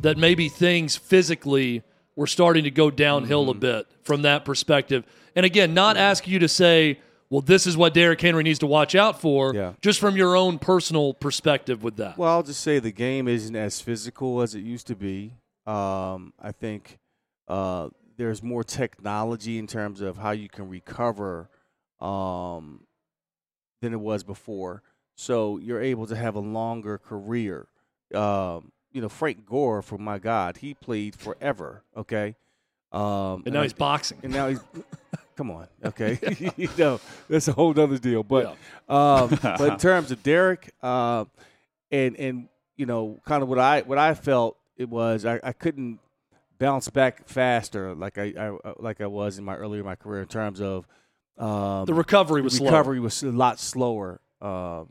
that 0.00 0.16
maybe 0.16 0.48
things 0.48 0.96
physically 0.96 1.82
were 2.14 2.28
starting 2.28 2.64
to 2.64 2.70
go 2.70 2.90
downhill 2.90 3.42
mm-hmm. 3.42 3.58
a 3.58 3.60
bit 3.60 3.86
from 4.02 4.22
that 4.22 4.44
perspective? 4.44 5.04
And 5.34 5.44
again, 5.44 5.74
not 5.74 5.96
ask 5.96 6.28
you 6.28 6.38
to 6.38 6.48
say, 6.48 7.00
well, 7.28 7.40
this 7.40 7.66
is 7.66 7.76
what 7.76 7.92
Derrick 7.92 8.20
Henry 8.20 8.44
needs 8.44 8.60
to 8.60 8.66
watch 8.66 8.94
out 8.94 9.20
for, 9.20 9.52
yeah. 9.54 9.72
just 9.80 9.98
from 9.98 10.16
your 10.16 10.36
own 10.36 10.58
personal 10.58 11.12
perspective 11.12 11.82
with 11.82 11.96
that. 11.96 12.16
Well, 12.16 12.30
I'll 12.30 12.42
just 12.44 12.60
say 12.60 12.78
the 12.78 12.92
game 12.92 13.26
isn't 13.26 13.56
as 13.56 13.80
physical 13.80 14.42
as 14.42 14.54
it 14.54 14.60
used 14.60 14.86
to 14.86 14.94
be. 14.94 15.32
Um, 15.66 16.32
I 16.40 16.52
think 16.52 16.98
uh, 17.48 17.88
there's 18.16 18.42
more 18.42 18.64
technology 18.64 19.58
in 19.58 19.66
terms 19.66 20.00
of 20.00 20.16
how 20.16 20.30
you 20.30 20.48
can 20.48 20.68
recover 20.68 21.48
um, 22.00 22.86
than 23.80 23.92
it 23.92 24.00
was 24.00 24.24
before. 24.24 24.82
So 25.14 25.58
you're 25.58 25.80
able 25.80 26.06
to 26.06 26.16
have 26.16 26.34
a 26.34 26.40
longer 26.40 26.98
career. 26.98 27.68
Um, 28.14 28.72
you 28.92 29.00
know, 29.00 29.08
Frank 29.08 29.44
Gore, 29.46 29.82
for 29.82 29.98
my 29.98 30.18
God, 30.18 30.58
he 30.58 30.74
played 30.74 31.16
forever. 31.16 31.82
Okay. 31.96 32.36
Um, 32.92 33.42
and 33.44 33.52
now 33.52 33.60
and 33.60 33.62
he's 33.64 33.72
boxing. 33.72 34.18
And 34.22 34.32
now 34.32 34.48
he's 34.48 34.60
Come 35.36 35.50
on, 35.50 35.68
okay, 35.84 36.18
you 36.56 36.70
know 36.78 36.98
that's 37.28 37.46
a 37.46 37.52
whole 37.52 37.78
other 37.78 37.98
deal. 37.98 38.22
But 38.22 38.56
yeah. 38.88 39.14
um, 39.18 39.38
but 39.42 39.72
in 39.72 39.78
terms 39.78 40.10
of 40.10 40.22
Derrick, 40.22 40.72
uh, 40.82 41.26
and 41.90 42.16
and 42.16 42.48
you 42.76 42.86
know, 42.86 43.20
kind 43.26 43.42
of 43.42 43.48
what 43.50 43.58
I 43.58 43.82
what 43.82 43.98
I 43.98 44.14
felt 44.14 44.56
it 44.78 44.88
was 44.88 45.26
I, 45.26 45.38
I 45.42 45.52
couldn't 45.52 46.00
bounce 46.58 46.88
back 46.88 47.28
faster 47.28 47.94
like 47.94 48.18
I, 48.18 48.32
I, 48.36 48.48
uh, 48.48 48.74
like 48.78 49.00
I 49.00 49.06
was 49.06 49.38
in 49.38 49.44
my 49.44 49.56
earlier 49.56 49.80
in 49.80 49.86
my 49.86 49.96
career 49.96 50.22
in 50.22 50.28
terms 50.28 50.60
of 50.60 50.86
um, 51.38 51.84
the 51.84 51.94
recovery 51.94 52.42
was 52.42 52.60
recovery 52.60 52.96
slower. 52.96 53.02
was 53.02 53.22
a 53.22 53.30
lot 53.30 53.58
slower. 53.58 54.20
Uh, 54.40 54.84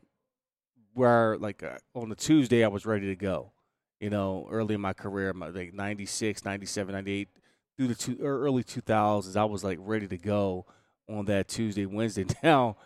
where 0.95 1.38
like 1.38 1.62
uh, 1.62 1.78
on 1.93 2.10
the 2.10 2.15
Tuesday 2.15 2.63
I 2.63 2.67
was 2.67 2.86
ready 2.86 3.08
to 3.08 3.15
go. 3.15 3.51
You 3.99 4.10
know, 4.10 4.47
early 4.51 4.75
in 4.75 4.82
my 4.82 4.93
career, 4.93 5.32
my, 5.34 5.47
like 5.49 5.73
96, 5.73 6.43
97, 6.43 6.93
98, 6.93 7.30
through 7.78 7.88
the 7.88 7.95
two, 7.95 8.17
early 8.21 8.63
2000s, 8.63 9.36
I 9.36 9.45
was 9.45 9.63
like 9.63 9.78
ready 9.82 10.08
to 10.08 10.17
go 10.17 10.65
on 11.10 11.25
that 11.25 11.47
Tuesday, 11.47 11.86
Wednesday. 11.86 12.25
Now, 12.43 12.78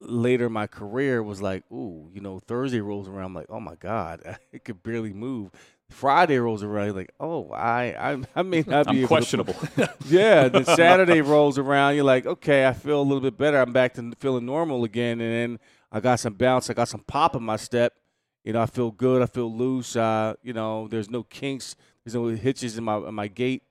later 0.00 0.46
in 0.46 0.52
my 0.52 0.66
career 0.66 1.22
was 1.22 1.42
like, 1.42 1.64
ooh, 1.72 2.08
you 2.12 2.20
know, 2.20 2.38
Thursday 2.38 2.80
rolls 2.80 3.08
around, 3.08 3.26
I'm 3.26 3.34
like, 3.34 3.46
oh 3.48 3.60
my 3.60 3.74
God, 3.74 4.20
I 4.54 4.58
could 4.58 4.82
barely 4.82 5.12
move. 5.12 5.50
Friday 5.94 6.38
rolls 6.38 6.62
around, 6.62 6.86
you're 6.86 6.94
like, 6.94 7.12
oh, 7.20 7.50
I, 7.50 8.12
I, 8.12 8.22
I 8.34 8.42
may 8.42 8.62
not 8.66 8.90
be 8.90 9.06
questionable. 9.06 9.56
yeah. 10.06 10.48
Then 10.48 10.64
Saturday 10.76 11.20
rolls 11.20 11.56
around, 11.56 11.94
you're 11.94 12.04
like, 12.04 12.26
okay, 12.26 12.66
I 12.66 12.72
feel 12.72 13.00
a 13.00 13.02
little 13.02 13.20
bit 13.20 13.38
better. 13.38 13.58
I'm 13.60 13.72
back 13.72 13.94
to 13.94 14.12
feeling 14.18 14.44
normal 14.44 14.84
again, 14.84 15.20
and 15.20 15.32
then 15.32 15.58
I 15.92 16.00
got 16.00 16.20
some 16.20 16.34
bounce, 16.34 16.68
I 16.68 16.74
got 16.74 16.88
some 16.88 17.04
pop 17.06 17.36
in 17.36 17.42
my 17.42 17.56
step. 17.56 17.94
You 18.42 18.52
know, 18.52 18.60
I 18.60 18.66
feel 18.66 18.90
good, 18.90 19.22
I 19.22 19.26
feel 19.26 19.50
loose. 19.50 19.96
Uh, 19.96 20.34
you 20.42 20.52
know, 20.52 20.88
there's 20.88 21.08
no 21.08 21.22
kinks, 21.22 21.76
there's 22.04 22.14
no 22.14 22.26
hitches 22.26 22.76
in 22.76 22.84
my 22.84 22.96
in 22.98 23.14
my 23.14 23.28
gait. 23.28 23.62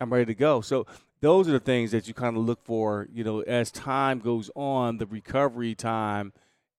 I'm 0.00 0.12
ready 0.12 0.26
to 0.26 0.34
go. 0.34 0.60
So 0.60 0.86
those 1.20 1.48
are 1.48 1.52
the 1.52 1.60
things 1.60 1.92
that 1.92 2.08
you 2.08 2.14
kind 2.14 2.36
of 2.36 2.44
look 2.44 2.62
for. 2.64 3.08
You 3.12 3.24
know, 3.24 3.40
as 3.40 3.70
time 3.70 4.18
goes 4.18 4.50
on, 4.54 4.98
the 4.98 5.06
recovery 5.06 5.74
time 5.74 6.32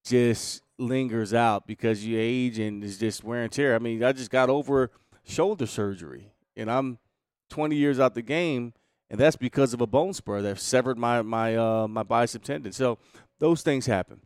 just 0.05 0.61
lingers 0.79 1.33
out 1.33 1.67
because 1.67 2.05
you 2.05 2.17
age 2.19 2.59
and 2.59 2.83
it's 2.83 2.97
just 2.97 3.23
wear 3.23 3.43
and 3.43 3.51
tear. 3.51 3.75
I 3.75 3.79
mean, 3.79 4.03
I 4.03 4.11
just 4.11 4.31
got 4.31 4.49
over 4.49 4.91
shoulder 5.23 5.65
surgery, 5.65 6.31
and 6.55 6.71
I'm 6.71 6.97
20 7.49 7.75
years 7.75 7.99
out 7.99 8.13
the 8.13 8.21
game, 8.21 8.73
and 9.09 9.19
that's 9.19 9.35
because 9.35 9.73
of 9.73 9.81
a 9.81 9.87
bone 9.87 10.13
spur 10.13 10.41
that 10.41 10.59
severed 10.59 10.97
my 10.97 11.21
my 11.21 11.55
uh, 11.55 11.87
my 11.87 12.03
bicep 12.03 12.43
tendon. 12.43 12.71
So 12.71 12.97
those 13.39 13.61
things 13.61 13.85
happen. 13.85 14.21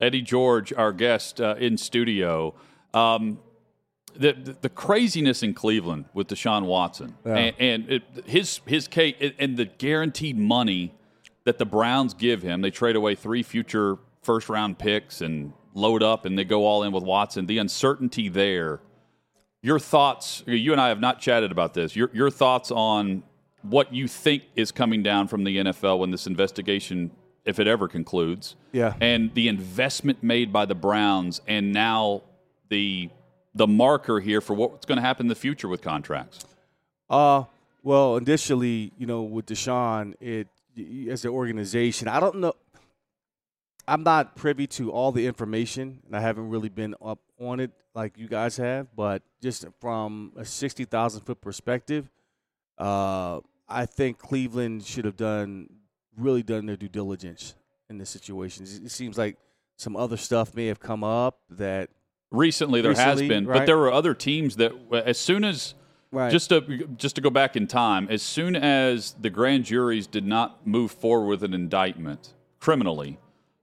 Eddie 0.00 0.22
George, 0.22 0.72
our 0.72 0.92
guest 0.92 1.40
uh, 1.40 1.54
in 1.58 1.76
studio. 1.76 2.54
Um, 2.92 3.38
the, 4.14 4.56
the, 4.60 4.68
craziness 4.68 5.42
in 5.42 5.54
Cleveland 5.54 6.04
with 6.12 6.28
Deshaun 6.28 6.66
Watson 6.66 7.16
yeah. 7.24 7.34
and, 7.34 7.56
and 7.58 7.90
it, 7.90 8.02
his 8.26 8.60
his 8.66 8.86
cake 8.86 9.34
and 9.38 9.56
the 9.56 9.64
guaranteed 9.64 10.36
money 10.36 10.92
that 11.44 11.58
the 11.58 11.64
Browns 11.64 12.12
give 12.12 12.42
him. 12.42 12.60
They 12.60 12.70
trade 12.70 12.96
away 12.96 13.14
three 13.14 13.42
future 13.42 13.96
first 14.22 14.48
round 14.48 14.78
picks 14.78 15.20
and 15.20 15.52
load 15.74 16.02
up 16.02 16.24
and 16.24 16.38
they 16.38 16.44
go 16.44 16.66
all 16.66 16.82
in 16.82 16.92
with 16.92 17.04
Watson. 17.04 17.46
The 17.46 17.58
uncertainty 17.58 18.28
there. 18.28 18.80
Your 19.62 19.78
thoughts? 19.78 20.42
You 20.46 20.72
and 20.72 20.80
I 20.80 20.88
have 20.88 21.00
not 21.00 21.20
chatted 21.20 21.52
about 21.52 21.74
this. 21.74 21.94
Your 21.94 22.10
your 22.12 22.30
thoughts 22.30 22.70
on 22.70 23.22
what 23.62 23.94
you 23.94 24.08
think 24.08 24.42
is 24.56 24.72
coming 24.72 25.02
down 25.02 25.28
from 25.28 25.44
the 25.44 25.56
NFL 25.58 26.00
when 26.00 26.10
this 26.10 26.26
investigation, 26.26 27.12
if 27.44 27.60
it 27.60 27.68
ever 27.68 27.86
concludes, 27.86 28.56
yeah, 28.72 28.94
and 29.00 29.32
the 29.34 29.46
investment 29.46 30.20
made 30.20 30.52
by 30.52 30.64
the 30.64 30.74
Browns, 30.74 31.40
and 31.46 31.72
now 31.72 32.22
the 32.70 33.08
the 33.54 33.66
marker 33.66 34.20
here 34.20 34.40
for 34.40 34.54
what's 34.54 34.86
going 34.86 34.96
to 34.96 35.02
happen 35.02 35.26
in 35.26 35.28
the 35.28 35.34
future 35.34 35.68
with 35.68 35.82
contracts? 35.82 36.44
Uh, 37.08 37.44
well, 37.82 38.16
initially, 38.16 38.92
you 38.98 39.06
know, 39.06 39.22
with 39.22 39.46
Deshaun, 39.46 40.14
it 40.20 40.48
as 41.10 41.24
an 41.24 41.30
organization, 41.30 42.08
I 42.08 42.18
don't 42.18 42.36
know. 42.36 42.54
I'm 43.86 44.02
not 44.02 44.36
privy 44.36 44.66
to 44.68 44.90
all 44.92 45.12
the 45.12 45.26
information, 45.26 46.00
and 46.06 46.16
I 46.16 46.20
haven't 46.20 46.48
really 46.48 46.68
been 46.68 46.94
up 47.04 47.18
on 47.40 47.60
it 47.60 47.72
like 47.94 48.16
you 48.16 48.28
guys 48.28 48.56
have. 48.56 48.94
But 48.94 49.22
just 49.40 49.64
from 49.80 50.32
a 50.36 50.44
sixty 50.44 50.84
thousand 50.84 51.22
foot 51.22 51.40
perspective, 51.40 52.10
uh, 52.78 53.40
I 53.68 53.86
think 53.86 54.18
Cleveland 54.18 54.84
should 54.84 55.04
have 55.04 55.16
done 55.16 55.68
really 56.16 56.42
done 56.42 56.66
their 56.66 56.76
due 56.76 56.88
diligence 56.88 57.54
in 57.88 57.98
this 57.98 58.10
situation. 58.10 58.64
It 58.64 58.90
seems 58.90 59.18
like 59.18 59.36
some 59.76 59.96
other 59.96 60.16
stuff 60.16 60.54
may 60.54 60.66
have 60.66 60.80
come 60.80 61.02
up 61.02 61.40
that 61.50 61.90
Recently, 62.32 62.80
there 62.80 62.92
Recently, 62.92 63.24
has 63.24 63.28
been, 63.28 63.46
right? 63.46 63.58
but 63.58 63.66
there 63.66 63.76
were 63.76 63.92
other 63.92 64.14
teams 64.14 64.56
that, 64.56 64.72
as 64.90 65.18
soon 65.18 65.44
as 65.44 65.74
right. 66.10 66.32
just 66.32 66.48
to 66.48 66.62
just 66.96 67.14
to 67.16 67.20
go 67.20 67.28
back 67.28 67.56
in 67.56 67.66
time, 67.66 68.08
as 68.08 68.22
soon 68.22 68.56
as 68.56 69.14
the 69.20 69.28
grand 69.28 69.66
juries 69.66 70.06
did 70.06 70.24
not 70.24 70.66
move 70.66 70.92
forward 70.92 71.26
with 71.26 71.42
an 71.42 71.52
indictment 71.52 72.32
criminally, 72.58 73.18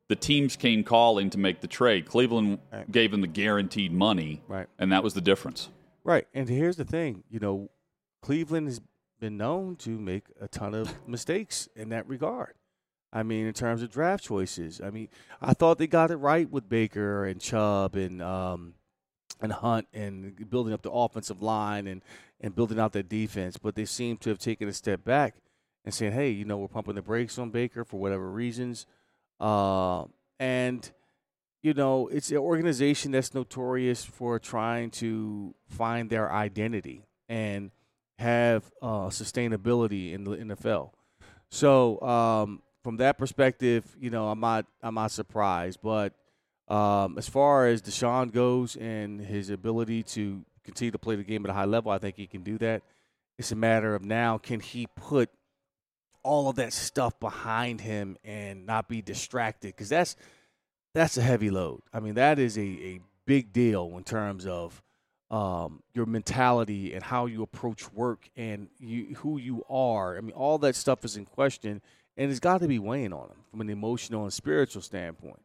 the 0.09 0.15
teams 0.15 0.55
came 0.57 0.83
calling 0.83 1.29
to 1.29 1.37
make 1.37 1.61
the 1.61 1.67
trade. 1.67 2.05
Cleveland 2.05 2.59
Right. 2.73 2.91
gave 2.91 3.11
them 3.11 3.21
the 3.21 3.27
guaranteed 3.27 3.93
money, 3.93 4.41
Right. 4.47 4.67
and 4.77 4.91
that 4.91 5.03
was 5.03 5.13
the 5.13 5.21
difference. 5.21 5.69
Right. 6.03 6.27
And 6.33 6.49
here's 6.49 6.75
the 6.75 6.83
thing, 6.85 7.23
you 7.29 7.39
know, 7.39 7.69
Cleveland 8.21 8.67
has 8.67 8.81
been 9.19 9.37
known 9.37 9.75
to 9.77 9.91
make 9.91 10.25
a 10.41 10.47
ton 10.47 10.73
of 10.73 10.93
mistakes 11.07 11.69
in 11.75 11.89
that 11.89 12.07
regard. 12.07 12.55
I 13.13 13.23
mean, 13.23 13.45
in 13.47 13.53
terms 13.53 13.81
of 13.81 13.89
draft 13.91 14.23
choices. 14.23 14.81
I 14.81 14.89
mean, 14.91 15.09
I 15.41 15.53
thought 15.53 15.77
they 15.77 15.87
got 15.87 16.11
it 16.11 16.17
right 16.17 16.49
with 16.49 16.69
Baker 16.69 17.25
and 17.25 17.39
Chubb 17.41 17.95
and 17.95 18.21
um 18.21 18.75
and 19.41 19.51
Hunt 19.53 19.87
and 19.93 20.49
building 20.49 20.73
up 20.73 20.81
the 20.81 20.91
offensive 20.91 21.41
line 21.41 21.87
and 21.87 22.03
and 22.41 22.55
building 22.55 22.79
out 22.79 22.93
that 22.93 23.09
defense, 23.09 23.57
but 23.57 23.75
they 23.75 23.85
seem 23.85 24.17
to 24.17 24.29
have 24.29 24.37
taken 24.39 24.67
a 24.67 24.73
step 24.73 25.03
back 25.03 25.35
and 25.85 25.93
saying, 25.93 26.11
"Hey, 26.13 26.29
you 26.29 26.45
know, 26.45 26.57
we're 26.57 26.67
pumping 26.67 26.95
the 26.95 27.01
brakes 27.01 27.37
on 27.39 27.49
Baker 27.51 27.83
for 27.83 27.99
whatever 27.99 28.29
reasons." 28.29 28.85
Uh, 29.39 30.05
and 30.39 30.91
you 31.61 31.73
know, 31.73 32.07
it's 32.07 32.31
an 32.31 32.37
organization 32.37 33.11
that's 33.11 33.33
notorious 33.33 34.05
for 34.05 34.39
trying 34.39 34.91
to 34.91 35.53
find 35.67 36.09
their 36.09 36.31
identity 36.31 37.05
and 37.27 37.71
have 38.17 38.63
uh, 38.81 39.07
sustainability 39.07 40.13
in 40.13 40.23
the 40.23 40.37
NFL. 40.37 40.91
So, 41.49 41.99
um, 42.01 42.61
from 42.83 42.97
that 42.97 43.17
perspective, 43.17 43.95
you 43.99 44.09
know, 44.09 44.29
I'm 44.29 44.39
not 44.39 44.65
I'm 44.81 44.95
not 44.95 45.11
surprised. 45.11 45.79
But 45.83 46.13
um, 46.67 47.17
as 47.17 47.27
far 47.27 47.67
as 47.67 47.81
Deshaun 47.81 48.31
goes 48.31 48.75
and 48.77 49.19
his 49.19 49.49
ability 49.49 50.03
to 50.03 50.45
continue 50.63 50.91
to 50.91 50.99
play 50.99 51.15
the 51.15 51.23
game 51.23 51.45
at 51.45 51.49
a 51.49 51.53
high 51.53 51.65
level, 51.65 51.91
I 51.91 51.97
think 51.97 52.15
he 52.15 52.27
can 52.27 52.43
do 52.43 52.57
that. 52.59 52.83
It's 53.37 53.51
a 53.51 53.55
matter 53.55 53.95
of 53.95 54.03
now 54.03 54.37
can 54.37 54.59
he 54.59 54.87
put 54.95 55.29
all 56.23 56.49
of 56.49 56.55
that 56.57 56.73
stuff 56.73 57.19
behind 57.19 57.81
him 57.81 58.17
and 58.23 58.65
not 58.65 58.87
be 58.87 59.01
distracted 59.01 59.67
because 59.67 59.89
that's 59.89 60.15
that's 60.93 61.17
a 61.17 61.21
heavy 61.21 61.49
load. 61.49 61.81
I 61.93 61.99
mean, 61.99 62.15
that 62.15 62.39
is 62.39 62.57
a, 62.57 62.61
a 62.61 62.99
big 63.25 63.53
deal 63.53 63.93
in 63.95 64.03
terms 64.03 64.45
of 64.45 64.81
um, 65.29 65.83
your 65.93 66.05
mentality 66.05 66.93
and 66.93 67.03
how 67.03 67.27
you 67.27 67.43
approach 67.43 67.91
work 67.93 68.27
and 68.35 68.69
you, 68.79 69.15
who 69.17 69.37
you 69.37 69.63
are. 69.69 70.17
I 70.17 70.21
mean, 70.21 70.33
all 70.33 70.57
that 70.59 70.75
stuff 70.75 71.05
is 71.05 71.15
in 71.15 71.25
question, 71.25 71.81
and 72.17 72.31
it's 72.31 72.39
got 72.39 72.61
to 72.61 72.67
be 72.67 72.79
weighing 72.79 73.13
on 73.13 73.27
him 73.27 73.37
from 73.51 73.61
an 73.61 73.69
emotional 73.69 74.23
and 74.23 74.33
spiritual 74.33 74.81
standpoint. 74.81 75.41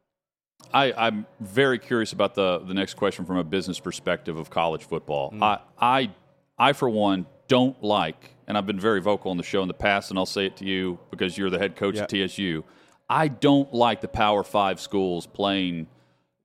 I, 0.73 0.93
I'm 0.97 1.27
very 1.41 1.79
curious 1.79 2.13
about 2.13 2.35
the 2.35 2.61
the 2.61 2.73
next 2.73 2.95
question 2.95 3.27
from 3.27 3.37
a 3.37 3.45
business 3.45 3.79
perspective 3.79 4.39
of 4.39 4.49
college 4.49 4.85
football. 4.85 5.35
I, 5.43 5.59
I, 5.79 6.11
I 6.59 6.73
for 6.73 6.89
one 6.89 7.27
don't 7.49 7.83
like, 7.83 8.34
and 8.47 8.57
I've 8.59 8.67
been 8.67 8.81
very 8.81 9.01
vocal 9.01 9.31
on 9.31 9.37
the 9.37 9.43
show 9.43 9.63
in 9.63 9.69
the 9.69 9.75
past, 9.75 10.11
and 10.11 10.19
I'll 10.19 10.27
say 10.27 10.47
it 10.47 10.57
to 10.59 10.65
you 10.65 10.99
because 11.11 11.37
you're 11.39 11.51
the 11.51 11.59
head 11.59 11.77
coach 11.77 11.97
at 11.97 12.09
TSU. 12.11 12.65
I 13.09 13.29
don't 13.29 13.73
like 13.75 14.01
the 14.01 14.09
Power 14.09 14.43
Five 14.43 14.81
schools 14.81 15.27
playing 15.27 15.87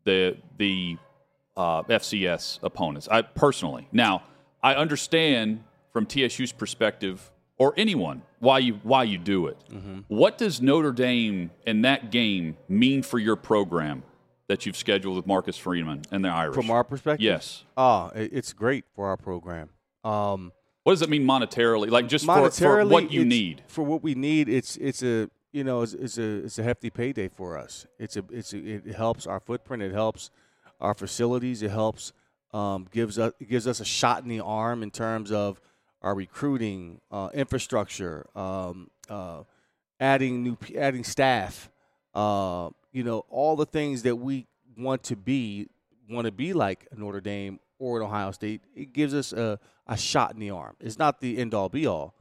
the 0.04 0.38
the 0.58 0.98
uh, 1.58 1.84
FCS 1.84 2.60
opponents. 2.64 3.08
I 3.10 3.22
personally 3.22 3.88
now 3.92 4.24
I 4.64 4.76
understand 4.76 5.64
from 5.94 6.06
TSU's 6.06 6.52
perspective 6.52 7.32
or 7.58 7.74
anyone 7.78 8.22
why 8.40 8.60
you 8.60 8.80
why 8.84 9.04
you 9.04 9.18
do 9.18 9.48
it. 9.48 9.58
What 10.08 10.38
does 10.38 10.62
Notre 10.62 10.92
Dame 10.92 11.52
in 11.66 11.82
that 11.82 12.12
game 12.12 12.58
mean 12.68 13.04
for 13.04 13.20
your 13.20 13.36
program 13.36 14.04
that 14.48 14.66
you've 14.66 14.78
scheduled 14.78 15.16
with 15.16 15.28
Marcus 15.28 15.58
Freeman 15.58 16.02
and 16.12 16.24
the 16.26 16.30
Irish? 16.30 16.56
From 16.56 16.72
our 16.72 16.84
perspective, 16.84 17.24
yes. 17.24 17.64
ah, 17.78 18.10
it- 18.10 18.32
it's 18.34 18.54
great 18.54 18.86
for 18.96 19.08
our 19.08 19.18
program. 19.18 19.70
Um, 20.04 20.52
What 20.84 20.94
does 20.94 21.02
it 21.02 21.10
mean 21.10 21.26
monetarily? 21.26 21.90
Like 21.90 22.08
just 22.08 22.26
for, 22.26 22.50
for 22.50 22.86
what 22.86 23.12
you 23.12 23.26
need. 23.26 23.64
for 23.68 23.84
what 23.84 24.02
we 24.02 24.16
need. 24.16 24.50
It's 24.50 24.78
it's 24.78 25.04
a 25.04 25.30
you 25.52 25.64
know 25.64 25.82
it's, 25.82 25.94
it's 25.94 26.18
a 26.18 26.46
it's 26.46 26.60
a 26.60 26.64
hefty 26.64 26.90
payday 26.90 27.28
for 27.28 27.58
us. 27.58 27.86
It's 27.98 28.16
a 28.16 28.24
it's 28.32 28.54
a, 28.54 28.58
it 28.58 28.96
helps 28.96 29.28
our 29.28 29.40
footprint. 29.40 29.84
It 29.84 29.92
helps 29.92 30.32
our 30.80 30.94
facilities. 30.94 31.62
It 31.62 31.72
helps 31.72 32.14
um, 32.54 32.88
gives 32.92 33.20
us 33.20 33.34
gives 33.48 33.68
us 33.68 33.80
a 33.80 33.86
shot 33.86 34.24
in 34.24 34.30
the 34.30 34.40
arm 34.40 34.84
in 34.84 34.92
terms 34.92 35.32
of 35.32 35.62
our 36.02 36.16
recruiting 36.16 37.02
uh, 37.12 37.30
infrastructure, 37.34 38.26
um, 38.36 38.90
uh, 39.10 39.44
adding 40.00 40.44
new 40.44 40.58
adding 40.78 41.04
staff. 41.04 41.70
Uh, 42.16 42.70
you 42.92 43.04
know 43.04 43.26
all 43.30 43.56
the 43.56 43.66
things 43.66 44.04
that 44.04 44.16
we 44.16 44.48
want 44.78 45.04
to 45.04 45.16
be 45.16 45.68
want 46.10 46.26
to 46.26 46.32
be 46.32 46.54
like 46.54 46.88
Notre 46.96 47.22
Dame 47.22 47.60
or 47.80 48.02
at 48.02 48.06
Ohio 48.06 48.32
State. 48.32 48.62
It 48.76 48.94
gives 48.94 49.14
us 49.14 49.34
a 49.34 49.60
a 49.88 49.98
shot 49.98 50.34
in 50.34 50.40
the 50.40 50.52
arm. 50.52 50.76
It's 50.80 51.00
not 51.00 51.20
the 51.20 51.40
end 51.40 51.54
all 51.56 51.70
be 51.70 51.88
all 51.88 52.14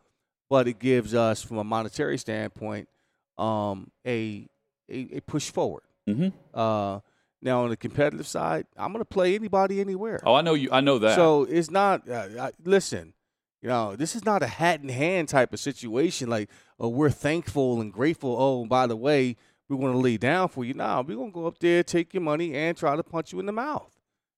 but 0.51 0.67
it 0.67 0.79
gives 0.79 1.15
us, 1.15 1.43
from 1.43 1.59
a 1.59 1.65
monetary 1.65 2.17
standpoint, 2.17 2.89
um, 3.37 3.91
a, 4.07 4.49
a 4.91 5.17
a 5.17 5.21
push 5.21 5.51
forward. 5.51 5.83
hmm 6.07 6.29
Uh, 6.55 7.01
now, 7.41 7.63
on 7.63 7.71
the 7.71 7.77
competitive 7.77 8.27
side, 8.27 8.67
I'm 8.77 8.93
going 8.93 9.01
to 9.03 9.05
play 9.09 9.35
anybody 9.37 9.81
anywhere. 9.81 10.21
Oh, 10.25 10.35
I 10.35 10.41
know 10.41 10.55
you. 10.55 10.71
I 10.73 10.81
know 10.81 10.99
that. 10.99 11.15
So 11.15 11.45
it's 11.45 11.71
not. 11.71 12.09
Uh, 12.09 12.29
I, 12.41 12.51
listen, 12.65 13.13
you 13.63 13.69
know, 13.69 13.95
this 13.95 14.17
is 14.17 14.25
not 14.25 14.43
a 14.43 14.47
hat 14.49 14.81
in 14.81 14.89
hand 14.89 15.29
type 15.29 15.53
of 15.53 15.61
situation. 15.61 16.29
Like, 16.31 16.49
oh, 16.81 16.89
we're 16.89 17.11
thankful 17.11 17.81
and 17.81 17.93
grateful. 17.93 18.35
Oh, 18.37 18.65
by 18.65 18.87
the 18.89 18.97
way, 18.97 19.37
we 19.69 19.77
want 19.77 19.95
to 19.95 19.99
lay 19.99 20.17
down 20.17 20.49
for 20.49 20.65
you. 20.65 20.75
Now 20.75 21.03
we're 21.03 21.15
going 21.15 21.31
to 21.31 21.35
go 21.35 21.47
up 21.47 21.59
there, 21.61 21.83
take 21.85 22.13
your 22.15 22.23
money, 22.23 22.55
and 22.55 22.77
try 22.77 22.97
to 22.97 23.03
punch 23.05 23.33
you 23.33 23.39
in 23.39 23.47
the 23.47 23.53
mouth 23.53 23.93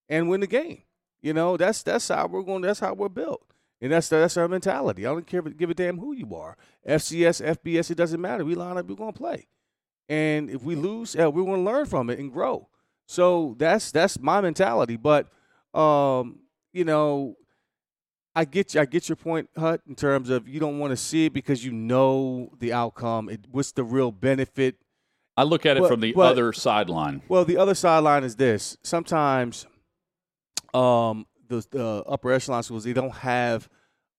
and 0.08 0.28
win 0.28 0.40
the 0.40 0.46
game. 0.48 0.82
You 1.22 1.32
know, 1.34 1.56
that's 1.56 1.82
that's 1.82 2.08
how 2.08 2.26
we're 2.26 2.42
going. 2.42 2.62
That's 2.62 2.80
how 2.80 2.94
we're 2.94 3.08
built. 3.08 3.42
And 3.80 3.92
that's 3.92 4.08
that's 4.08 4.36
our 4.36 4.48
mentality. 4.48 5.06
I 5.06 5.10
don't 5.10 5.26
care 5.26 5.42
give 5.42 5.70
a 5.70 5.74
damn 5.74 5.98
who 5.98 6.12
you 6.12 6.34
are. 6.34 6.56
FCS, 6.88 7.56
FBS, 7.56 7.90
it 7.90 7.96
doesn't 7.96 8.20
matter. 8.20 8.44
We 8.44 8.54
line 8.54 8.76
up, 8.76 8.86
we're 8.86 8.96
gonna 8.96 9.12
play. 9.12 9.48
And 10.08 10.50
if 10.50 10.62
we 10.62 10.74
lose, 10.74 11.16
uh, 11.16 11.30
we're 11.30 11.44
gonna 11.44 11.62
learn 11.62 11.86
from 11.86 12.10
it 12.10 12.18
and 12.18 12.32
grow. 12.32 12.68
So 13.06 13.54
that's 13.58 13.90
that's 13.90 14.18
my 14.20 14.40
mentality. 14.40 14.96
But 14.96 15.28
um, 15.74 16.40
you 16.72 16.84
know, 16.84 17.36
I 18.34 18.44
get 18.44 18.74
you, 18.74 18.80
I 18.80 18.84
get 18.84 19.08
your 19.08 19.16
point, 19.16 19.48
Hut, 19.56 19.80
in 19.88 19.94
terms 19.94 20.30
of 20.30 20.48
you 20.48 20.60
don't 20.60 20.78
want 20.78 20.92
to 20.92 20.96
see 20.96 21.26
it 21.26 21.32
because 21.32 21.64
you 21.64 21.72
know 21.72 22.52
the 22.58 22.72
outcome. 22.72 23.28
It, 23.28 23.46
what's 23.50 23.72
the 23.72 23.84
real 23.84 24.12
benefit? 24.12 24.76
I 25.36 25.42
look 25.44 25.64
at 25.64 25.76
it 25.76 25.80
but- 25.80 25.88
from 25.88 26.00
the 26.00 26.12
but- 26.12 26.32
other 26.32 26.52
sideline. 26.52 27.22
Well, 27.28 27.44
the 27.44 27.56
other 27.56 27.74
sideline 27.74 28.24
is 28.24 28.36
this. 28.36 28.76
Sometimes, 28.82 29.66
um, 30.74 31.26
the, 31.48 31.64
the 31.70 32.04
upper 32.06 32.32
echelon 32.32 32.62
schools 32.62 32.84
they 32.84 32.92
don't 32.92 33.14
have. 33.16 33.68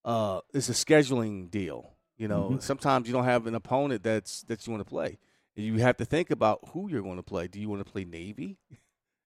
Uh, 0.04 0.41
it's 0.54 0.70
a 0.70 0.74
scheduling 0.74 1.49
deal. 1.52 1.91
You 2.18 2.28
know, 2.28 2.58
sometimes 2.60 3.08
you 3.08 3.14
don't 3.14 3.24
have 3.24 3.47
an 3.47 3.56
opponent 3.56 4.04
that's 4.04 4.43
that 4.43 4.66
you 4.66 4.72
want 4.72 4.86
to 4.86 4.89
play. 4.89 5.18
You 5.56 5.78
have 5.78 5.97
to 5.97 6.06
think 6.06 6.30
about 6.32 6.60
who 6.70 6.89
you're 6.89 7.02
going 7.02 7.18
to 7.18 7.24
play. 7.24 7.47
Do 7.47 7.60
you 7.60 7.68
want 7.70 7.86
to 7.86 7.91
play 7.91 8.06
Navy? 8.06 8.58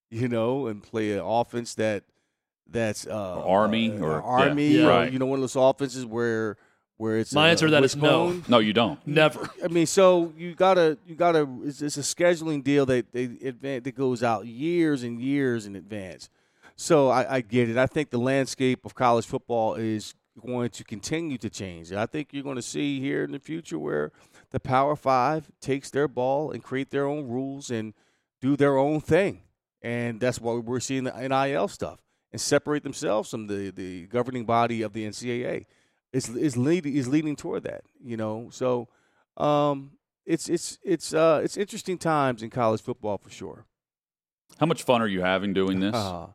You 0.08 0.28
know, 0.28 0.68
and 0.68 0.80
play 0.84 1.14
an 1.14 1.18
offense 1.18 1.74
that 1.74 2.04
that's 2.70 3.08
uh, 3.08 3.40
Or 3.40 3.62
Army, 3.62 3.90
uh, 3.90 3.98
or- 3.98 4.22
Army, 4.22 4.68
yeah, 4.68 4.84
or 4.84 4.88
right. 4.88 5.12
you 5.12 5.18
know, 5.18 5.26
one 5.26 5.38
of 5.38 5.40
those 5.40 5.56
offenses 5.56 6.06
where 6.06 6.56
where 6.96 7.18
it's 7.18 7.32
My 7.32 7.48
a 7.48 7.50
answer 7.50 7.66
to 7.66 7.72
that 7.72 7.82
is 7.84 7.96
no. 7.96 8.40
No, 8.46 8.58
you 8.60 8.72
don't. 8.72 9.04
Never. 9.04 9.50
I 9.64 9.66
mean, 9.66 9.86
so 9.86 10.32
you 10.36 10.54
gotta, 10.54 10.96
you 11.06 11.16
gotta. 11.16 11.48
It's, 11.64 11.82
it's 11.82 11.96
a 11.96 12.02
scheduling 12.02 12.62
deal 12.62 12.86
that 12.86 13.12
they 13.12 13.26
advan 13.26 13.82
that 13.82 13.96
goes 13.96 14.22
out 14.22 14.46
years 14.46 15.02
and 15.02 15.20
years 15.20 15.66
in 15.66 15.74
advance. 15.74 16.30
So 16.76 17.08
I, 17.08 17.36
I 17.36 17.40
get 17.40 17.70
it. 17.70 17.78
I 17.78 17.86
think 17.86 18.10
the 18.10 18.18
landscape 18.18 18.84
of 18.84 18.94
college 18.94 19.26
football 19.26 19.74
is 19.74 20.14
going 20.44 20.68
to 20.70 20.84
continue 20.84 21.38
to 21.38 21.48
change. 21.48 21.92
I 21.92 22.06
think 22.06 22.28
you're 22.32 22.42
going 22.42 22.56
to 22.56 22.62
see 22.62 23.00
here 23.00 23.24
in 23.24 23.32
the 23.32 23.38
future 23.38 23.78
where 23.78 24.12
the 24.50 24.60
Power 24.60 24.94
Five 24.94 25.50
takes 25.60 25.90
their 25.90 26.06
ball 26.06 26.50
and 26.50 26.62
create 26.62 26.90
their 26.90 27.06
own 27.06 27.26
rules 27.28 27.70
and 27.70 27.94
do 28.40 28.56
their 28.56 28.76
own 28.76 29.00
thing, 29.00 29.42
and 29.80 30.20
that's 30.20 30.40
why 30.40 30.54
we're 30.54 30.80
seeing 30.80 31.04
the 31.04 31.12
NIL 31.12 31.68
stuff 31.68 32.02
and 32.30 32.40
separate 32.40 32.82
themselves 32.82 33.30
from 33.30 33.46
the 33.46 33.70
the 33.70 34.06
governing 34.06 34.44
body 34.44 34.82
of 34.82 34.92
the 34.92 35.06
NCAA. 35.06 35.64
It's 36.12 36.28
is 36.28 36.56
leading 36.56 36.94
is 36.94 37.08
leading 37.08 37.36
toward 37.36 37.62
that, 37.64 37.84
you 38.04 38.18
know. 38.18 38.48
So 38.50 38.88
um, 39.38 39.92
it's 40.26 40.48
it's 40.50 40.78
it's 40.82 41.14
uh, 41.14 41.40
it's 41.42 41.56
interesting 41.56 41.96
times 41.96 42.42
in 42.42 42.50
college 42.50 42.82
football 42.82 43.16
for 43.16 43.30
sure. 43.30 43.64
How 44.58 44.66
much 44.66 44.82
fun 44.82 45.02
are 45.02 45.08
you 45.08 45.22
having 45.22 45.52
doing 45.52 45.80
this? 45.80 45.94
Uh, 45.94 46.28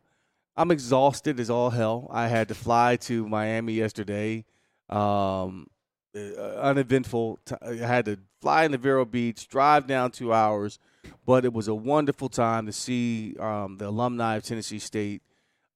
I'm 0.56 0.72
exhausted 0.72 1.40
as 1.40 1.50
all 1.50 1.70
hell. 1.70 2.08
I 2.12 2.28
had 2.28 2.48
to 2.50 2.56
fly 2.56 2.98
to 2.98 3.28
Miami 3.28 3.74
yesterday. 3.74 4.46
Um, 4.90 5.68
uh, 6.16 6.20
uneventful. 6.60 7.40
T- 7.46 7.56
I 7.62 7.76
had 7.76 8.06
to 8.06 8.20
fly 8.42 8.66
into 8.66 8.78
Vero 8.78 9.06
Beach, 9.06 9.48
drive 9.48 9.88
down 9.88 10.12
two 10.12 10.34
hours, 10.34 10.78
but 11.26 11.46
it 11.46 11.54
was 11.54 11.68
a 11.68 11.76
wonderful 11.76 12.28
time 12.28 12.66
to 12.66 12.74
see 12.74 13.36
um, 13.40 13.78
the 13.78 13.88
alumni 13.88 14.36
of 14.36 14.44
Tennessee 14.44 14.80
State. 14.80 15.22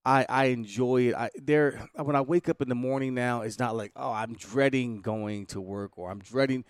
I, 0.04 0.26
I 0.28 0.46
enjoy 0.46 1.10
it. 1.10 1.16
I 1.16 1.30
there 1.42 1.88
when 1.96 2.16
I 2.16 2.22
wake 2.22 2.50
up 2.50 2.62
in 2.62 2.70
the 2.70 2.76
morning 2.76 3.14
now, 3.16 3.42
it's 3.42 3.58
not 3.58 3.76
like 3.76 3.92
oh 3.96 4.12
I'm 4.12 4.34
dreading 4.34 5.02
going 5.02 5.48
to 5.48 5.62
work 5.62 5.98
or 5.98 6.12
I'm 6.12 6.20
dreading. 6.20 6.64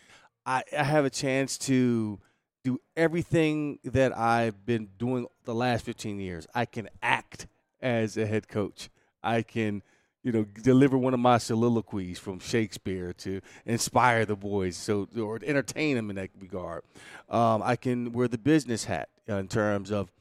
I, 0.45 0.63
I 0.77 0.83
have 0.83 1.05
a 1.05 1.09
chance 1.09 1.57
to 1.59 2.19
do 2.63 2.79
everything 2.95 3.79
that 3.83 4.17
I've 4.17 4.65
been 4.65 4.89
doing 4.97 5.27
the 5.43 5.53
last 5.53 5.83
15 5.85 6.19
years. 6.19 6.47
I 6.55 6.65
can 6.65 6.87
act 7.01 7.47
as 7.81 8.17
a 8.17 8.25
head 8.25 8.47
coach. 8.47 8.89
I 9.23 9.41
can, 9.41 9.81
you 10.23 10.31
know, 10.31 10.43
deliver 10.43 10.97
one 10.97 11.13
of 11.13 11.19
my 11.19 11.37
soliloquies 11.37 12.19
from 12.19 12.39
Shakespeare 12.39 13.13
to 13.13 13.41
inspire 13.65 14.25
the 14.25 14.35
boys, 14.35 14.77
so 14.77 15.07
or 15.17 15.39
entertain 15.43 15.95
them 15.95 16.09
in 16.09 16.15
that 16.17 16.29
regard. 16.39 16.83
Um, 17.29 17.61
I 17.63 17.75
can 17.75 18.11
wear 18.11 18.27
the 18.27 18.37
business 18.37 18.85
hat 18.85 19.09
in 19.27 19.47
terms 19.47 19.91
of, 19.91 20.11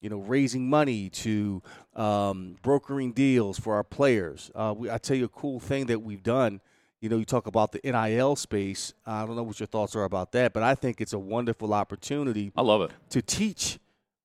you 0.00 0.10
know, 0.10 0.18
raising 0.18 0.68
money 0.68 1.10
to 1.10 1.62
um, 1.94 2.56
brokering 2.62 3.12
deals 3.12 3.58
for 3.58 3.74
our 3.74 3.84
players. 3.84 4.50
Uh, 4.54 4.74
we, 4.76 4.90
I 4.90 4.98
tell 4.98 5.16
you 5.16 5.24
a 5.26 5.28
cool 5.28 5.60
thing 5.60 5.86
that 5.86 6.00
we've 6.00 6.22
done. 6.22 6.60
You 7.00 7.08
know, 7.08 7.16
you 7.16 7.24
talk 7.24 7.46
about 7.46 7.72
the 7.72 7.80
NIL 7.82 8.36
space. 8.36 8.92
I 9.06 9.24
don't 9.24 9.36
know 9.36 9.42
what 9.42 9.58
your 9.58 9.66
thoughts 9.66 9.96
are 9.96 10.04
about 10.04 10.32
that, 10.32 10.52
but 10.52 10.62
I 10.62 10.74
think 10.74 11.00
it's 11.00 11.14
a 11.14 11.18
wonderful 11.18 11.72
opportunity 11.72 12.52
I 12.54 12.60
love 12.60 12.82
it. 12.82 12.90
to 13.10 13.22
teach 13.22 13.78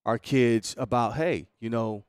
our 0.05 0.17
kids 0.17 0.75
about, 0.77 1.15
hey, 1.15 1.47
you 1.61 1.69
know 1.69 2.03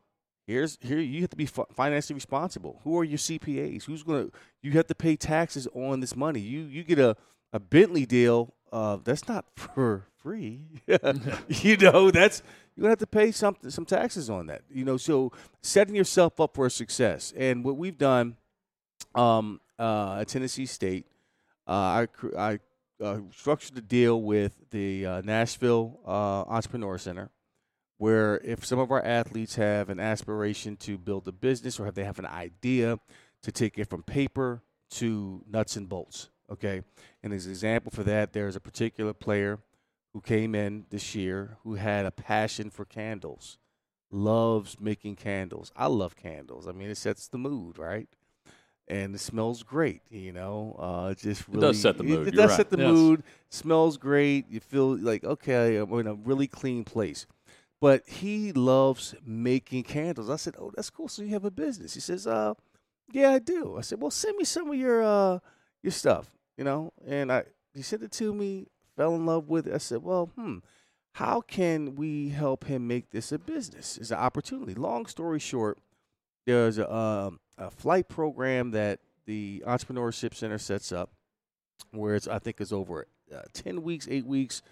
here's 0.46 0.78
here 0.80 0.98
you 0.98 1.20
have 1.20 1.30
to 1.30 1.36
be 1.36 1.46
financially 1.46 2.14
responsible. 2.14 2.80
Who 2.84 2.98
are 2.98 3.04
your 3.04 3.18
CPAs? 3.18 3.84
Who's 3.84 4.02
gonna? 4.02 4.28
You 4.62 4.72
have 4.72 4.86
to 4.86 4.94
pay 4.94 5.16
taxes 5.16 5.66
on 5.74 6.00
this 6.00 6.16
money. 6.16 6.40
You 6.40 6.60
you 6.62 6.84
get 6.84 6.98
a 6.98 7.16
a 7.52 7.60
Bentley 7.60 8.06
deal. 8.06 8.54
Uh, 8.72 8.98
that's 9.02 9.28
not 9.28 9.46
for 9.56 10.06
free. 10.16 10.62
you 11.48 11.76
know 11.76 12.10
that's 12.10 12.42
you're 12.76 12.82
gonna 12.82 12.90
have 12.90 12.98
to 12.98 13.06
pay 13.06 13.32
some 13.32 13.56
some 13.68 13.84
taxes 13.84 14.30
on 14.30 14.46
that. 14.46 14.62
You 14.70 14.84
know, 14.84 14.96
so 14.96 15.32
setting 15.62 15.94
yourself 15.94 16.40
up 16.40 16.54
for 16.54 16.68
success. 16.70 17.32
And 17.36 17.64
what 17.64 17.76
we've 17.76 17.98
done 17.98 18.36
um, 19.14 19.60
uh, 19.78 20.18
at 20.20 20.28
Tennessee 20.28 20.66
State, 20.66 21.06
uh, 21.66 22.06
I 22.06 22.06
I 22.36 22.58
uh, 23.02 23.18
structured 23.30 23.76
a 23.78 23.82
deal 23.82 24.22
with 24.22 24.54
the 24.70 25.06
uh, 25.06 25.20
Nashville 25.22 26.00
uh, 26.06 26.42
Entrepreneur 26.42 26.98
Center 26.98 27.30
where 27.98 28.38
if 28.38 28.64
some 28.64 28.78
of 28.78 28.90
our 28.90 29.02
athletes 29.04 29.54
have 29.56 29.88
an 29.88 29.98
aspiration 30.00 30.76
to 30.76 30.98
build 30.98 31.26
a 31.28 31.32
business 31.32 31.80
or 31.80 31.86
if 31.86 31.94
they 31.94 32.04
have 32.04 32.18
an 32.18 32.26
idea 32.26 32.98
to 33.42 33.52
take 33.52 33.78
it 33.78 33.88
from 33.88 34.02
paper 34.02 34.62
to 34.90 35.42
nuts 35.48 35.76
and 35.76 35.88
bolts. 35.88 36.28
Okay. 36.50 36.82
And 37.22 37.32
as 37.32 37.46
an 37.46 37.52
example 37.52 37.90
for 37.90 38.02
that, 38.04 38.32
there's 38.32 38.56
a 38.56 38.60
particular 38.60 39.12
player 39.12 39.58
who 40.12 40.20
came 40.20 40.54
in 40.54 40.86
this 40.90 41.14
year 41.14 41.56
who 41.62 41.74
had 41.74 42.06
a 42.06 42.10
passion 42.10 42.70
for 42.70 42.84
candles, 42.84 43.58
loves 44.10 44.78
making 44.80 45.16
candles. 45.16 45.72
I 45.76 45.86
love 45.86 46.16
candles. 46.16 46.68
I 46.68 46.72
mean, 46.72 46.88
it 46.90 46.96
sets 46.96 47.28
the 47.28 47.38
mood, 47.38 47.78
right? 47.78 48.08
And 48.88 49.16
it 49.16 49.18
smells 49.18 49.64
great, 49.64 50.02
you 50.10 50.32
know. 50.32 50.76
Uh, 50.78 51.14
just 51.14 51.48
really, 51.48 51.58
it 51.58 51.72
does 51.72 51.80
set 51.80 51.98
the 51.98 52.04
mood. 52.04 52.28
It, 52.28 52.34
You're 52.34 52.42
does 52.44 52.50
right. 52.50 52.56
set 52.56 52.70
the 52.70 52.78
Yes. 52.78 52.92
mood. 52.92 53.24
Smells 53.48 53.96
great. 53.96 54.48
You 54.48 54.60
feel 54.60 54.96
like 54.96 55.24
okay, 55.24 55.76
I'm 55.76 55.92
in 55.98 56.06
a 56.06 56.14
really 56.14 56.46
clean 56.46 56.84
place 56.84 57.26
but 57.80 58.08
he 58.08 58.52
loves 58.52 59.14
making 59.24 59.84
candles. 59.84 60.30
I 60.30 60.36
said, 60.36 60.54
"Oh, 60.58 60.72
that's 60.74 60.90
cool. 60.90 61.08
So 61.08 61.22
you 61.22 61.30
have 61.30 61.44
a 61.44 61.50
business?" 61.50 61.94
He 61.94 62.00
says, 62.00 62.26
"Uh, 62.26 62.54
yeah, 63.12 63.30
I 63.32 63.38
do." 63.38 63.76
I 63.76 63.82
said, 63.82 64.00
"Well, 64.00 64.10
send 64.10 64.36
me 64.36 64.44
some 64.44 64.68
of 64.68 64.74
your 64.76 65.02
uh 65.02 65.38
your 65.82 65.92
stuff, 65.92 66.30
you 66.56 66.64
know." 66.64 66.92
And 67.06 67.32
I 67.32 67.44
he 67.74 67.82
sent 67.82 68.02
it 68.02 68.12
to 68.12 68.32
me. 68.34 68.66
Fell 68.96 69.14
in 69.14 69.26
love 69.26 69.48
with 69.48 69.66
it. 69.66 69.74
I 69.74 69.78
said, 69.78 70.02
"Well, 70.02 70.26
hmm, 70.36 70.58
how 71.12 71.42
can 71.42 71.96
we 71.96 72.30
help 72.30 72.64
him 72.64 72.86
make 72.86 73.10
this 73.10 73.30
a 73.30 73.38
business? 73.38 73.98
It's 73.98 74.10
an 74.10 74.18
opportunity." 74.18 74.74
Long 74.74 75.06
story 75.06 75.38
short, 75.38 75.78
there's 76.46 76.78
a 76.78 76.92
um, 76.92 77.40
a 77.58 77.70
flight 77.70 78.08
program 78.08 78.70
that 78.72 79.00
the 79.26 79.62
Entrepreneurship 79.66 80.34
Center 80.34 80.58
sets 80.58 80.92
up, 80.92 81.10
where 81.90 82.14
it's 82.14 82.26
I 82.26 82.38
think 82.38 82.60
it's 82.60 82.72
over 82.72 83.06
uh, 83.34 83.42
ten 83.52 83.82
weeks, 83.82 84.08
eight 84.10 84.26
weeks, 84.26 84.62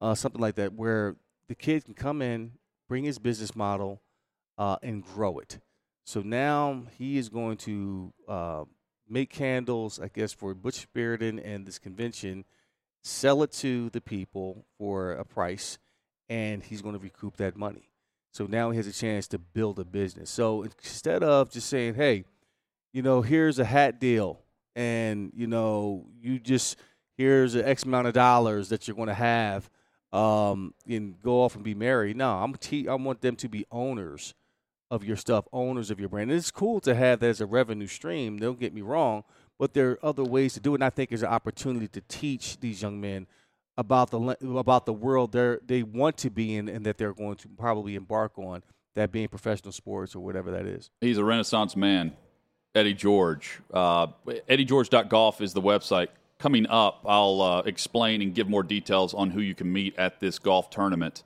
uh, 0.00 0.14
something 0.14 0.40
like 0.40 0.56
that, 0.56 0.74
where 0.74 1.16
the 1.50 1.56
kid 1.56 1.84
can 1.84 1.94
come 1.94 2.22
in, 2.22 2.52
bring 2.88 3.02
his 3.02 3.18
business 3.18 3.56
model, 3.56 4.00
uh, 4.56 4.76
and 4.84 5.04
grow 5.04 5.40
it. 5.40 5.58
So 6.04 6.20
now 6.20 6.84
he 6.96 7.18
is 7.18 7.28
going 7.28 7.56
to 7.56 8.12
uh, 8.28 8.64
make 9.08 9.30
candles, 9.30 9.98
I 9.98 10.06
guess, 10.14 10.32
for 10.32 10.54
Butch 10.54 10.76
Spirited 10.76 11.40
and 11.40 11.66
this 11.66 11.80
convention, 11.80 12.44
sell 13.02 13.42
it 13.42 13.50
to 13.54 13.90
the 13.90 14.00
people 14.00 14.64
for 14.78 15.10
a 15.10 15.24
price, 15.24 15.78
and 16.28 16.62
he's 16.62 16.82
going 16.82 16.94
to 16.94 17.00
recoup 17.00 17.36
that 17.38 17.56
money. 17.56 17.90
So 18.32 18.46
now 18.46 18.70
he 18.70 18.76
has 18.76 18.86
a 18.86 18.92
chance 18.92 19.26
to 19.28 19.38
build 19.38 19.80
a 19.80 19.84
business. 19.84 20.30
So 20.30 20.62
instead 20.62 21.24
of 21.24 21.50
just 21.50 21.68
saying, 21.68 21.94
hey, 21.94 22.26
you 22.92 23.02
know, 23.02 23.22
here's 23.22 23.58
a 23.58 23.64
hat 23.64 23.98
deal, 23.98 24.38
and, 24.76 25.32
you 25.34 25.48
know, 25.48 26.06
you 26.22 26.38
just, 26.38 26.76
here's 27.16 27.56
an 27.56 27.64
X 27.64 27.82
amount 27.82 28.06
of 28.06 28.14
dollars 28.14 28.68
that 28.68 28.86
you're 28.86 28.96
going 28.96 29.08
to 29.08 29.14
have 29.14 29.68
um, 30.12 30.74
and 30.88 31.20
go 31.22 31.42
off 31.42 31.54
and 31.54 31.64
be 31.64 31.74
married. 31.74 32.16
No, 32.16 32.30
I'm 32.30 32.54
te- 32.54 32.88
I 32.88 32.94
want 32.94 33.20
them 33.20 33.36
to 33.36 33.48
be 33.48 33.66
owners 33.70 34.34
of 34.90 35.04
your 35.04 35.16
stuff, 35.16 35.46
owners 35.52 35.90
of 35.90 36.00
your 36.00 36.08
brand. 36.08 36.30
And 36.30 36.38
it's 36.38 36.50
cool 36.50 36.80
to 36.80 36.94
have 36.94 37.20
that 37.20 37.28
as 37.28 37.40
a 37.40 37.46
revenue 37.46 37.86
stream. 37.86 38.38
Don't 38.38 38.58
get 38.58 38.74
me 38.74 38.80
wrong, 38.80 39.24
but 39.58 39.72
there 39.72 39.92
are 39.92 40.04
other 40.04 40.24
ways 40.24 40.54
to 40.54 40.60
do 40.60 40.72
it. 40.72 40.76
And 40.76 40.84
I 40.84 40.90
think 40.90 41.10
there's 41.10 41.22
an 41.22 41.28
opportunity 41.28 41.86
to 41.88 42.00
teach 42.02 42.58
these 42.58 42.82
young 42.82 43.00
men 43.00 43.26
about 43.78 44.10
the 44.10 44.18
about 44.56 44.84
the 44.84 44.92
world 44.92 45.32
they 45.32 45.56
they 45.64 45.82
want 45.82 46.16
to 46.18 46.30
be 46.30 46.56
in 46.56 46.68
and 46.68 46.84
that 46.84 46.98
they're 46.98 47.14
going 47.14 47.36
to 47.36 47.48
probably 47.48 47.94
embark 47.94 48.38
on. 48.38 48.62
That 48.96 49.12
being 49.12 49.28
professional 49.28 49.70
sports 49.70 50.16
or 50.16 50.20
whatever 50.20 50.50
that 50.50 50.66
is. 50.66 50.90
He's 51.00 51.16
a 51.16 51.24
renaissance 51.24 51.76
man, 51.76 52.12
Eddie 52.74 52.92
George. 52.92 53.60
Uh, 53.72 54.08
EddieGeorge.golf 54.26 55.40
is 55.40 55.52
the 55.52 55.62
website. 55.62 56.08
Coming 56.40 56.66
up, 56.68 57.02
I'll 57.06 57.42
uh, 57.42 57.58
explain 57.66 58.22
and 58.22 58.34
give 58.34 58.48
more 58.48 58.62
details 58.62 59.12
on 59.12 59.28
who 59.28 59.42
you 59.42 59.54
can 59.54 59.70
meet 59.70 59.94
at 59.98 60.20
this 60.20 60.38
golf 60.38 60.70
tournament 60.70 61.22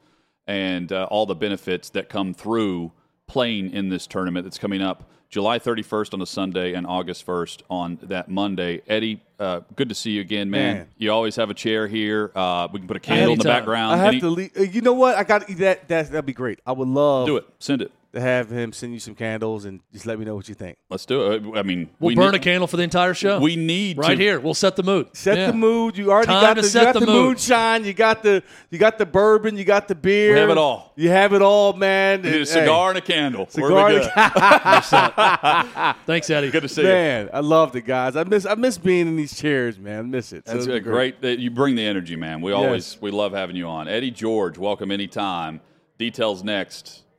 and 0.49 0.91
uh, 0.93 1.05
all 1.09 1.25
the 1.25 1.37
benefits 1.37 1.89
that 1.91 2.09
come 2.09 2.35
through 2.35 2.91
playing 3.29 3.73
in 3.73 3.91
this 3.91 4.09
tournament 4.09 4.45
that's 4.45 4.59
coming 4.59 4.83
up 4.83 5.09
July 5.31 5.61
31st 5.61 6.15
on 6.15 6.21
a 6.23 6.27
Sunday 6.27 6.75
and 6.75 6.85
August 6.85 7.25
1st 7.27 7.62
on 7.71 7.99
that 8.03 8.29
Monday. 8.29 8.83
Eddie, 8.89 9.23
uh, 9.39 9.61
good 9.77 9.89
to 9.89 9.95
see 9.95 10.11
you 10.11 10.21
again, 10.21 10.51
man. 10.51 10.77
Man. 10.79 10.89
You 10.99 11.12
always 11.12 11.37
have 11.37 11.49
a 11.49 11.55
chair 11.55 11.87
here. 11.87 12.33
Uh, 12.35 12.67
we 12.73 12.81
can 12.81 12.89
put 12.89 12.97
a 12.97 13.01
candle 13.01 13.35
in 13.35 13.39
the 13.39 13.45
Anytime. 13.45 13.61
background. 13.61 13.95
I 13.95 13.97
have 13.99 14.09
Any- 14.09 14.21
to 14.21 14.29
leave. 14.31 14.51
uh, 14.59 14.62
You 14.62 14.81
know 14.81 14.95
what? 14.95 15.15
I 15.17 15.23
got 15.23 15.47
that. 15.47 15.87
That 15.89 16.11
that'd 16.11 16.27
be 16.27 16.33
great. 16.33 16.59
I 16.67 16.73
would 16.73 16.89
love 16.89 17.27
do 17.29 17.37
it. 17.37 17.47
Send 17.61 17.83
it. 17.83 17.93
To 18.15 18.21
have 18.21 18.49
him 18.51 18.73
send 18.73 18.93
you 18.95 19.01
some 19.01 19.15
candles 19.15 19.65
and 19.65 19.81
just 19.93 20.07
let 20.07 20.19
me 20.19 20.25
know 20.25 20.35
what 20.35 20.49
you 20.49 20.55
think. 20.55 20.79
Let's 20.89 21.05
do 21.05 21.33
it. 21.33 21.45
Uh, 21.45 21.53
I 21.59 21.62
mean, 21.62 21.91
We'll 22.01 22.09
we 22.09 22.15
burn 22.15 22.33
need, 22.33 22.41
a 22.41 22.45
candle 22.45 22.67
for 22.67 22.77
the 22.77 22.83
entire 22.83 23.12
show. 23.15 23.39
We 23.41 23.57
need 23.57 23.99
right 23.99 24.17
to, 24.17 24.23
here. 24.23 24.41
We'll 24.41 24.55
set 24.55 24.77
the 24.77 24.83
mood. 24.83 25.09
Set 25.15 25.37
Yeah. 25.37 25.49
the 25.49 25.53
mood. 25.53 25.97
You 25.99 26.11
already 26.11 26.27
Time 26.29 26.41
got 26.43 26.55
to 26.55 26.62
the, 26.62 26.69
set 26.69 26.81
you 26.81 26.85
got 26.87 26.95
the 26.95 27.01
the, 27.01 27.07
mood. 27.07 27.25
moonshine. 27.27 27.85
You 27.85 27.93
got 27.93 28.23
the 28.23 28.43
you 28.71 28.79
got 28.79 28.99
the 28.99 29.07
bourbon. 29.07 29.57
You 29.57 29.65
got 29.65 29.89
the 29.89 29.95
beer. 29.95 30.35
We 30.35 30.41
have 30.41 30.51
it 30.51 30.59
all. 30.59 30.93
You 30.97 31.11
have 31.11 31.33
it 31.35 31.43
all, 31.43 31.73
man. 31.75 32.23
We 32.23 32.29
need 32.31 32.35
a 32.37 32.39
Hey, 32.41 32.45
cigar 32.45 32.91
and 32.91 32.99
a 32.99 33.03
candle. 33.03 33.47
cigar. 33.49 33.89
We 33.89 33.97
and 33.97 34.05
good? 34.05 34.11
a- 34.17 35.97
Thanks, 36.07 36.31
Eddie. 36.31 36.51
Good 36.51 36.62
to 36.62 36.69
see 36.69 36.83
you. 36.83 36.89
man, 36.89 37.31
I 37.33 37.41
love 37.41 37.75
it, 37.77 37.85
guys. 37.87 38.17
I 38.17 38.25
miss 38.25 38.47
I 38.47 38.55
miss 38.55 38.79
being 38.79 39.09
in 39.09 39.17
these 39.17 39.37
chairs, 39.39 39.79
man. 39.79 39.99
I 39.99 40.03
miss 40.03 40.33
it. 40.33 40.45
That's 40.45 40.65
it'd 40.65 40.71
a 40.71 40.75
be 40.75 40.81
great. 40.81 41.21
that 41.23 41.39
You 41.39 41.51
bring 41.51 41.75
the 41.75 41.85
energy, 41.85 42.17
man. 42.17 42.41
We 42.41 42.53
Yes. 42.53 42.59
always 42.65 42.99
we 43.01 43.11
love 43.11 43.33
having 43.33 43.57
you 43.57 43.67
on. 43.67 43.89
Eddie 43.89 44.11
George, 44.11 44.57
welcome 44.59 44.91
anytime. 44.91 45.61
Details 45.99 46.43
next 46.43 47.04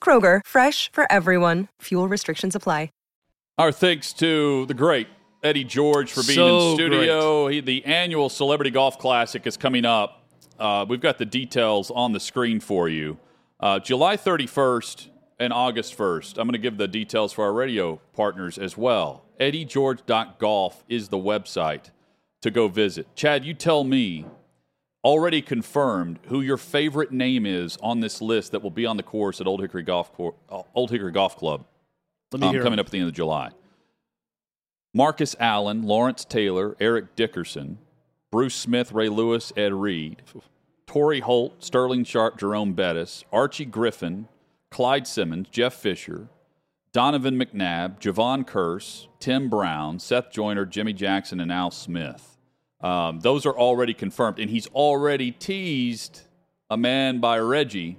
Kroger, 0.00 0.40
fresh 0.46 0.88
for 0.92 1.10
everyone. 1.10 1.66
Fuel 1.80 2.06
restrictions 2.06 2.54
apply. 2.54 2.90
Our 3.58 3.72
thanks 3.72 4.12
to 4.14 4.66
the 4.66 4.74
great 4.74 5.08
Eddie 5.42 5.64
George 5.64 6.12
for 6.12 6.22
being 6.22 6.36
So 6.36 6.72
in 6.72 6.74
studio. 6.76 7.48
He, 7.48 7.60
the 7.60 7.82
annual 7.86 8.28
Celebrity 8.28 8.70
Golf 8.70 8.98
Classic 8.98 9.46
is 9.46 9.56
coming 9.56 9.86
up. 9.86 10.26
Uh, 10.58 10.84
we've 10.86 11.00
got 11.00 11.16
the 11.16 11.24
details 11.24 11.90
on 11.90 12.12
the 12.12 12.20
screen 12.20 12.60
for 12.60 12.86
you. 12.90 13.16
Uh, 13.58 13.78
July 13.78 14.18
31st 14.18 15.08
and 15.40 15.54
August 15.54 15.96
1st. 15.96 16.36
I'm 16.36 16.46
going 16.46 16.52
to 16.52 16.58
give 16.58 16.76
the 16.76 16.86
details 16.86 17.32
for 17.32 17.46
our 17.46 17.52
radio 17.54 17.98
partners 18.12 18.58
as 18.58 18.76
well. 18.76 19.24
EddieGeorge.golf 19.40 20.84
is 20.86 21.08
the 21.08 21.16
website 21.16 21.90
to 22.42 22.50
go 22.50 22.68
visit. 22.68 23.06
Chad, 23.16 23.42
you 23.42 23.54
tell 23.54 23.84
me, 23.84 24.26
already 25.06 25.40
confirmed, 25.40 26.18
who 26.26 26.40
your 26.40 26.56
favorite 26.56 27.12
name 27.12 27.46
is 27.46 27.78
on 27.80 28.00
this 28.00 28.20
list 28.20 28.50
that 28.50 28.60
will 28.60 28.72
be 28.72 28.84
on 28.84 28.96
the 28.96 29.04
course 29.04 29.40
at 29.40 29.46
Old 29.46 29.60
Hickory 29.60 29.84
Golf, 29.84 30.12
Cour- 30.12 30.34
uh, 30.50 30.62
Old 30.74 30.90
Hickory 30.90 31.12
Golf 31.12 31.36
Club 31.36 31.64
Let 32.32 32.40
me 32.40 32.48
um, 32.48 32.52
hear 32.52 32.62
coming 32.62 32.80
up 32.80 32.86
at 32.86 32.92
the 32.92 32.98
end 32.98 33.06
of 33.06 33.14
July. 33.14 33.50
Marcus 34.92 35.36
Allen, 35.38 35.84
Lawrence 35.84 36.24
Taylor, 36.24 36.76
Eric 36.80 37.14
Dickerson, 37.14 37.78
Bruce 38.32 38.56
Smith, 38.56 38.90
Ray 38.90 39.08
Lewis, 39.08 39.52
Ed 39.56 39.72
Reed, 39.72 40.22
Torry 40.88 41.20
Holt, 41.20 41.62
Sterling 41.62 42.02
Sharpe, 42.02 42.36
Jerome 42.36 42.72
Bettis, 42.72 43.24
Archie 43.32 43.64
Griffin, 43.64 44.26
Clyde 44.72 45.06
Simmons, 45.06 45.46
Jeff 45.50 45.74
Fisher, 45.74 46.26
Donovan 46.92 47.38
McNabb, 47.38 48.00
Jevon 48.00 48.44
Kearse, 48.44 49.06
Tim 49.20 49.48
Brown, 49.48 50.00
Seth 50.00 50.32
Joyner, 50.32 50.64
Jimmy 50.64 50.92
Jackson, 50.92 51.38
and 51.38 51.52
Al 51.52 51.70
Smith. 51.70 52.35
Um, 52.80 53.20
those 53.20 53.46
are 53.46 53.56
already 53.56 53.94
confirmed, 53.94 54.38
and 54.38 54.50
he's 54.50 54.66
already 54.68 55.30
teased 55.32 56.20
a 56.70 56.76
man 56.76 57.20
by 57.20 57.38
Reggie, 57.38 57.96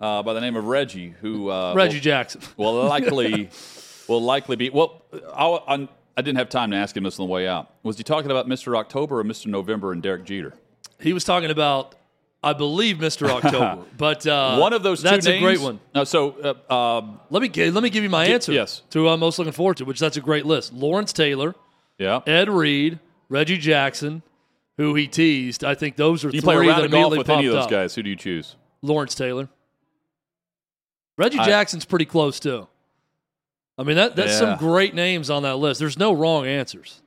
uh, 0.00 0.22
by 0.22 0.34
the 0.34 0.40
name 0.40 0.54
of 0.56 0.66
Reggie, 0.66 1.14
who 1.20 1.48
uh, 1.50 1.72
Reggie 1.74 1.96
will, 1.96 2.02
Jackson. 2.02 2.40
will 2.56 2.84
likely 2.84 3.48
will 4.08 4.22
likely 4.22 4.56
be. 4.56 4.70
Well, 4.70 5.02
I, 5.34 5.46
I, 5.46 5.88
I 6.16 6.22
didn't 6.22 6.36
have 6.38 6.48
time 6.50 6.70
to 6.72 6.76
ask 6.76 6.96
him 6.96 7.04
this 7.04 7.18
on 7.18 7.26
the 7.26 7.32
way 7.32 7.48
out. 7.48 7.72
Was 7.82 7.96
he 7.96 8.02
talking 8.04 8.30
about 8.30 8.46
Mr. 8.48 8.76
October 8.76 9.20
or 9.20 9.24
Mr. 9.24 9.46
November 9.46 9.92
and 9.92 10.02
Derek 10.02 10.24
Jeter? 10.24 10.54
He 11.00 11.12
was 11.14 11.24
talking 11.24 11.50
about, 11.50 11.94
I 12.44 12.52
believe, 12.52 12.98
Mr. 12.98 13.28
October, 13.44 13.82
but 13.96 14.26
uh, 14.26 14.58
One 14.58 14.72
of 14.74 14.82
those 14.82 15.00
two 15.02 15.08
That's 15.08 15.26
names. 15.26 15.38
a 15.42 15.44
great 15.44 15.60
one. 15.60 15.80
No, 15.94 16.04
so 16.04 16.54
uh, 16.68 16.72
um, 16.98 17.18
Let 17.30 17.40
me 17.42 17.48
gi- 17.48 17.70
let 17.70 17.82
me 17.82 17.88
give 17.90 18.02
you 18.04 18.10
my 18.10 18.26
answer. 18.26 18.52
yes. 18.52 18.82
to 18.90 18.98
who 19.00 19.08
I'm 19.08 19.20
most 19.20 19.38
looking 19.38 19.52
forward 19.54 19.78
to, 19.78 19.84
which 19.84 19.98
that's 19.98 20.18
a 20.18 20.20
great 20.20 20.44
list. 20.44 20.72
Lawrence 20.74 21.12
Taylor, 21.14 21.54
yeah, 21.98 22.20
Ed 22.26 22.48
Reed, 22.50 22.98
Reggie 23.32 23.56
Jackson, 23.58 24.22
who 24.76 24.94
he 24.94 25.08
teased. 25.08 25.64
I 25.64 25.74
think 25.74 25.96
those 25.96 26.24
are 26.24 26.28
you 26.28 26.40
three 26.42 26.54
play 26.54 26.66
that 26.66 26.84
immediately 26.84 27.18
with 27.18 27.30
any 27.30 27.46
of 27.46 27.54
those 27.54 27.64
up. 27.64 27.70
guys. 27.70 27.94
Who 27.94 28.02
do 28.02 28.10
you 28.10 28.16
choose? 28.16 28.56
Lawrence 28.82 29.14
Taylor. 29.14 29.48
Reggie 31.16 31.38
I- 31.38 31.44
Jackson's 31.46 31.84
pretty 31.84 32.04
close 32.04 32.38
too. 32.38 32.68
I 33.78 33.84
mean 33.84 33.96
that 33.96 34.16
that's 34.16 34.32
Yeah. 34.32 34.38
some 34.38 34.58
great 34.58 34.94
names 34.94 35.30
on 35.30 35.42
that 35.44 35.56
list. 35.56 35.80
There's 35.80 35.98
no 35.98 36.12
wrong 36.12 36.46
answers. 36.46 37.00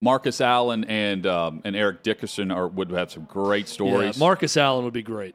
Marcus 0.00 0.40
Allen 0.40 0.84
and 0.84 1.26
um, 1.26 1.60
and 1.64 1.76
Eric 1.76 2.02
Dickerson 2.02 2.50
are 2.50 2.66
would 2.68 2.90
have 2.90 3.10
some 3.12 3.24
great 3.24 3.68
stories. 3.68 4.16
Yeah, 4.16 4.20
Marcus 4.20 4.56
Allen 4.56 4.84
would 4.84 4.94
be 4.94 5.02
great. 5.02 5.34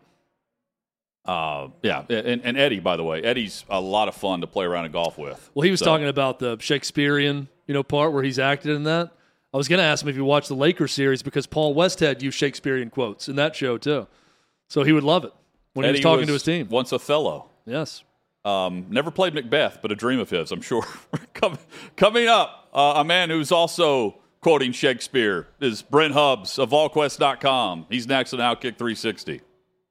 uh, 1.25 1.67
yeah, 1.83 2.03
and, 2.09 2.41
and 2.43 2.57
Eddie, 2.57 2.79
by 2.79 2.97
the 2.97 3.03
way, 3.03 3.21
Eddie's 3.21 3.63
a 3.69 3.79
lot 3.79 4.07
of 4.07 4.15
fun 4.15 4.41
to 4.41 4.47
play 4.47 4.65
around 4.65 4.85
and 4.85 4.93
golf 4.93 5.19
with. 5.19 5.51
Well, 5.53 5.61
he 5.63 5.69
was 5.69 5.79
So- 5.79 5.85
talking 5.85 6.07
about 6.07 6.39
the 6.39 6.57
Shakespearean, 6.59 7.47
you 7.67 7.75
know, 7.75 7.83
part 7.83 8.11
where 8.11 8.23
he's 8.23 8.39
acted 8.39 8.75
in 8.75 8.83
that. 8.83 9.11
I 9.53 9.57
was 9.57 9.67
going 9.67 9.79
to 9.79 9.85
ask 9.85 10.03
him 10.03 10.09
if 10.09 10.15
he 10.15 10.21
watched 10.21 10.47
the 10.47 10.55
Lakers 10.55 10.93
series 10.93 11.21
because 11.21 11.45
Paul 11.45 11.75
Westhead 11.75 12.21
used 12.21 12.37
Shakespearean 12.37 12.89
quotes 12.89 13.27
in 13.27 13.35
that 13.35 13.55
show 13.55 13.77
too, 13.77 14.07
so 14.69 14.83
he 14.83 14.91
would 14.91 15.03
love 15.03 15.25
it 15.25 15.33
when 15.73 15.85
he 15.85 15.91
was 15.91 16.01
talking 16.01 16.27
to 16.27 16.33
his 16.33 16.43
team. 16.43 16.69
Once 16.69 16.93
Othello. 16.93 17.49
Yes. 17.65 18.03
Um, 18.43 18.87
never 18.89 19.11
played 19.11 19.33
Macbeth, 19.33 19.79
but 19.81 19.91
a 19.91 19.95
dream 19.95 20.19
of 20.19 20.29
his, 20.29 20.51
I'm 20.51 20.61
sure. 20.61 20.85
coming, 21.33 21.59
coming 21.95 22.27
up, 22.27 22.69
uh, 22.73 22.93
a 22.97 23.03
man 23.03 23.29
who's 23.29 23.51
also 23.51 24.17
quoting 24.41 24.71
Shakespeare 24.71 25.47
is 25.59 25.81
Brent 25.83 26.13
Hubbs 26.13 26.57
of 26.57 26.71
VolQuest.com. 26.71 27.85
He's 27.89 28.07
next 28.07 28.33
on 28.33 28.39
Outkick 28.39 28.77
360. 28.77 29.41